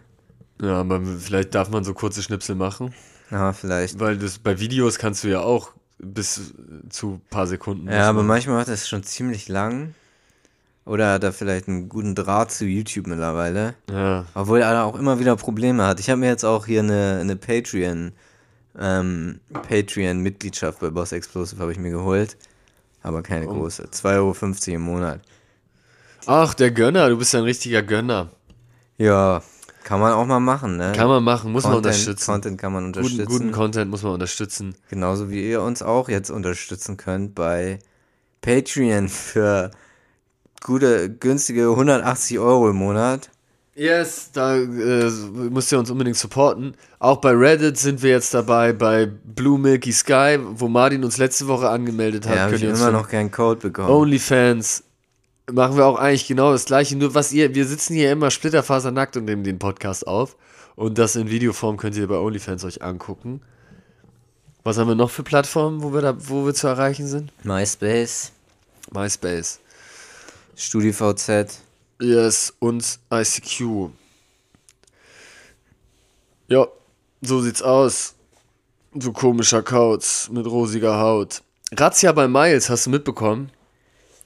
Ja, 0.62 0.82
aber 0.82 1.01
vielleicht 1.01 1.55
darf 1.55 1.69
man 1.69 1.84
so 1.84 1.93
kurze 1.93 2.21
Schnipsel 2.21 2.55
machen, 2.55 2.93
Ja, 3.31 3.53
vielleicht. 3.53 3.99
weil 3.99 4.17
das 4.17 4.39
bei 4.39 4.59
Videos 4.59 4.97
kannst 4.97 5.23
du 5.23 5.27
ja 5.27 5.41
auch 5.41 5.71
bis 5.99 6.53
zu 6.89 7.19
paar 7.29 7.45
Sekunden. 7.47 7.87
Ja, 7.87 8.09
aber 8.09 8.19
machen. 8.19 8.27
manchmal 8.27 8.55
macht 8.57 8.69
es 8.69 8.87
schon 8.87 9.03
ziemlich 9.03 9.47
lang. 9.49 9.93
Oder 10.85 11.13
hat 11.13 11.23
er 11.23 11.33
vielleicht 11.33 11.67
einen 11.67 11.87
guten 11.89 12.15
Draht 12.15 12.51
zu 12.51 12.65
YouTube 12.65 13.05
mittlerweile. 13.05 13.75
Ja, 13.91 14.25
Obwohl 14.33 14.61
er 14.61 14.85
auch 14.85 14.95
immer 14.97 15.19
wieder 15.19 15.35
Probleme 15.35 15.85
hat. 15.85 15.99
Ich 15.99 16.09
habe 16.09 16.19
mir 16.19 16.27
jetzt 16.29 16.43
auch 16.45 16.65
hier 16.65 16.79
eine, 16.79 17.19
eine 17.21 17.35
Patreon, 17.35 18.13
ähm, 18.79 19.39
Patreon-Mitgliedschaft 19.53 20.79
bei 20.79 20.89
Boss 20.89 21.11
Explosive 21.11 21.61
habe 21.61 21.71
ich 21.71 21.77
mir 21.77 21.91
geholt. 21.91 22.37
Aber 23.03 23.21
keine 23.21 23.47
Oh. 23.47 23.53
große. 23.53 23.83
2,50 23.91 24.69
Euro 24.69 24.75
im 24.77 24.81
Monat. 24.81 25.21
Ach, 26.25 26.53
der 26.53 26.71
Gönner, 26.71 27.09
du 27.09 27.17
bist 27.17 27.33
ja 27.33 27.39
ein 27.39 27.45
richtiger 27.45 27.83
Gönner. 27.83 28.29
Ja, 28.97 29.41
kann 29.83 29.99
man 29.99 30.13
auch 30.13 30.25
mal 30.25 30.39
machen, 30.39 30.77
ne? 30.77 30.91
Kann 30.95 31.07
man 31.07 31.23
machen, 31.23 31.51
muss 31.51 31.63
man 31.63 31.73
Content, 31.73 31.95
unterstützen. 31.95 32.31
Content 32.31 32.57
kann 32.61 32.73
man 32.73 32.85
Guten, 32.85 32.99
unterstützen. 32.99 33.27
guten 33.27 33.51
Content 33.51 33.91
muss 33.91 34.03
man 34.03 34.13
unterstützen. 34.13 34.75
Genauso 34.89 35.29
wie 35.29 35.49
ihr 35.49 35.61
uns 35.61 35.81
auch 35.81 36.09
jetzt 36.09 36.29
unterstützen 36.29 36.97
könnt 36.97 37.35
bei 37.35 37.79
Patreon 38.41 39.09
für 39.09 39.71
gute, 40.63 41.09
günstige 41.09 41.69
180 41.69 42.39
Euro 42.39 42.69
im 42.69 42.75
Monat. 42.75 43.29
Yes, 43.75 44.31
da 44.33 44.57
äh, 44.57 45.09
müsst 45.49 45.71
ihr 45.71 45.79
uns 45.79 45.89
unbedingt 45.89 46.17
supporten. 46.17 46.75
Auch 46.99 47.17
bei 47.17 47.31
Reddit 47.31 47.77
sind 47.77 48.01
wir 48.03 48.09
jetzt 48.09 48.33
dabei, 48.33 48.73
bei 48.73 49.05
Blue 49.05 49.57
Milky 49.57 49.93
Sky, 49.93 50.37
wo 50.41 50.67
Martin 50.67 51.05
uns 51.05 51.17
letzte 51.17 51.47
Woche 51.47 51.69
angemeldet 51.69 52.27
hat. 52.27 52.35
Ja, 52.35 52.49
könnt 52.49 52.61
ich 52.61 52.69
immer 52.69 52.91
noch 52.91 53.07
keinen 53.07 53.31
Code 53.31 53.61
bekommen. 53.61 53.89
OnlyFans 53.89 54.83
machen 55.51 55.77
wir 55.77 55.85
auch 55.85 55.97
eigentlich 55.97 56.27
genau 56.27 56.51
das 56.51 56.65
gleiche, 56.65 56.95
nur 56.95 57.13
was 57.15 57.31
ihr, 57.31 57.55
wir 57.55 57.65
sitzen 57.65 57.95
hier 57.95 58.12
immer 58.12 58.31
splitterfasernackt 58.31 59.17
und 59.17 59.25
nehmen 59.25 59.43
den 59.43 59.59
Podcast 59.59 60.07
auf 60.07 60.35
und 60.75 60.97
das 60.97 61.15
in 61.15 61.29
Videoform 61.29 61.77
könnt 61.77 61.95
ihr 61.95 62.07
bei 62.07 62.17
OnlyFans 62.17 62.63
euch 62.63 62.81
angucken. 62.81 63.41
Was 64.63 64.77
haben 64.77 64.88
wir 64.88 64.95
noch 64.95 65.09
für 65.09 65.23
Plattformen, 65.23 65.81
wo 65.81 65.93
wir 65.93 66.01
da, 66.01 66.15
wo 66.17 66.45
wir 66.45 66.53
zu 66.53 66.67
erreichen 66.67 67.07
sind? 67.07 67.31
MySpace, 67.43 68.31
MySpace. 68.91 69.59
StudiVZ. 70.55 71.62
Yes, 72.01 72.53
und 72.59 72.99
ICQ. 73.12 73.91
Ja, 76.47 76.67
so 77.21 77.41
sieht's 77.41 77.62
aus. 77.62 78.15
Du 78.93 79.13
komischer 79.13 79.63
Kauz 79.63 80.29
mit 80.31 80.45
rosiger 80.45 80.99
Haut. 80.99 81.41
Razzia 81.75 82.12
bei 82.12 82.27
Miles, 82.27 82.69
hast 82.69 82.88
du 82.88 82.89
mitbekommen? 82.89 83.51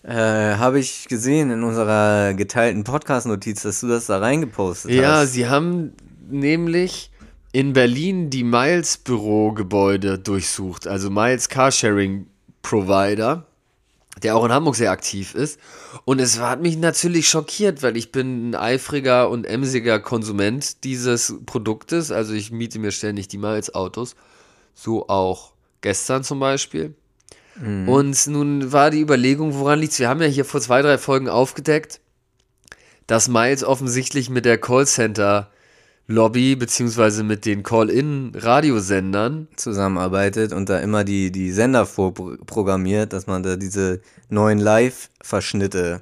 Äh, 0.04 0.14
habe 0.58 0.80
ich 0.80 1.08
gesehen 1.08 1.50
in 1.50 1.64
unserer 1.64 2.34
geteilten 2.34 2.84
Podcast-Notiz, 2.84 3.62
dass 3.64 3.80
du 3.80 3.88
das 3.88 4.08
da 4.08 4.18
reingepostet 4.18 4.92
Ja, 4.92 5.20
hast. 5.20 5.32
sie 5.32 5.48
haben 5.48 5.94
nämlich 6.30 7.10
in 7.54 7.72
Berlin 7.72 8.30
die 8.30 8.44
Miles 8.44 8.98
Bürogebäude 8.98 10.20
durchsucht, 10.20 10.88
also 10.88 11.10
Miles 11.10 11.48
Carsharing 11.48 12.28
Provider, 12.64 13.46
der 14.22 14.36
auch 14.36 14.44
in 14.44 14.52
Hamburg 14.52 14.76
sehr 14.76 14.92
aktiv 14.92 15.36
ist. 15.36 15.58
Und 16.04 16.20
es 16.20 16.40
hat 16.40 16.62
mich 16.62 16.78
natürlich 16.78 17.30
schockiert, 17.30 17.82
weil 17.82 17.96
ich 17.96 18.12
bin 18.12 18.50
ein 18.50 18.56
eifriger 18.56 19.30
und 19.30 19.46
emsiger 19.46 20.00
Konsument 20.00 20.84
dieses 20.84 21.36
Produktes. 21.46 22.12
Also 22.12 22.34
ich 22.34 22.52
miete 22.52 22.78
mir 22.80 22.92
ständig 22.92 23.30
die 23.30 23.38
Miles 23.38 23.74
Autos. 23.74 24.16
So 24.74 25.08
auch 25.08 25.54
gestern 25.82 26.24
zum 26.24 26.40
Beispiel. 26.40 26.94
Und 27.62 28.28
nun 28.28 28.72
war 28.72 28.90
die 28.90 29.02
Überlegung, 29.02 29.54
woran 29.54 29.80
liegt's? 29.80 30.00
Wir 30.00 30.10
haben 30.10 30.22
ja 30.22 30.28
hier 30.28 30.46
vor 30.46 30.60
zwei, 30.60 30.82
drei 30.82 30.98
Folgen 30.98 31.30
aufgedeckt, 31.30 32.00
dass 33.06 33.28
Miles 33.28 33.64
offensichtlich 33.64 34.30
mit 34.30 34.46
der 34.46 34.58
Callcenter-Lobby 34.58 36.56
beziehungsweise 36.56 37.24
mit 37.24 37.46
den 37.46 37.62
Call-In-Radiosendern 37.62 39.50
zusammenarbeitet 39.56 40.52
und 40.52 40.70
da 40.70 40.80
immer 40.80 41.04
die, 41.04 41.32
die 41.32 41.52
Sender 41.52 41.86
vorprogrammiert, 41.86 43.14
dass 43.14 43.28
man 43.28 43.44
da 43.44 43.56
diese 43.56 44.02
neuen 44.30 44.58
Live-Verschnitte 44.58 46.02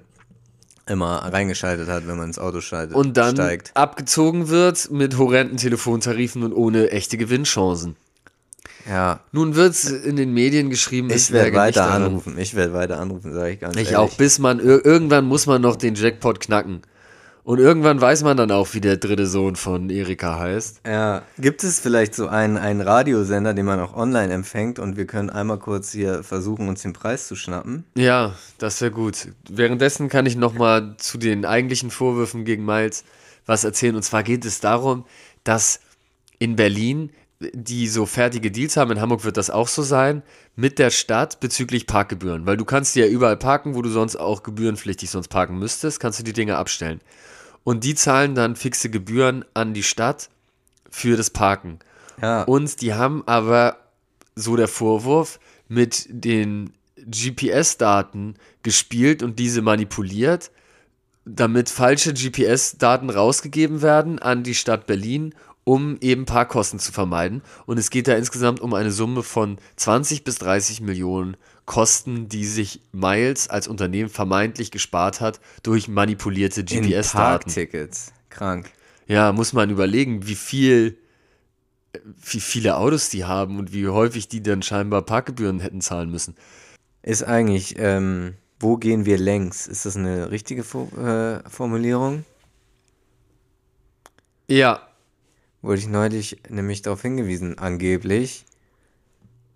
immer 0.87 1.17
reingeschaltet 1.17 1.87
hat, 1.89 2.07
wenn 2.07 2.17
man 2.17 2.27
ins 2.27 2.39
Auto 2.39 2.61
schaltet, 2.61 2.95
und 2.95 3.17
dann 3.17 3.35
steigt. 3.35 3.71
abgezogen 3.75 4.49
wird 4.49 4.89
mit 4.91 5.17
horrenden 5.17 5.57
Telefontarifen 5.57 6.43
und 6.43 6.53
ohne 6.53 6.91
echte 6.91 7.17
Gewinnchancen. 7.17 7.95
Ja, 8.89 9.19
Nun 9.31 9.55
wird's 9.55 9.85
in 9.85 10.15
den 10.15 10.33
Medien 10.33 10.69
geschrieben, 10.69 11.09
es 11.09 11.29
ich 11.29 11.31
werde 11.33 11.53
weiter 11.53 11.89
anrufen. 11.91 12.37
Ich 12.37 12.55
werde 12.55 12.73
weiter 12.73 12.99
anrufen, 12.99 13.33
sage 13.33 13.51
ich 13.51 13.59
ganz 13.59 13.75
Ich 13.75 13.91
ehrlich. 13.91 13.97
auch, 13.97 14.13
bis 14.15 14.39
man, 14.39 14.59
ir 14.59 14.85
irgendwann 14.85 15.25
muss 15.25 15.45
man 15.45 15.61
noch 15.61 15.75
den 15.75 15.95
Jackpot 15.95 16.39
knacken. 16.39 16.81
Und 17.43 17.57
irgendwann 17.57 17.99
weiß 17.99 18.23
man 18.23 18.37
dann 18.37 18.51
auch, 18.51 18.73
wie 18.73 18.81
der 18.81 18.97
dritte 18.97 19.25
Sohn 19.25 19.55
von 19.55 19.89
Erika 19.89 20.37
heißt. 20.37 20.81
Ja, 20.85 21.23
gibt 21.39 21.63
es 21.63 21.79
vielleicht 21.79 22.13
so 22.13 22.27
einen, 22.27 22.55
einen 22.55 22.81
Radiosender, 22.81 23.55
den 23.55 23.65
man 23.65 23.79
auch 23.79 23.95
online 23.95 24.31
empfängt 24.31 24.77
und 24.77 24.95
wir 24.95 25.07
können 25.07 25.31
einmal 25.31 25.57
kurz 25.57 25.91
hier 25.91 26.23
versuchen, 26.23 26.67
uns 26.67 26.83
den 26.83 26.93
Preis 26.93 27.27
zu 27.27 27.35
schnappen? 27.35 27.83
Ja, 27.95 28.35
das 28.59 28.79
wäre 28.81 28.91
gut. 28.91 29.29
Währenddessen 29.49 30.07
kann 30.07 30.27
ich 30.27 30.35
noch 30.35 30.53
mal 30.53 30.95
zu 30.97 31.17
den 31.17 31.43
eigentlichen 31.45 31.89
Vorwürfen 31.89 32.45
gegen 32.45 32.63
Miles 32.63 33.03
was 33.47 33.63
erzählen. 33.63 33.95
Und 33.95 34.03
zwar 34.03 34.21
geht 34.21 34.45
es 34.45 34.59
darum, 34.59 35.05
dass 35.43 35.79
in 36.37 36.55
Berlin 36.55 37.09
die 37.53 37.87
so 37.87 38.05
fertige 38.05 38.51
Deals 38.51 38.77
haben, 38.77 38.91
in 38.91 39.01
Hamburg 39.01 39.23
wird 39.23 39.37
das 39.37 39.49
auch 39.49 39.67
so 39.67 39.81
sein, 39.81 40.23
mit 40.55 40.79
der 40.79 40.89
Stadt 40.89 41.39
bezüglich 41.39 41.87
Parkgebühren. 41.87 42.45
Weil 42.45 42.57
du 42.57 42.65
kannst 42.65 42.95
ja 42.95 43.05
überall 43.05 43.37
parken, 43.37 43.75
wo 43.75 43.81
du 43.81 43.89
sonst 43.89 44.15
auch 44.15 44.43
gebührenpflichtig 44.43 45.09
sonst 45.09 45.29
parken 45.29 45.57
müsstest, 45.57 45.99
kannst 45.99 46.19
du 46.19 46.23
die 46.23 46.33
Dinge 46.33 46.57
abstellen. 46.57 47.01
Und 47.63 47.83
die 47.83 47.95
zahlen 47.95 48.35
dann 48.35 48.55
fixe 48.55 48.89
Gebühren 48.89 49.45
an 49.53 49.73
die 49.73 49.83
Stadt 49.83 50.29
für 50.89 51.17
das 51.17 51.29
Parken. 51.29 51.79
Ja, 52.21 52.43
Und 52.43 52.81
die 52.81 52.93
haben 52.93 53.23
aber, 53.27 53.77
so 54.35 54.55
der 54.55 54.67
Vorwurf, 54.67 55.39
mit 55.67 56.07
den 56.09 56.73
GPS-Daten 56.97 58.35
gespielt 58.63 59.23
und 59.23 59.39
diese 59.39 59.61
manipuliert, 59.61 60.51
damit 61.25 61.69
falsche 61.69 62.13
GPS-Daten 62.13 63.09
rausgegeben 63.09 63.81
werden 63.81 64.19
an 64.19 64.43
die 64.43 64.55
Stadt 64.55 64.87
Berlin, 64.87 65.33
um 65.63 65.97
eben 66.01 66.25
Parkkosten 66.25 66.79
zu 66.79 66.91
vermeiden. 66.91 67.41
Und 67.65 67.77
es 67.77 67.89
geht 67.89 68.07
da 68.07 68.15
insgesamt 68.15 68.59
um 68.59 68.73
eine 68.73 68.91
Summe 68.91 69.23
von 69.23 69.57
20 69.75 70.23
bis 70.23 70.35
30 70.37 70.81
Millionen 70.81 71.37
Kosten, 71.65 72.27
die 72.27 72.45
sich 72.45 72.81
Miles 72.91 73.47
als 73.47 73.67
Unternehmen 73.67 74.09
vermeintlich 74.09 74.71
gespart 74.71 75.21
hat 75.21 75.39
durch 75.63 75.87
manipulierte 75.87 76.63
GPS-Daten. 76.63 77.17
Parktickets. 77.17 78.11
Krank. 78.29 78.71
Ja, 79.07 79.31
muss 79.31 79.53
man 79.53 79.69
überlegen, 79.69 80.27
wie 80.27 80.35
viel, 80.35 80.97
wie 82.23 82.39
viele 82.39 82.77
Autos 82.77 83.09
die 83.09 83.25
haben 83.25 83.59
und 83.59 83.73
wie 83.73 83.87
häufig 83.87 84.27
die 84.27 84.41
dann 84.41 84.63
scheinbar 84.63 85.03
Parkgebühren 85.03 85.59
hätten 85.59 85.81
zahlen 85.81 86.09
müssen. 86.09 86.35
Ist 87.03 87.23
eigentlich, 87.23 87.75
ähm, 87.77 88.35
wo 88.59 88.77
gehen 88.77 89.05
wir 89.05 89.17
längs? 89.17 89.67
Ist 89.67 89.85
das 89.85 89.95
eine 89.95 90.31
richtige 90.31 90.61
äh, 90.61 91.49
Formulierung? 91.49 92.25
Ja, 94.47 94.90
Wurde 95.61 95.79
ich 95.79 95.87
neulich 95.87 96.41
nämlich 96.49 96.81
darauf 96.81 97.01
hingewiesen, 97.01 97.57
angeblich, 97.57 98.45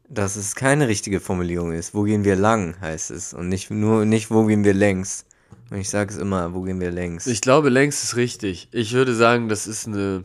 dass 0.07 0.35
es 0.35 0.55
keine 0.55 0.87
richtige 0.87 1.19
Formulierung 1.19 1.71
ist. 1.71 1.95
Wo 1.95 2.03
gehen 2.03 2.23
wir 2.23 2.35
lang, 2.35 2.79
heißt 2.79 3.11
es. 3.11 3.33
Und 3.33 3.49
nicht 3.49 3.71
nur 3.71 4.05
nicht, 4.05 4.29
wo 4.29 4.45
gehen 4.45 4.63
wir 4.63 4.73
längs. 4.73 5.25
Und 5.71 5.77
ich 5.77 5.89
sage 5.89 6.13
es 6.13 6.19
immer, 6.19 6.53
wo 6.53 6.61
gehen 6.61 6.79
wir 6.79 6.91
längs. 6.91 7.25
ich 7.25 7.41
glaube, 7.41 7.69
längs 7.69 8.03
ist 8.03 8.15
richtig. 8.15 8.67
Ich 8.71 8.93
würde 8.93 9.15
sagen, 9.15 9.49
das 9.49 9.65
ist 9.65 9.87
eine. 9.87 10.23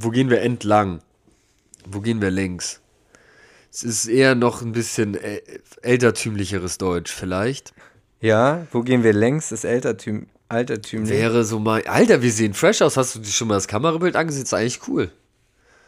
Wo 0.00 0.10
gehen 0.10 0.30
wir 0.30 0.40
entlang? 0.42 1.00
Wo 1.86 2.00
gehen 2.00 2.20
wir 2.20 2.30
längs? 2.30 2.80
Es 3.72 3.84
ist 3.84 4.06
eher 4.06 4.34
noch 4.34 4.62
ein 4.62 4.72
bisschen 4.72 5.14
äh, 5.14 5.40
ältertümlicheres 5.82 6.78
Deutsch, 6.78 7.12
vielleicht. 7.12 7.72
ja, 8.20 8.66
wo 8.72 8.82
gehen 8.82 9.04
wir 9.04 9.12
längs 9.12 9.52
ist 9.52 9.64
ältertüm 9.64 10.26
altertümlich. 10.50 11.10
Wäre 11.10 11.44
so 11.44 11.58
mal. 11.58 11.82
Alter, 11.86 12.20
wir 12.22 12.32
sehen 12.32 12.54
fresh 12.54 12.82
aus. 12.82 12.96
Hast 12.96 13.14
du 13.14 13.20
dir 13.20 13.30
schon 13.30 13.48
mal 13.48 13.54
das 13.54 13.68
Kamerabild 13.68 14.16
angesehen? 14.16 14.44
Ist 14.44 14.54
eigentlich 14.54 14.80
cool. 14.88 15.10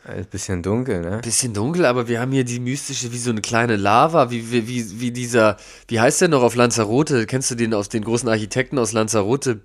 Ein 0.05 0.25
bisschen 0.25 0.63
dunkel, 0.63 1.01
ne? 1.01 1.21
Bisschen 1.23 1.55
dunkel, 1.55 1.85
aber 1.85 2.09
wir 2.09 2.21
haben 2.21 2.33
hier 2.33 2.43
die 2.45 2.59
mystische, 2.59 3.13
wie 3.13 3.19
so 3.19 3.31
eine 3.31 3.41
kleine 3.41 3.77
Lava, 3.77 4.31
wie, 4.33 4.51
wie, 4.51 4.67
wie, 4.67 5.01
wie 5.01 5.11
dieser, 5.13 5.57
wie 5.87 6.01
heißt 6.01 6.21
der 6.23 6.29
noch 6.29 6.43
auf 6.43 6.57
Lanzarote? 6.57 7.27
Kennst 7.27 7.53
du 7.53 7.55
den 7.55 7.73
aus 7.73 7.89
den 7.89 8.03
großen 8.03 8.29
Architekten 8.29 8.79
aus 8.79 8.93
Lanzarote? 8.93 9.61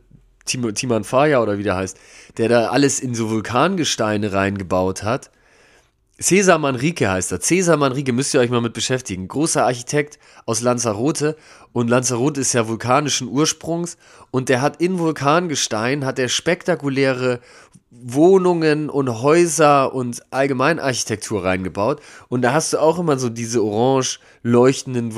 Tim- 0.45 0.73
Timan 0.75 1.03
Faya 1.03 1.41
oder 1.41 1.57
wie 1.57 1.63
der 1.63 1.75
heißt, 1.75 1.97
der 2.37 2.49
da 2.49 2.67
alles 2.69 2.99
in 2.99 3.15
so 3.15 3.29
Vulkangesteine 3.29 4.31
reingebaut 4.31 5.03
hat. 5.03 5.29
Cesar 6.19 6.57
Manrique 6.57 7.07
heißt 7.07 7.31
er. 7.31 7.39
Cesar 7.39 7.77
Manrique 7.77 8.11
müsst 8.11 8.33
ihr 8.33 8.39
euch 8.39 8.49
mal 8.49 8.61
mit 8.61 8.73
beschäftigen. 8.73 9.27
Großer 9.27 9.63
Architekt 9.63 10.17
aus 10.47 10.61
Lanzarote. 10.61 11.37
Und 11.73 11.89
Lanzarote 11.89 12.41
ist 12.41 12.53
ja 12.53 12.67
vulkanischen 12.67 13.27
Ursprungs. 13.27 13.97
Und 14.31 14.49
der 14.49 14.61
hat 14.61 14.81
in 14.81 14.97
Vulkangestein, 14.97 16.05
hat 16.05 16.17
er 16.17 16.27
spektakuläre 16.27 17.39
Wohnungen 17.91 18.89
und 18.89 19.21
Häuser 19.21 19.93
und 19.93 20.21
Allgemeinarchitektur 20.31 21.43
reingebaut. 21.43 22.01
Und 22.29 22.41
da 22.41 22.51
hast 22.51 22.73
du 22.73 22.79
auch 22.79 22.97
immer 22.97 23.19
so 23.19 23.29
diese 23.29 23.63
orange 23.63 24.19
leuchtenden 24.41 25.13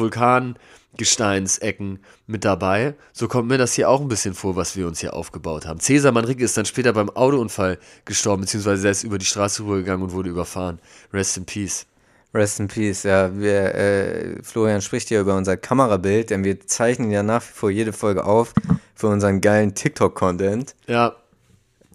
Vulkangesteinsecken 0.99 1.99
mit 2.27 2.45
dabei. 2.45 2.95
So 3.13 3.27
kommt 3.27 3.47
mir 3.47 3.57
das 3.57 3.73
hier 3.73 3.89
auch 3.89 4.01
ein 4.01 4.07
bisschen 4.07 4.33
vor, 4.33 4.55
was 4.55 4.75
wir 4.75 4.87
uns 4.87 4.99
hier 4.99 5.13
aufgebaut 5.13 5.65
haben. 5.65 5.79
Cesar 5.79 6.11
Manrique 6.11 6.43
ist 6.43 6.57
dann 6.57 6.65
später 6.65 6.93
beim 6.93 7.09
Autounfall 7.09 7.79
gestorben, 8.05 8.41
beziehungsweise 8.41 8.87
er 8.87 8.91
ist 8.91 9.03
über 9.03 9.17
die 9.17 9.25
Straße 9.25 9.63
rübergegangen 9.63 10.03
und 10.03 10.11
wurde 10.11 10.29
überfahren. 10.29 10.79
Rest 11.13 11.37
in 11.37 11.45
Peace. 11.45 11.85
Rest 12.33 12.59
in 12.59 12.67
Peace, 12.67 13.03
ja. 13.03 13.31
Wir, 13.35 13.75
äh, 13.75 14.43
Florian 14.43 14.81
spricht 14.81 15.07
hier 15.07 15.21
über 15.21 15.35
unser 15.35 15.57
Kamerabild, 15.57 16.29
denn 16.29 16.43
wir 16.43 16.59
zeichnen 16.59 17.09
ja 17.11 17.23
nach 17.23 17.41
wie 17.41 17.53
vor 17.53 17.71
jede 17.71 17.93
Folge 17.93 18.23
auf 18.25 18.53
für 18.93 19.07
unseren 19.07 19.41
geilen 19.41 19.73
TikTok-Content. 19.73 20.75
Ja, 20.87 21.15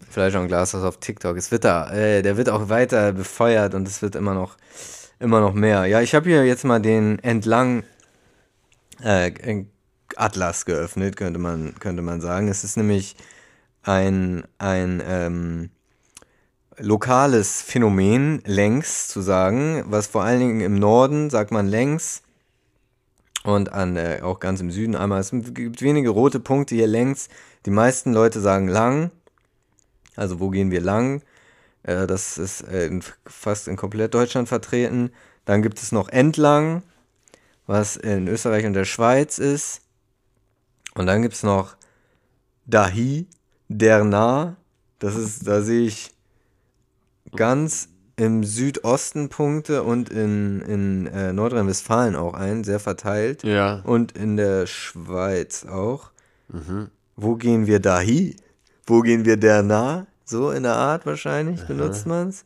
Fleisch 0.09 0.35
und 0.35 0.47
Glas 0.47 0.73
auf 0.75 0.97
TikTok. 0.97 1.35
Es 1.35 1.51
wird 1.51 1.65
da, 1.65 1.91
äh, 1.91 2.21
der 2.21 2.37
wird 2.37 2.49
auch 2.49 2.69
weiter 2.69 3.11
befeuert 3.11 3.73
und 3.73 3.85
es 3.85 4.01
wird 4.01 4.15
immer 4.15 4.33
noch, 4.33 4.55
immer 5.19 5.41
noch 5.41 5.53
mehr. 5.53 5.85
Ja, 5.85 5.99
ich 5.99 6.15
habe 6.15 6.29
hier 6.29 6.45
jetzt 6.45 6.63
mal 6.63 6.79
den 6.79 7.19
entlang 7.19 7.83
äh, 9.01 9.65
Atlas 10.15 10.65
geöffnet, 10.65 11.15
könnte 11.15 11.39
man, 11.39 11.75
könnte 11.79 12.01
man 12.01 12.21
sagen. 12.21 12.47
Es 12.47 12.63
ist 12.63 12.77
nämlich 12.77 13.15
ein, 13.83 14.43
ein 14.57 15.01
ähm, 15.05 15.69
lokales 16.77 17.61
Phänomen, 17.61 18.41
längs 18.45 19.07
zu 19.07 19.21
sagen, 19.21 19.83
was 19.87 20.07
vor 20.07 20.23
allen 20.23 20.39
Dingen 20.39 20.61
im 20.61 20.75
Norden 20.75 21.29
sagt 21.29 21.51
man 21.51 21.67
längs 21.67 22.21
und 23.43 23.73
an, 23.73 23.95
äh, 23.95 24.19
auch 24.23 24.39
ganz 24.39 24.59
im 24.59 24.71
Süden 24.71 24.95
einmal. 24.95 25.21
Es 25.21 25.31
gibt 25.31 25.81
wenige 25.81 26.09
rote 26.09 26.39
Punkte 26.39 26.75
hier 26.75 26.87
längs. 26.87 27.29
Die 27.65 27.71
meisten 27.71 28.13
Leute 28.13 28.41
sagen 28.41 28.67
lang. 28.67 29.11
Also 30.15 30.39
wo 30.39 30.49
gehen 30.49 30.71
wir 30.71 30.81
lang? 30.81 31.21
Äh, 31.83 32.07
das 32.07 32.37
ist 32.37 32.61
äh, 32.61 32.87
in, 32.87 33.03
fast 33.25 33.67
in 33.67 33.75
komplett 33.75 34.13
Deutschland 34.13 34.47
vertreten. 34.47 35.11
Dann 35.45 35.61
gibt 35.61 35.79
es 35.81 35.91
noch 35.91 36.09
entlang, 36.09 36.81
was 37.67 37.95
in 37.97 38.27
Österreich 38.27 38.65
und 38.65 38.73
der 38.73 38.85
Schweiz 38.85 39.37
ist. 39.37 39.81
Und 40.95 41.07
dann 41.07 41.21
gibt 41.21 41.33
es 41.33 41.43
noch 41.43 41.75
dahi, 42.65 43.27
der 43.67 44.03
nah. 44.03 44.55
Das 44.99 45.15
ist, 45.15 45.47
da 45.47 45.61
sehe 45.61 45.87
ich 45.87 46.11
ganz 47.35 47.89
im 48.15 48.43
Südosten 48.43 49.27
Punkte 49.29 49.83
und 49.83 50.09
in, 50.09 50.61
in 50.61 51.07
äh, 51.07 51.33
Nordrhein-Westfalen 51.33 52.15
auch 52.15 52.33
ein, 52.33 52.63
sehr 52.63 52.79
verteilt. 52.79 53.43
ja. 53.43 53.81
Und 53.83 54.13
in 54.13 54.37
der 54.37 54.67
Schweiz 54.67 55.65
auch. 55.65 56.11
Wo 57.17 57.35
gehen 57.35 57.65
wir 57.67 57.79
dahi? 57.79 58.35
Wo 58.85 59.01
gehen 59.01 59.25
wir 59.25 59.35
der 59.37 59.63
nah? 59.63 60.07
So 60.23 60.51
in 60.51 60.63
der 60.63 60.75
Art 60.75 61.05
wahrscheinlich 61.05 61.65
benutzt 61.67 62.05
man 62.07 62.29
es. 62.29 62.43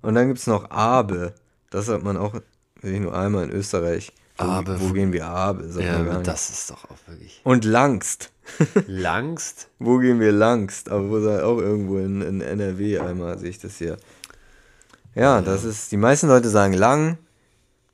Und 0.00 0.14
dann 0.14 0.26
gibt 0.26 0.40
es 0.40 0.46
noch 0.46 0.70
Abe. 0.70 1.34
Das 1.70 1.88
hat 1.88 2.02
man 2.02 2.16
auch 2.16 2.34
wirklich 2.80 3.00
nur 3.00 3.14
einmal 3.16 3.44
in 3.44 3.50
Österreich. 3.50 4.12
Wo, 4.46 4.50
Abe. 4.50 4.80
Wo 4.80 4.92
gehen 4.92 5.12
wir 5.12 5.26
Abe? 5.26 5.68
Ja, 5.80 6.18
das 6.20 6.50
ist 6.50 6.70
doch 6.70 6.84
auch 6.84 6.96
wirklich. 7.06 7.40
Und 7.44 7.64
Langst. 7.64 8.30
Langst? 8.86 9.68
Wo 9.78 9.98
gehen 9.98 10.20
wir 10.20 10.32
Langst? 10.32 10.90
Aber 10.90 11.08
wo 11.10 11.20
sei 11.20 11.42
auch 11.42 11.58
irgendwo 11.58 11.98
in, 11.98 12.22
in 12.22 12.40
NRW 12.40 12.98
einmal 12.98 13.38
sehe 13.38 13.50
ich 13.50 13.58
das 13.60 13.76
hier. 13.78 13.96
Ja, 15.14 15.40
das 15.42 15.64
ist, 15.64 15.92
die 15.92 15.96
meisten 15.96 16.28
Leute 16.28 16.48
sagen 16.48 16.72
lang, 16.74 17.18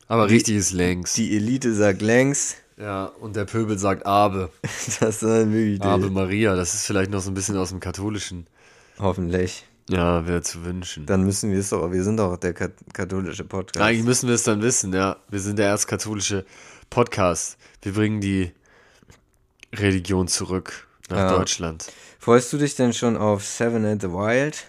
Aber 0.06 0.30
richtig 0.30 0.56
ist 0.56 0.72
längs. 0.72 1.14
die 1.14 1.36
Elite 1.36 1.74
sagt 1.74 2.00
längs. 2.02 2.54
Ja, 2.76 3.06
und 3.20 3.34
der 3.34 3.44
Pöbel 3.44 3.76
sagt 3.78 4.06
Abe. 4.06 4.50
Das 5.00 5.20
sind 5.20 5.52
wirklich 5.52 5.80
die, 5.80 5.86
Ave 5.86 6.10
Maria, 6.10 6.54
das 6.54 6.74
ist 6.74 6.86
vielleicht 6.86 7.10
noch 7.10 7.20
so 7.20 7.30
ein 7.30 7.34
bisschen 7.34 7.56
aus 7.56 7.70
dem 7.70 7.80
Katholischen. 7.80 8.46
hoffentlich. 8.98 9.64
Ja, 9.88 10.26
wäre 10.26 10.42
zu 10.42 10.64
wünschen. 10.64 11.06
Dann 11.06 11.24
müssen 11.24 11.50
wir 11.50 11.58
es 11.58 11.70
doch, 11.70 11.90
wir 11.90 12.04
sind 12.04 12.18
doch 12.18 12.36
der 12.36 12.52
kat 12.52 12.72
katholische 12.92 13.44
Podcast. 13.44 13.82
Eigentlich 13.84 14.04
müssen 14.04 14.28
wir 14.28 14.34
es 14.34 14.42
dann 14.42 14.60
wissen, 14.60 14.92
ja. 14.92 15.16
Wir 15.30 15.40
sind 15.40 15.58
der 15.58 15.68
erstkatholische 15.68 16.44
Podcast. 16.90 17.56
Wir 17.82 17.92
bringen 17.92 18.20
die 18.20 18.52
Religion 19.74 20.28
zurück 20.28 20.86
nach 21.08 21.16
Ja. 21.16 21.36
Deutschland. 21.36 21.86
Freust 22.18 22.52
du 22.52 22.58
dich 22.58 22.74
denn 22.74 22.92
schon 22.92 23.16
auf 23.16 23.44
Seven 23.44 23.84
and 23.86 24.02
the 24.02 24.08
Wild? 24.08 24.64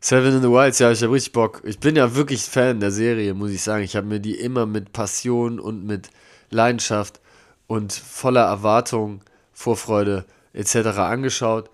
Seven 0.00 0.34
in 0.34 0.42
the 0.42 0.48
Wilds, 0.50 0.80
ja, 0.80 0.90
ich 0.90 1.02
habe 1.02 1.14
richtig 1.14 1.32
Bock. 1.32 1.62
Ich 1.64 1.78
bin 1.78 1.96
ja 1.96 2.14
wirklich 2.14 2.42
Fan 2.42 2.78
der 2.78 2.90
Serie, 2.90 3.32
muss 3.32 3.52
ich 3.52 3.62
sagen. 3.62 3.84
Ich 3.84 3.96
habe 3.96 4.06
mir 4.06 4.20
die 4.20 4.34
immer 4.38 4.66
mit 4.66 4.92
Passion 4.92 5.58
und 5.58 5.86
mit 5.86 6.10
Leidenschaft 6.50 7.20
und 7.68 7.92
voller 7.92 8.44
Erwartung, 8.44 9.22
Vorfreude 9.54 10.26
etc. 10.52 10.76
angeschaut. 10.98 11.70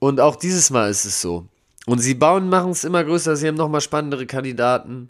Und 0.00 0.18
auch 0.18 0.34
dieses 0.34 0.70
Mal 0.70 0.90
ist 0.90 1.04
es 1.04 1.20
so. 1.20 1.46
Und 1.86 1.98
sie 1.98 2.14
bauen, 2.14 2.48
machen 2.48 2.70
es 2.70 2.84
immer 2.84 3.02
größer. 3.02 3.36
Sie 3.36 3.48
haben 3.48 3.56
nochmal 3.56 3.80
spannendere 3.80 4.26
Kandidaten 4.26 5.08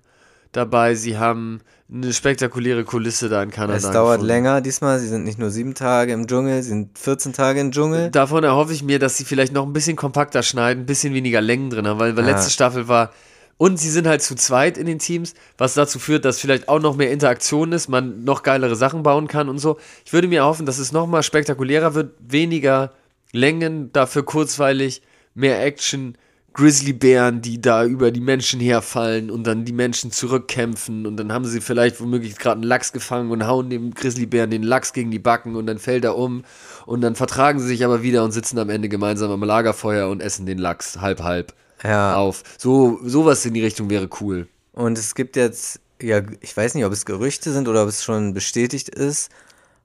dabei. 0.53 0.95
Sie 0.95 1.18
haben 1.18 1.61
eine 1.93 2.12
spektakuläre 2.12 2.85
Kulisse 2.85 3.29
da 3.29 3.43
in 3.43 3.51
Kanada. 3.51 3.77
Es 3.77 3.91
dauert 3.91 4.14
gefunden. 4.16 4.27
länger 4.27 4.61
diesmal. 4.62 4.99
Sie 4.99 5.09
sind 5.09 5.25
nicht 5.25 5.39
nur 5.39 5.51
sieben 5.51 5.75
Tage 5.75 6.12
im 6.12 6.27
Dschungel, 6.27 6.62
sie 6.62 6.70
sind 6.70 6.99
14 6.99 7.35
Tage 7.35 7.61
im 7.61 7.73
Dschungel. 7.73 8.11
Davon 8.11 8.45
erhoffe 8.45 8.73
ich 8.73 8.83
mir, 8.83 8.99
dass 8.99 9.16
sie 9.18 9.25
vielleicht 9.25 9.53
noch 9.53 9.66
ein 9.66 9.73
bisschen 9.75 9.97
kompakter 9.97 10.43
schneiden, 10.43 10.85
ein 10.85 10.87
bisschen 10.87 11.12
weniger 11.12 11.41
Längen 11.43 11.68
drin 11.68 11.87
haben, 11.87 12.01
weil, 12.01 12.16
weil 12.16 12.27
Ja. 12.27 12.33
letzte 12.33 12.51
Staffel 12.51 12.89
war. 12.89 13.12
Und 13.59 13.79
sie 13.79 13.91
sind 13.91 14.07
halt 14.07 14.23
zu 14.23 14.35
zweit 14.35 14.79
in 14.79 14.87
den 14.87 14.99
Teams, 14.99 15.35
was 15.59 15.75
dazu 15.75 15.99
führt, 15.99 16.25
dass 16.25 16.41
vielleicht 16.41 16.68
auch 16.68 16.81
noch 16.81 16.97
mehr 16.97 17.12
Interaktion 17.12 17.73
ist, 17.73 17.89
man 17.89 18.25
noch 18.25 18.43
geilere 18.43 18.75
Sachen 18.75 19.03
bauen 19.03 19.29
kann 19.29 19.49
und 19.51 19.59
so. 19.59 19.79
Ich 20.05 20.12
würde 20.12 20.27
mir 20.29 20.41
erhoffen, 20.41 20.64
dass 20.66 20.79
es 20.79 20.91
noch 20.93 21.07
mal 21.07 21.23
spektakulärer 21.23 21.95
wird, 21.95 22.14
weniger 22.18 22.93
Längen, 23.33 23.93
dafür 23.93 24.25
kurzweilig, 24.25 25.03
mehr 25.35 25.62
Action, 25.64 26.16
Grizzlybären, 26.55 27.40
die 27.40 27.61
da 27.61 27.84
über 27.84 28.11
die 28.11 28.20
Menschen 28.20 28.61
herfallen 28.61 29.30
und 29.30 29.46
dann 29.46 29.64
die 29.64 29.72
Menschen 29.72 30.11
zurückkämpfen 30.12 31.07
und 31.07 31.16
dann 31.16 31.32
haben 31.32 31.46
sie 31.46 31.61
vielleicht 31.61 32.00
womöglich 32.00 32.36
gerade 32.36 32.57
einen 32.57 32.64
Lachs 32.64 32.92
gefangen 32.92 33.30
und 33.30 33.46
hauen 33.46 33.70
dem 33.70 33.94
Grizzlybären 33.94 34.50
den 34.50 34.62
Lachs 34.62 34.92
gegen 34.92 35.11
die 35.11 35.18
Backen 35.18 35.57
und 35.57 35.66
dann 35.66 35.78
fällt 35.78 36.05
er 36.05 36.16
um 36.16 36.44
und 36.84 37.00
dann 37.00 37.14
vertragen 37.14 37.59
sie 37.59 37.68
sich 37.68 37.84
aber 37.84 38.03
wieder 38.03 38.22
und 38.22 38.32
sitzen 38.32 38.59
am 38.59 38.68
Ende 38.68 38.88
gemeinsam 38.88 39.30
am 39.30 39.42
Lagerfeuer 39.42 40.09
und 40.09 40.20
essen 40.20 40.44
den 40.44 40.59
Lachs 40.59 41.00
halb 41.00 41.22
halb 41.22 41.55
Ja. 41.82 42.16
auf. 42.16 42.42
So 42.59 43.00
sowas 43.03 43.44
in 43.46 43.55
die 43.55 43.62
Richtung 43.64 43.88
wäre 43.88 44.09
cool. 44.20 44.46
Und 44.72 44.98
es 44.98 45.14
gibt 45.14 45.36
jetzt, 45.36 45.80
ja, 46.00 46.20
ich 46.40 46.57
weiß 46.57 46.74
nicht, 46.74 46.84
ob 46.84 46.92
es 46.92 47.05
Gerüchte 47.07 47.53
sind 47.53 47.68
oder 47.68 47.82
ob 47.82 47.88
es 47.88 48.05
schon 48.05 48.34
bestätigt 48.34 48.88
ist. 48.88 49.30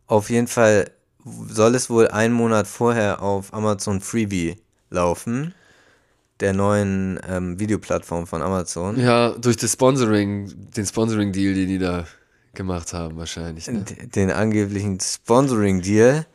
Auf 0.05 0.29
jeden 0.29 0.47
Fall 0.47 0.91
soll 1.49 1.75
es 1.75 1.89
wohl 1.89 2.07
einen 2.07 2.33
Monat 2.33 2.67
vorher 2.67 3.21
auf 3.21 3.53
Amazon 3.53 3.99
Freebie 4.01 4.55
laufen. 4.89 5.53
Der 6.39 6.53
neuen 6.53 7.19
ähm, 7.27 7.59
Videoplattform 7.59 8.27
von 8.27 8.41
Amazon. 8.43 8.99
Ja, 8.99 9.31
durch 9.31 9.57
das 9.57 9.73
Sponsoring, 9.73 10.53
den 10.75 10.85
Sponsoring 10.85 11.31
Deal, 11.31 11.53
den 11.55 11.67
die 11.67 11.79
da 11.79 12.05
gemacht 12.53 12.93
haben 12.93 13.17
wahrscheinlich. 13.17 13.67
Ne? 13.67 13.83
Den 14.15 14.31
angeblichen 14.31 14.99
Sponsoring-Deal. 14.99 16.25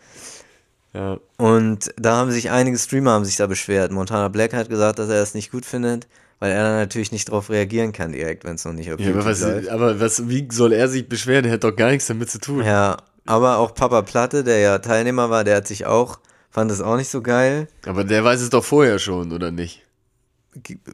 Ja. 0.94 1.18
Und 1.38 1.90
da 1.96 2.16
haben 2.16 2.30
sich 2.30 2.50
einige 2.50 2.78
Streamer 2.78 3.12
haben 3.12 3.24
sich 3.24 3.36
da 3.36 3.46
beschwert. 3.46 3.92
Montana 3.92 4.28
Black 4.28 4.52
hat 4.52 4.68
gesagt, 4.68 4.98
dass 4.98 5.08
er 5.08 5.20
das 5.20 5.34
nicht 5.34 5.50
gut 5.50 5.64
findet, 5.64 6.06
weil 6.38 6.52
er 6.52 6.62
dann 6.64 6.76
natürlich 6.76 7.12
nicht 7.12 7.28
darauf 7.28 7.50
reagieren 7.50 7.92
kann 7.92 8.12
direkt, 8.12 8.44
wenn 8.44 8.56
es 8.56 8.64
noch 8.64 8.72
nicht 8.72 8.92
auf 8.92 9.00
Ja, 9.00 9.10
aber, 9.10 9.24
was, 9.24 9.40
läuft. 9.40 9.68
aber 9.68 10.00
was, 10.00 10.28
wie 10.28 10.46
soll 10.50 10.72
er 10.72 10.88
sich 10.88 11.08
beschweren? 11.08 11.44
Er 11.46 11.52
hat 11.52 11.64
doch 11.64 11.74
gar 11.74 11.90
nichts 11.90 12.06
damit 12.08 12.30
zu 12.30 12.38
tun. 12.38 12.64
Ja, 12.64 12.98
aber 13.24 13.58
auch 13.58 13.74
Papa 13.74 14.02
Platte, 14.02 14.44
der 14.44 14.58
ja 14.58 14.78
Teilnehmer 14.78 15.30
war, 15.30 15.44
der 15.44 15.56
hat 15.56 15.66
sich 15.66 15.86
auch, 15.86 16.18
fand 16.50 16.70
es 16.70 16.80
auch 16.80 16.96
nicht 16.96 17.08
so 17.10 17.22
geil. 17.22 17.68
Aber 17.86 18.04
der 18.04 18.22
weiß 18.22 18.40
es 18.42 18.50
doch 18.50 18.64
vorher 18.64 18.98
schon, 18.98 19.32
oder 19.32 19.50
nicht? 19.50 19.82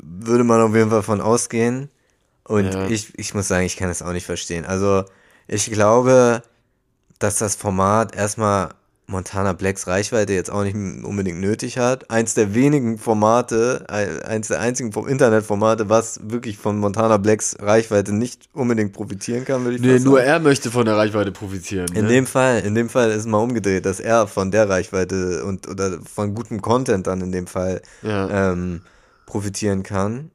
Würde 0.02 0.44
man 0.44 0.60
auf 0.60 0.74
jeden 0.74 0.90
Fall 0.90 1.02
von 1.02 1.20
ausgehen. 1.20 1.88
Und 2.44 2.72
Ja. 2.72 2.86
ich, 2.88 3.12
ich 3.18 3.34
muss 3.34 3.48
sagen, 3.48 3.64
ich 3.66 3.76
kann 3.76 3.90
es 3.90 4.02
auch 4.02 4.12
nicht 4.12 4.26
verstehen. 4.26 4.64
Also, 4.64 5.04
ich 5.46 5.70
glaube, 5.70 6.42
dass 7.18 7.36
das 7.38 7.56
Format 7.56 8.14
erstmal 8.14 8.70
Montana 9.10 9.54
Blacks 9.54 9.86
Reichweite 9.86 10.34
jetzt 10.34 10.50
auch 10.50 10.62
nicht 10.64 10.74
unbedingt 10.76 11.40
nötig 11.40 11.78
hat. 11.78 12.10
Eins 12.10 12.34
der 12.34 12.54
wenigen 12.54 12.98
Formate, 12.98 13.86
ein- 13.88 14.20
eins 14.22 14.48
der 14.48 14.60
einzigen 14.60 14.92
Internetformate, 14.92 15.88
was 15.88 16.20
wirklich 16.24 16.58
von 16.58 16.78
Montana 16.78 17.16
Blacks 17.16 17.56
Reichweite 17.58 18.12
nicht 18.14 18.50
unbedingt 18.52 18.92
profitieren 18.92 19.46
kann, 19.46 19.64
würde 19.64 19.76
ich 19.76 19.82
Nee, 19.82 19.98
nur 20.00 20.18
sagen. 20.18 20.28
er 20.28 20.40
möchte 20.40 20.70
von 20.70 20.84
der 20.84 20.96
Reichweite 20.98 21.32
profitieren. 21.32 21.86
In 21.94 22.04
ne? 22.04 22.10
dem 22.10 22.26
Fall, 22.26 22.60
in 22.60 22.74
dem 22.74 22.90
Fall 22.90 23.10
ist 23.10 23.26
mal 23.26 23.38
umgedreht, 23.38 23.86
dass 23.86 23.98
er 23.98 24.26
von 24.26 24.50
der 24.50 24.68
Reichweite 24.68 25.42
und 25.44 25.66
oder 25.68 25.98
von 26.02 26.34
gutem 26.34 26.60
Content 26.60 27.06
dann 27.06 27.22
in 27.22 27.32
dem 27.32 27.46
Fall 27.46 27.80
Ja. 28.02 28.52
ähm, 28.52 28.82
profitieren 29.28 29.82
kann, 29.82 30.30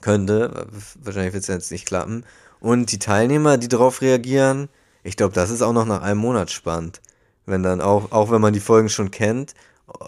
könnte. 0.00 0.68
Wahrscheinlich 1.02 1.34
wird 1.34 1.42
es 1.42 1.48
jetzt 1.48 1.72
nicht 1.72 1.86
klappen. 1.86 2.24
Und 2.60 2.92
die 2.92 2.98
Teilnehmer, 2.98 3.58
die 3.58 3.68
darauf 3.68 4.00
reagieren, 4.00 4.68
ich 5.02 5.16
glaube, 5.16 5.34
das 5.34 5.50
ist 5.50 5.60
auch 5.60 5.72
noch 5.72 5.84
nach 5.84 6.00
einem 6.00 6.20
Monat 6.20 6.50
spannend. 6.50 7.02
Wenn 7.44 7.62
dann 7.62 7.82
auch, 7.82 8.12
auch 8.12 8.30
wenn 8.30 8.40
man 8.40 8.54
die 8.54 8.60
Folgen 8.60 8.88
schon 8.88 9.10
kennt, 9.10 9.52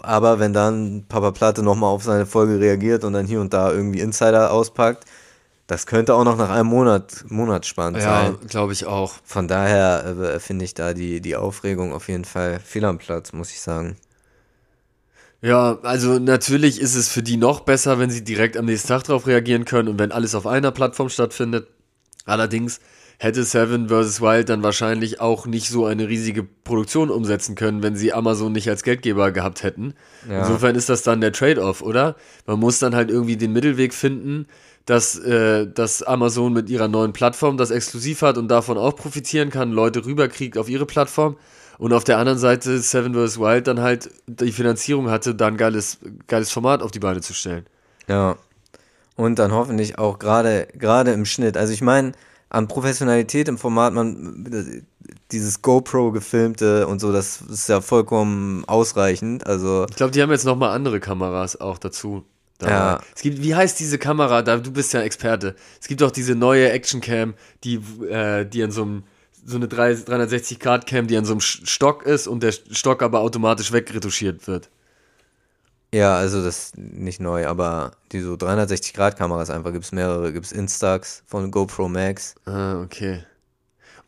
aber 0.01 0.39
wenn 0.39 0.53
dann 0.53 1.05
Papa 1.07 1.31
Platte 1.31 1.61
nochmal 1.61 1.91
auf 1.91 2.03
seine 2.03 2.25
Folge 2.25 2.59
reagiert 2.59 3.03
und 3.03 3.13
dann 3.13 3.27
hier 3.27 3.41
und 3.41 3.53
da 3.53 3.71
irgendwie 3.71 3.99
Insider 3.99 4.51
auspackt, 4.51 5.05
das 5.67 5.85
könnte 5.85 6.15
auch 6.15 6.23
noch 6.23 6.37
nach 6.37 6.49
einem 6.49 6.69
Monat, 6.69 7.25
Monat 7.27 7.65
spannend 7.65 8.01
ja, 8.01 8.23
sein. 8.23 8.37
glaube 8.47 8.73
ich 8.73 8.85
auch. 8.85 9.15
Von 9.23 9.47
daher 9.47 10.05
äh, 10.05 10.39
finde 10.39 10.65
ich 10.65 10.73
da 10.73 10.93
die, 10.93 11.19
die 11.19 11.35
Aufregung 11.35 11.93
auf 11.93 12.07
jeden 12.07 12.25
Fall 12.25 12.59
fehl 12.59 12.85
am 12.85 12.97
Platz, 12.97 13.33
muss 13.33 13.51
ich 13.51 13.59
sagen. 13.59 13.97
Ja, 15.41 15.77
also 15.83 16.17
natürlich 16.19 16.81
ist 16.81 16.95
es 16.95 17.09
für 17.09 17.21
die 17.21 17.37
noch 17.37 17.59
besser, 17.61 17.99
wenn 17.99 18.09
sie 18.09 18.23
direkt 18.23 18.57
am 18.57 18.65
nächsten 18.65 18.87
Tag 18.87 19.03
darauf 19.03 19.27
reagieren 19.27 19.65
können 19.65 19.87
und 19.87 19.99
wenn 19.99 20.11
alles 20.11 20.33
auf 20.33 20.47
einer 20.47 20.71
Plattform 20.71 21.09
stattfindet. 21.09 21.67
Allerdings 22.25 22.79
hätte 23.19 23.43
Seven 23.43 23.89
vs. 23.89 24.21
Wild 24.21 24.49
dann 24.49 24.63
wahrscheinlich 24.63 25.19
auch 25.21 25.45
nicht 25.45 25.69
so 25.69 25.85
eine 25.85 26.07
riesige 26.07 26.43
Produktion 26.43 27.09
umsetzen 27.09 27.55
können, 27.55 27.81
wenn 27.81 27.95
sie 27.95 28.13
Amazon 28.13 28.51
nicht 28.51 28.69
als 28.69 28.83
Geldgeber 28.83 29.31
gehabt 29.31 29.63
hätten. 29.63 29.93
Ja. 30.29 30.41
Insofern 30.41 30.75
ist 30.75 30.89
das 30.89 31.03
dann 31.03 31.21
der 31.21 31.31
Trade-off, 31.31 31.81
oder? 31.81 32.15
Man 32.45 32.59
muss 32.59 32.79
dann 32.79 32.95
halt 32.95 33.09
irgendwie 33.09 33.37
den 33.37 33.53
Mittelweg 33.53 33.93
finden, 33.93 34.47
dass, 34.85 35.17
äh, 35.19 35.67
dass 35.67 36.03
Amazon 36.03 36.53
mit 36.53 36.69
ihrer 36.69 36.87
neuen 36.87 37.13
Plattform 37.13 37.57
das 37.57 37.71
exklusiv 37.71 38.21
hat 38.21 38.37
und 38.37 38.47
davon 38.49 38.77
auch 38.77 38.95
profitieren 38.95 39.49
kann, 39.49 39.71
Leute 39.71 40.05
rüberkriegt 40.05 40.57
auf 40.57 40.69
ihre 40.69 40.85
Plattform. 40.85 41.37
Und 41.77 41.93
auf 41.93 42.03
der 42.03 42.17
anderen 42.17 42.39
Seite 42.39 42.79
Seven 42.79 43.13
vs. 43.13 43.39
Wild 43.39 43.67
dann 43.67 43.81
halt 43.81 44.09
die 44.25 44.51
Finanzierung 44.51 45.09
hatte, 45.09 45.35
da 45.35 45.47
ein 45.47 45.57
geiles, 45.57 45.99
geiles 46.27 46.51
Format 46.51 46.81
auf 46.81 46.91
die 46.91 46.99
Beine 46.99 47.21
zu 47.21 47.33
stellen. 47.33 47.65
Ja. 48.07 48.37
Und 49.15 49.39
dann 49.39 49.51
hoffentlich 49.51 49.97
auch 49.97 50.19
gerade 50.19 50.67
gerade 50.73 51.11
im 51.11 51.25
Schnitt. 51.25 51.57
Also 51.57 51.73
ich 51.73 51.81
meine, 51.81 52.13
an 52.49 52.67
Professionalität 52.67 53.47
im 53.47 53.57
Format, 53.57 53.93
man 53.93 54.45
dieses 55.31 55.61
GoPro 55.61 56.11
gefilmte 56.11 56.87
und 56.87 56.99
so, 56.99 57.11
das 57.11 57.41
ist 57.41 57.67
ja 57.67 57.81
vollkommen 57.81 58.63
ausreichend. 58.65 59.45
Also 59.45 59.85
Ich 59.89 59.95
glaube, 59.95 60.11
die 60.11 60.21
haben 60.21 60.31
jetzt 60.31 60.45
nochmal 60.45 60.71
andere 60.71 60.99
Kameras 60.99 61.59
auch 61.59 61.77
dazu. 61.77 62.23
dabei. 62.59 62.71
Ja. 62.73 63.01
Es 63.15 63.21
gibt, 63.21 63.41
wie 63.41 63.53
heißt 63.55 63.79
diese 63.79 63.97
Kamera? 63.97 64.41
Da, 64.41 64.57
du 64.57 64.71
bist 64.71 64.93
ja 64.93 65.01
Experte. 65.01 65.55
Es 65.81 65.87
gibt 65.87 66.01
auch 66.03 66.11
diese 66.11 66.35
neue 66.35 66.71
Actioncam, 66.71 67.33
die, 67.63 67.75
äh, 68.09 68.45
die 68.45 68.63
an 68.63 68.71
so 68.71 68.83
einem, 68.83 69.03
so 69.47 69.55
eine 69.55 69.67
360-Grad-Cam, 69.67 71.07
die 71.07 71.15
an 71.15 71.23
so 71.23 71.31
einem 71.31 71.39
Stock 71.39 72.05
ist 72.05 72.27
und 72.27 72.43
der 72.43 72.51
Stock 72.51 73.01
aber 73.01 73.21
automatisch 73.21 73.71
wegretuschiert 73.71 74.45
wird. 74.47 74.69
ja, 75.93 76.17
also 76.17 76.43
das 76.43 76.57
ist 76.65 76.77
nicht 76.77 77.21
neu, 77.21 77.47
aber 77.47 77.93
die 78.11 78.19
so 78.19 78.35
360 78.35 78.93
Grad 78.93 79.17
Kameras 79.17 79.49
einfach 79.49 79.71
gibt's 79.71 79.93
mehrere, 79.93 80.33
gibt's 80.33 80.51
Instax 80.51 81.23
von 81.25 81.49
GoPro 81.49 81.87
Max. 81.87 82.35
Ah, 82.45 82.81
okay. 82.81 83.23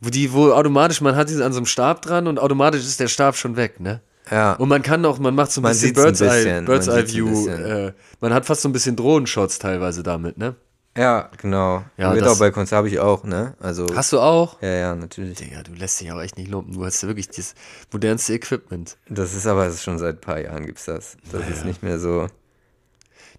Wo 0.00 0.10
die, 0.10 0.30
wo 0.32 0.52
automatisch, 0.52 1.00
man 1.00 1.16
hat 1.16 1.30
diese 1.30 1.44
an 1.44 1.52
so 1.52 1.58
einem 1.58 1.66
Stab 1.66 2.02
dran 2.02 2.26
und 2.26 2.38
automatisch 2.38 2.82
ist 2.82 3.00
der 3.00 3.08
Stab 3.08 3.34
schon 3.36 3.56
weg, 3.56 3.80
ne? 3.80 4.02
Ja. 4.30 4.52
Und 4.54 4.68
man 4.68 4.82
kann 4.82 5.04
auch, 5.06 5.18
man 5.18 5.34
macht 5.34 5.52
so 5.52 5.62
ein 5.62 5.62
Man 5.62 5.72
bisschen 5.72 5.88
sieht's 5.88 5.98
ein 5.98 6.04
Bird's 6.04 6.20
Eye, 6.20 6.26
bisschen, 6.26 6.64
Bird's 6.66 6.86
man 6.86 6.96
Eye 6.98 7.08
View. 7.08 7.28
bisschen. 7.30 7.64
Äh, 7.64 7.92
man 8.20 8.34
hat 8.34 8.44
fast 8.44 8.60
so 8.60 8.68
ein 8.68 8.72
bisschen 8.72 8.94
Drohnenshots 8.96 9.58
teilweise 9.58 10.02
damit, 10.02 10.36
ne? 10.38 10.54
Ja, 10.96 11.30
genau. 11.40 11.84
Ja, 11.96 12.12
Konzert 12.50 12.72
habe 12.72 12.88
ich 12.88 12.98
auch, 12.98 13.22
ne? 13.22 13.54
Also 13.60 13.86
Hast 13.94 14.12
du 14.12 14.18
auch? 14.18 14.60
ja, 14.60 14.68
ja, 14.68 14.94
natürlich. 14.94 15.38
Digga, 15.38 15.62
du 15.62 15.72
lässt 15.72 16.00
dich 16.00 16.10
auch 16.10 16.20
echt 16.20 16.36
nicht 16.36 16.50
lumpen. 16.50 16.74
Du 16.74 16.84
hast 16.84 17.06
wirklich 17.06 17.28
das 17.28 17.54
modernste 17.92 18.34
Equipment. 18.34 18.96
Das 19.08 19.34
ist 19.34 19.46
aber 19.46 19.66
das 19.66 19.74
ist 19.74 19.84
schon 19.84 19.98
seit 19.98 20.16
ein 20.16 20.20
paar 20.20 20.40
Jahren 20.40 20.66
gibt's 20.66 20.86
das. 20.86 21.16
Das 21.30 21.48
ist 21.48 21.64
nicht 21.64 21.82
mehr 21.82 21.98
so. 22.00 22.26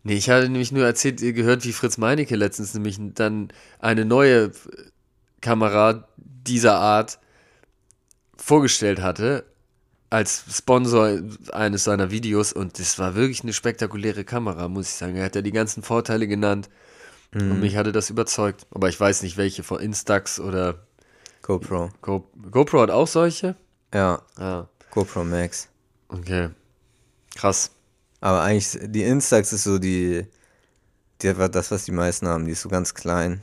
Nee, 0.04 0.16
ich 0.16 0.30
hatte 0.30 0.50
nämlich 0.50 0.72
nur 0.72 0.86
erzählt, 0.86 1.22
ihr 1.22 1.34
gehört, 1.34 1.66
wie 1.66 1.74
Fritz 1.74 1.98
Meinecke 1.98 2.36
letztens 2.36 2.74
nämlich 2.74 2.98
dann 3.00 3.52
eine 3.80 4.06
neue 4.06 4.52
Kamera 5.42 6.08
dieser 6.18 6.76
Art 6.76 7.20
vorgestellt 8.38 9.02
hatte 9.02 9.44
als 10.10 10.44
Sponsor 10.52 11.20
eines 11.52 11.84
seiner 11.84 12.12
Videos 12.12 12.52
und 12.52 12.80
das 12.80 12.98
war 12.98 13.16
wirklich 13.16 13.44
eine 13.44 13.54
spektakuläre 13.54 14.24
Kamera, 14.24 14.68
muss 14.68 14.88
ich 14.88 14.94
sagen. 14.96 15.16
Er 15.16 15.26
hat 15.26 15.36
ja 15.36 15.42
die 15.42 15.52
ganzen 15.52 15.84
Vorteile 15.84 16.28
genannt 16.28 16.70
und 17.34 17.60
mich 17.62 17.78
hatte 17.78 17.92
das 17.94 18.10
überzeugt. 18.10 18.66
Aber 18.72 18.90
ich 18.90 19.00
weiß 19.00 19.24
nicht, 19.24 19.38
welche 19.38 19.64
von 19.64 19.80
Instax 19.80 20.40
oder 20.40 20.80
GoPro. 21.44 21.90
Go 22.02 22.28
GoPro 22.52 22.82
hat 22.82 22.92
auch 22.92 23.08
solche. 23.08 23.56
Ja, 23.94 24.22
Ah, 24.38 24.66
GoPro 24.92 25.24
Max. 25.24 25.68
okay. 26.10 26.50
Krass. 27.36 27.72
Aber 28.20 28.42
eigentlich, 28.42 28.78
die 28.92 29.04
Instax 29.04 29.54
ist 29.54 29.64
so 29.64 29.80
die, 29.80 30.26
die, 31.22 31.34
das, 31.34 31.72
was 31.72 31.86
die 31.86 31.92
meisten 31.92 32.28
haben, 32.28 32.46
die 32.46 32.52
ist 32.52 32.62
so 32.62 32.70
ganz 32.70 32.94
klein. 32.94 33.42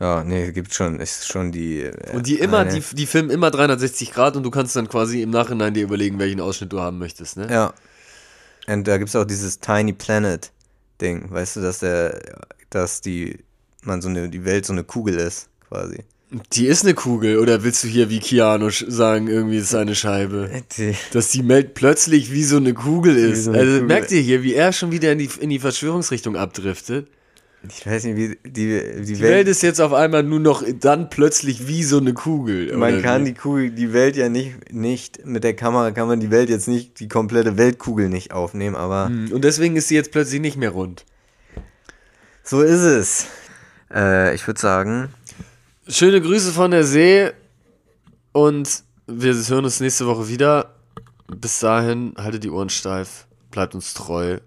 Ja, 0.00 0.24
nee, 0.24 0.50
gibt 0.50 0.74
schon, 0.74 0.98
ist 0.98 1.28
schon 1.28 1.52
die. 1.52 1.82
äh, 1.82 2.16
Und 2.16 2.26
die 2.26 2.38
immer, 2.40 2.58
eine- 2.60 2.70
die, 2.80 2.82
die 2.96 3.06
filmen 3.06 3.30
immer 3.30 3.50
360 3.50 4.10
Grad 4.12 4.36
und 4.36 4.42
du 4.42 4.50
kannst 4.50 4.74
dann 4.74 4.88
quasi 4.88 5.22
im 5.22 5.30
Nachhinein 5.30 5.72
dir 5.74 5.84
überlegen, 5.84 6.18
welchen 6.18 6.40
Ausschnitt 6.40 6.72
du 6.72 6.80
haben 6.80 6.98
möchtest, 6.98 7.36
ne? 7.36 7.46
Ja. 7.50 7.74
Und 8.66 8.88
da 8.88 8.96
gibt's 8.98 9.14
auch 9.14 9.24
dieses 9.24 9.60
Tiny 9.60 9.92
Planet 9.92 10.50
Ding, 11.00 11.30
weißt 11.30 11.56
du, 11.56 11.60
dass 11.60 11.80
der, 11.80 12.20
dass 12.74 13.00
die, 13.00 13.38
man 13.82 14.02
so 14.02 14.08
eine, 14.08 14.28
die 14.28 14.44
Welt 14.44 14.66
so 14.66 14.72
eine 14.72 14.84
Kugel 14.84 15.14
ist, 15.14 15.48
quasi. 15.68 15.98
Die 16.52 16.66
ist 16.66 16.84
eine 16.84 16.94
Kugel, 16.94 17.38
oder 17.38 17.62
willst 17.62 17.84
du 17.84 17.88
hier 17.88 18.10
wie 18.10 18.18
Keanu 18.18 18.70
sagen, 18.70 19.28
irgendwie 19.28 19.58
ist 19.58 19.66
es 19.66 19.74
eine 19.74 19.94
Scheibe? 19.94 20.50
Dass 21.12 21.28
die 21.28 21.46
Welt 21.46 21.74
plötzlich 21.74 22.32
wie 22.32 22.42
so 22.42 22.56
eine 22.56 22.74
Kugel 22.74 23.16
ist. 23.16 23.44
so 23.44 23.50
eine 23.50 23.60
also 23.60 23.72
Kugel. 23.74 23.86
merkt 23.86 24.10
ihr 24.10 24.20
hier, 24.20 24.42
wie 24.42 24.54
er 24.54 24.72
schon 24.72 24.90
wieder 24.90 25.12
in 25.12 25.18
die, 25.18 25.30
in 25.40 25.50
die 25.50 25.60
Verschwörungsrichtung 25.60 26.36
abdriftet? 26.36 27.08
ich 27.68 27.86
weiß 27.86 28.04
nicht, 28.04 28.16
wie, 28.16 28.36
die, 28.44 29.00
die, 29.00 29.14
Die 29.14 29.20
Welt 29.20 29.48
ist 29.48 29.62
jetzt 29.62 29.80
auf 29.80 29.92
einmal 29.92 30.22
nur 30.22 30.40
noch 30.40 30.62
dann 30.80 31.08
plötzlich 31.08 31.66
wie 31.66 31.82
so 31.82 31.98
eine 31.98 32.12
Kugel. 32.12 32.76
Man 32.76 33.00
kann 33.02 33.22
wie? 33.22 33.32
die 33.32 33.34
Kugel, 33.34 33.70
die 33.70 33.92
Welt 33.92 34.16
ja 34.16 34.28
nicht, 34.28 34.72
nicht, 34.72 35.24
mit 35.24 35.44
der 35.44 35.54
Kamera 35.54 35.90
kann 35.90 36.08
man 36.08 36.20
die 36.20 36.30
Welt 36.30 36.50
jetzt 36.50 36.68
nicht, 36.68 37.00
die 37.00 37.08
komplette 37.08 37.56
Weltkugel 37.56 38.08
nicht 38.08 38.32
aufnehmen, 38.32 38.76
aber 38.76 39.06
Hm, 39.06 39.32
Und 39.32 39.44
deswegen 39.44 39.76
ist 39.76 39.88
sie 39.88 39.94
jetzt 39.94 40.12
plötzlich 40.12 40.40
nicht 40.40 40.56
mehr 40.56 40.70
rund. 40.70 41.04
So 42.44 42.60
ist 42.62 42.80
es. 42.80 43.26
Äh, 43.92 44.34
ich 44.34 44.46
würde 44.46 44.60
sagen, 44.60 45.08
Schöne 45.88 46.20
Grüße 46.20 46.52
von 46.52 46.70
der 46.70 46.84
See 46.84 47.30
und 48.32 48.84
wir 49.06 49.34
hören 49.34 49.64
uns 49.64 49.80
nächste 49.80 50.06
Woche 50.06 50.28
wieder. 50.28 50.74
Bis 51.26 51.58
dahin, 51.58 52.14
haltet 52.16 52.44
die 52.44 52.50
Ohren 52.50 52.70
steif, 52.70 53.26
bleibt 53.50 53.74
uns 53.74 53.92
treu, 53.92 54.38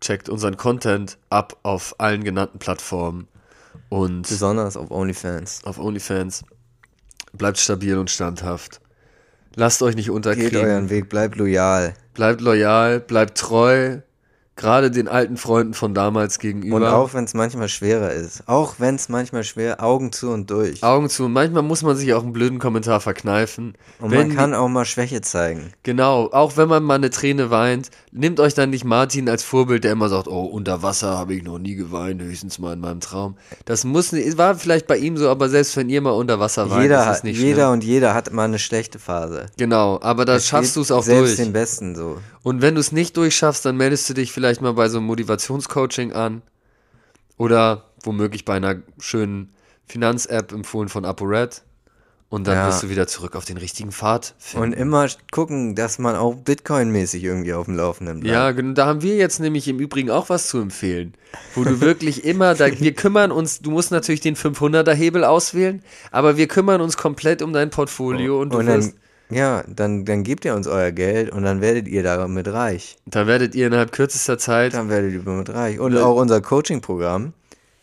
checkt 0.00 0.28
unseren 0.28 0.56
Content 0.56 1.18
ab 1.30 1.56
auf 1.62 1.94
allen 1.98 2.24
genannten 2.24 2.58
Plattformen 2.58 3.28
und 3.88 4.22
besonders 4.28 4.76
auf 4.76 4.90
OnlyFans. 4.90 5.62
auf 5.64 5.78
OnlyFans. 5.78 6.44
Bleibt 7.32 7.58
stabil 7.58 7.96
und 7.96 8.10
standhaft. 8.10 8.80
Lasst 9.54 9.82
euch 9.82 9.94
nicht 9.94 10.06
Geht 10.06 10.14
unterkriegen. 10.14 10.56
euren 10.64 10.90
Weg, 10.90 11.08
bleibt 11.08 11.36
loyal. 11.36 11.94
Bleibt 12.14 12.40
loyal, 12.40 13.00
bleibt 13.00 13.38
treu. 13.38 13.98
Gerade 14.62 14.90
den 14.92 15.08
alten 15.08 15.36
Freunden 15.36 15.74
von 15.74 15.92
damals 15.92 16.38
gegenüber. 16.38 16.76
Und 16.76 16.84
auch 16.84 17.14
wenn 17.14 17.24
es 17.24 17.34
manchmal 17.34 17.68
schwerer 17.68 18.12
ist. 18.12 18.44
Auch 18.46 18.76
wenn 18.78 18.94
es 18.94 19.08
manchmal 19.08 19.42
schwer, 19.42 19.82
Augen 19.82 20.12
zu 20.12 20.30
und 20.30 20.48
durch. 20.50 20.82
Augen 20.84 21.08
zu. 21.08 21.24
Und 21.24 21.32
manchmal 21.32 21.62
muss 21.62 21.82
man 21.82 21.96
sich 21.96 22.14
auch 22.14 22.22
einen 22.22 22.32
blöden 22.32 22.58
Kommentar 22.60 23.00
verkneifen. 23.00 23.74
Und 23.98 24.12
Wenn 24.12 24.28
man 24.28 24.36
kann 24.36 24.54
auch 24.54 24.68
mal 24.68 24.84
Schwäche 24.84 25.20
zeigen. 25.20 25.72
Genau, 25.82 26.28
auch 26.32 26.56
wenn 26.56 26.68
man 26.68 26.82
mal 26.84 26.94
eine 26.94 27.10
Träne 27.10 27.50
weint, 27.50 27.90
nehmt 28.12 28.38
euch 28.38 28.54
dann 28.54 28.70
nicht 28.70 28.84
Martin 28.84 29.28
als 29.28 29.42
Vorbild, 29.42 29.82
der 29.84 29.92
immer 29.92 30.08
sagt, 30.08 30.28
oh, 30.28 30.44
unter 30.44 30.82
Wasser 30.82 31.18
habe 31.18 31.34
ich 31.34 31.42
noch 31.42 31.58
nie 31.58 31.74
geweint, 31.74 32.22
höchstens 32.22 32.58
mal 32.60 32.74
in 32.74 32.80
meinem 32.80 33.00
Traum. 33.00 33.36
Das 33.64 33.82
muss 33.84 34.12
nicht, 34.12 34.38
war 34.38 34.54
vielleicht 34.54 34.86
bei 34.86 34.96
ihm 34.98 35.16
so, 35.16 35.28
aber 35.28 35.48
selbst 35.48 35.76
wenn 35.76 35.88
ihr 35.88 36.00
mal 36.00 36.10
unter 36.10 36.38
Wasser 36.38 36.70
weint, 36.70 36.82
Jeder, 36.82 37.00
ist 37.00 37.02
es 37.10 37.16
hat, 37.18 37.24
nicht 37.24 37.38
jeder 37.40 37.54
schlimm. 37.64 37.72
und 37.72 37.84
jeder 37.84 38.14
hat 38.14 38.32
mal 38.32 38.44
eine 38.44 38.58
schlechte 38.58 38.98
Phase. 38.98 39.46
Genau, 39.56 39.98
aber 40.02 40.24
da 40.24 40.38
schaffst 40.38 40.76
du 40.76 40.82
es 40.82 40.92
auch 40.92 41.02
Selbst 41.02 41.38
durch. 41.38 41.46
den 41.46 41.52
Besten 41.52 41.94
so. 41.96 42.18
Und 42.44 42.60
wenn 42.60 42.74
du 42.74 42.80
es 42.80 42.92
nicht 42.92 43.16
durchschaffst, 43.16 43.64
dann 43.64 43.76
meldest 43.76 44.08
du 44.10 44.14
dich 44.14 44.32
vielleicht 44.32 44.51
mal 44.60 44.72
bei 44.74 44.88
so 44.88 44.98
einem 44.98 45.06
Motivationscoaching 45.06 46.12
an. 46.12 46.42
Oder 47.38 47.84
womöglich 48.02 48.44
bei 48.44 48.54
einer 48.54 48.76
schönen 48.98 49.52
Finanz-App 49.86 50.52
empfohlen 50.52 50.88
von 50.88 51.04
ApoRed. 51.04 51.62
Und 52.28 52.46
dann 52.46 52.54
Ja. 52.56 52.66
wirst 52.68 52.82
du 52.82 52.88
wieder 52.88 53.06
zurück 53.06 53.36
auf 53.36 53.44
den 53.44 53.58
richtigen 53.58 53.92
Pfad 53.92 54.34
finden. 54.38 54.68
Und 54.68 54.72
immer 54.72 55.06
gucken, 55.32 55.74
dass 55.74 55.98
man 55.98 56.16
auch 56.16 56.34
Bitcoin-mäßig 56.34 57.22
irgendwie 57.22 57.52
auf 57.52 57.66
dem 57.66 57.76
Laufenden 57.76 58.20
bleibt. 58.20 58.32
Ja, 58.32 58.52
genau, 58.52 58.72
da 58.72 58.86
haben 58.86 59.02
wir 59.02 59.16
jetzt 59.16 59.38
nämlich 59.38 59.68
im 59.68 59.78
Übrigen 59.78 60.08
auch 60.10 60.30
was 60.30 60.48
zu 60.48 60.58
empfehlen. 60.58 61.12
Wo 61.54 61.62
du 61.64 61.80
wirklich 61.82 62.24
immer, 62.24 62.54
da, 62.54 62.68
wir 62.80 62.94
kümmern 62.94 63.32
uns, 63.32 63.60
du 63.60 63.70
musst 63.70 63.90
natürlich 63.90 64.22
den 64.22 64.34
500er 64.34 64.94
Hebel 64.94 65.24
auswählen, 65.24 65.82
aber 66.10 66.38
wir 66.38 66.48
kümmern 66.48 66.80
uns 66.80 66.96
komplett 66.96 67.42
um 67.42 67.52
dein 67.52 67.68
Portfolio 67.68 68.40
und 68.40 68.54
du 68.54 68.58
und 68.60 68.66
wirst, 68.66 68.92
dann, 68.94 69.00
ja, 69.34 69.64
dann, 69.68 70.04
dann 70.04 70.22
gebt 70.22 70.44
ihr 70.44 70.54
uns 70.54 70.66
euer 70.66 70.90
Geld 70.92 71.30
und 71.30 71.42
dann 71.42 71.60
werdet 71.60 71.88
ihr 71.88 72.02
damit 72.02 72.48
reich. 72.48 72.96
da 73.06 73.26
werdet 73.26 73.54
ihr 73.54 73.66
innerhalb 73.66 73.92
kürzester 73.92 74.38
Zeit, 74.38 74.74
Dann 74.74 74.88
werdet 74.88 75.12
ihr 75.12 75.22
damit 75.22 75.50
reich. 75.50 75.78
Und 75.80 75.92
Ja. 75.94 76.04
auch 76.04 76.16
unser 76.16 76.40
Coaching-Programm. 76.40 77.32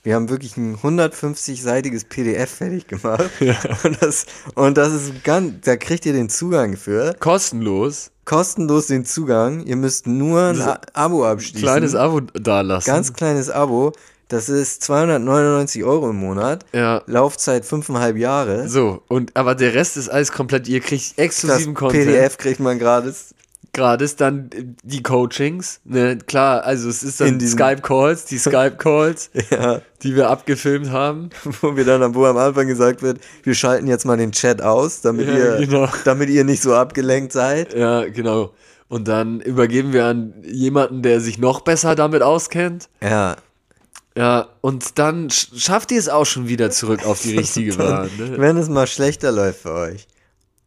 Wir 0.01 0.15
haben 0.15 0.29
wirklich 0.29 0.55
ein 0.55 0.77
150-seitiges 0.77 2.05
PDF 2.05 2.49
fertig 2.49 2.87
gemacht. 2.87 3.29
Und, 3.83 4.01
das, 4.01 4.25
und 4.55 4.77
das 4.77 4.93
ist 4.93 5.23
ganz, 5.25 5.65
da 5.65 5.75
kriegt 5.75 6.05
ihr 6.05 6.13
den 6.13 6.29
Zugang 6.29 6.77
für. 6.77 7.13
kostenlos, 7.19 8.11
Kostenlos 8.25 8.87
den 8.87 9.05
Zugang. 9.05 9.65
Ihr 9.65 9.75
müsst 9.75 10.05
nur 10.07 10.41
ein 10.41 10.61
Abo 10.93 11.25
abschließen. 11.25 11.61
kleines 11.61 11.95
Abo 11.95 12.21
dalassen. 12.21 12.85
Ganz 12.87 13.11
kleines 13.13 13.49
Abo. 13.49 13.91
Das 14.29 14.47
ist 14.47 14.81
299 14.83 15.83
Euro 15.83 16.09
im 16.11 16.15
Monat. 16.17 16.65
ja. 16.71 17.01
Laufzeit 17.07 17.65
fünfeinhalb 17.65 18.15
Jahre. 18.17 18.69
So, 18.69 19.01
und 19.07 19.35
aber 19.35 19.55
der 19.55 19.73
Rest 19.73 19.97
ist 19.97 20.07
alles 20.09 20.31
komplett, 20.31 20.67
ihr 20.67 20.79
kriegt 20.79 21.17
Das 21.17 21.25
exklusiven 21.25 21.73
Content. 21.73 22.05
PDF 22.05 22.37
kriegt 22.37 22.59
man 22.61 22.79
gratis. 22.79 23.33
Gratis, 23.71 24.15
dann 24.15 24.49
äh, 24.55 24.63
die 24.83 25.03
Coachings, 25.03 25.79
ne, 25.85 26.17
klar, 26.17 26.63
also 26.63 26.89
es 26.89 27.03
ist 27.03 27.21
dann 27.21 27.37
diesem- 27.37 27.57
Skype-Calls, 27.59 28.25
die 28.25 28.39
Skype-Calls, 28.39 29.29
Ja. 29.51 29.81
die 30.01 30.15
wir 30.15 30.29
abgefilmt 30.29 30.89
haben. 30.89 31.29
Wo 31.61 31.75
wir 31.75 31.85
dann, 31.85 32.15
wo 32.15 32.25
am 32.25 32.37
Anfang 32.37 32.67
gesagt 32.67 33.01
wird, 33.03 33.19
wir 33.43 33.53
schalten 33.53 33.85
jetzt 33.87 34.05
mal 34.05 34.17
den 34.17 34.31
Chat 34.31 34.61
aus, 34.63 35.01
damit, 35.01 35.27
Ja, 35.27 35.57
ihr, 35.59 35.67
genau. 35.67 35.87
damit 36.03 36.29
ihr 36.29 36.43
nicht 36.45 36.63
so 36.63 36.73
abgelenkt 36.73 37.31
seid. 37.31 37.73
Ja, 37.75 38.05
genau. 38.09 38.53
Und 38.87 39.07
dann 39.07 39.39
übergeben 39.39 39.93
wir 39.93 40.05
an 40.05 40.33
jemanden, 40.43 41.03
der 41.03 41.19
sich 41.21 41.37
noch 41.37 41.61
besser 41.61 41.93
damit 41.93 42.23
auskennt. 42.23 42.89
Ja. 43.03 43.35
Ja, 44.17 44.49
und 44.61 44.97
dann 44.99 45.29
sch 45.29 45.49
schafft 45.55 45.91
ihr 45.91 45.99
es 45.99 46.09
auch 46.09 46.25
schon 46.25 46.47
wieder 46.47 46.71
zurück 46.71 47.05
auf 47.05 47.21
die 47.21 47.37
richtige 47.37 47.75
Bahn. 47.75 48.09
Ne? 48.17 48.37
Wenn 48.37 48.57
es 48.57 48.67
mal 48.69 48.87
schlechter 48.87 49.31
läuft 49.31 49.61
für 49.61 49.73
euch. 49.73 50.07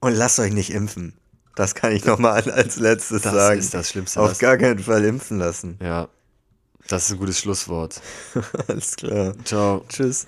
Und 0.01 0.15
lasst 0.15 0.39
euch 0.39 0.53
nicht 0.53 0.71
impfen. 0.71 1.15
Das 1.55 1.75
kann 1.75 1.93
ich 1.93 2.05
nochmal 2.05 2.51
als 2.51 2.77
letztes 2.77 3.23
Das 3.23 3.33
sagen. 3.35 3.59
ist 3.61 3.75
das 3.75 3.91
Schlimmste. 3.91 4.21
Auf 4.21 4.31
Das, 4.31 4.39
gar 4.39 4.57
keinen 4.57 4.79
Fall 4.79 5.05
impfen 5.05 5.39
lassen. 5.39 5.79
ja, 5.83 6.09
das 6.89 7.05
ist 7.07 7.13
ein 7.13 7.19
gutes 7.19 7.39
Schlusswort. 7.39 8.01
Alles 8.69 8.97
klar. 8.97 9.35
Ciao. 9.45 9.85
Tschüss. 9.89 10.27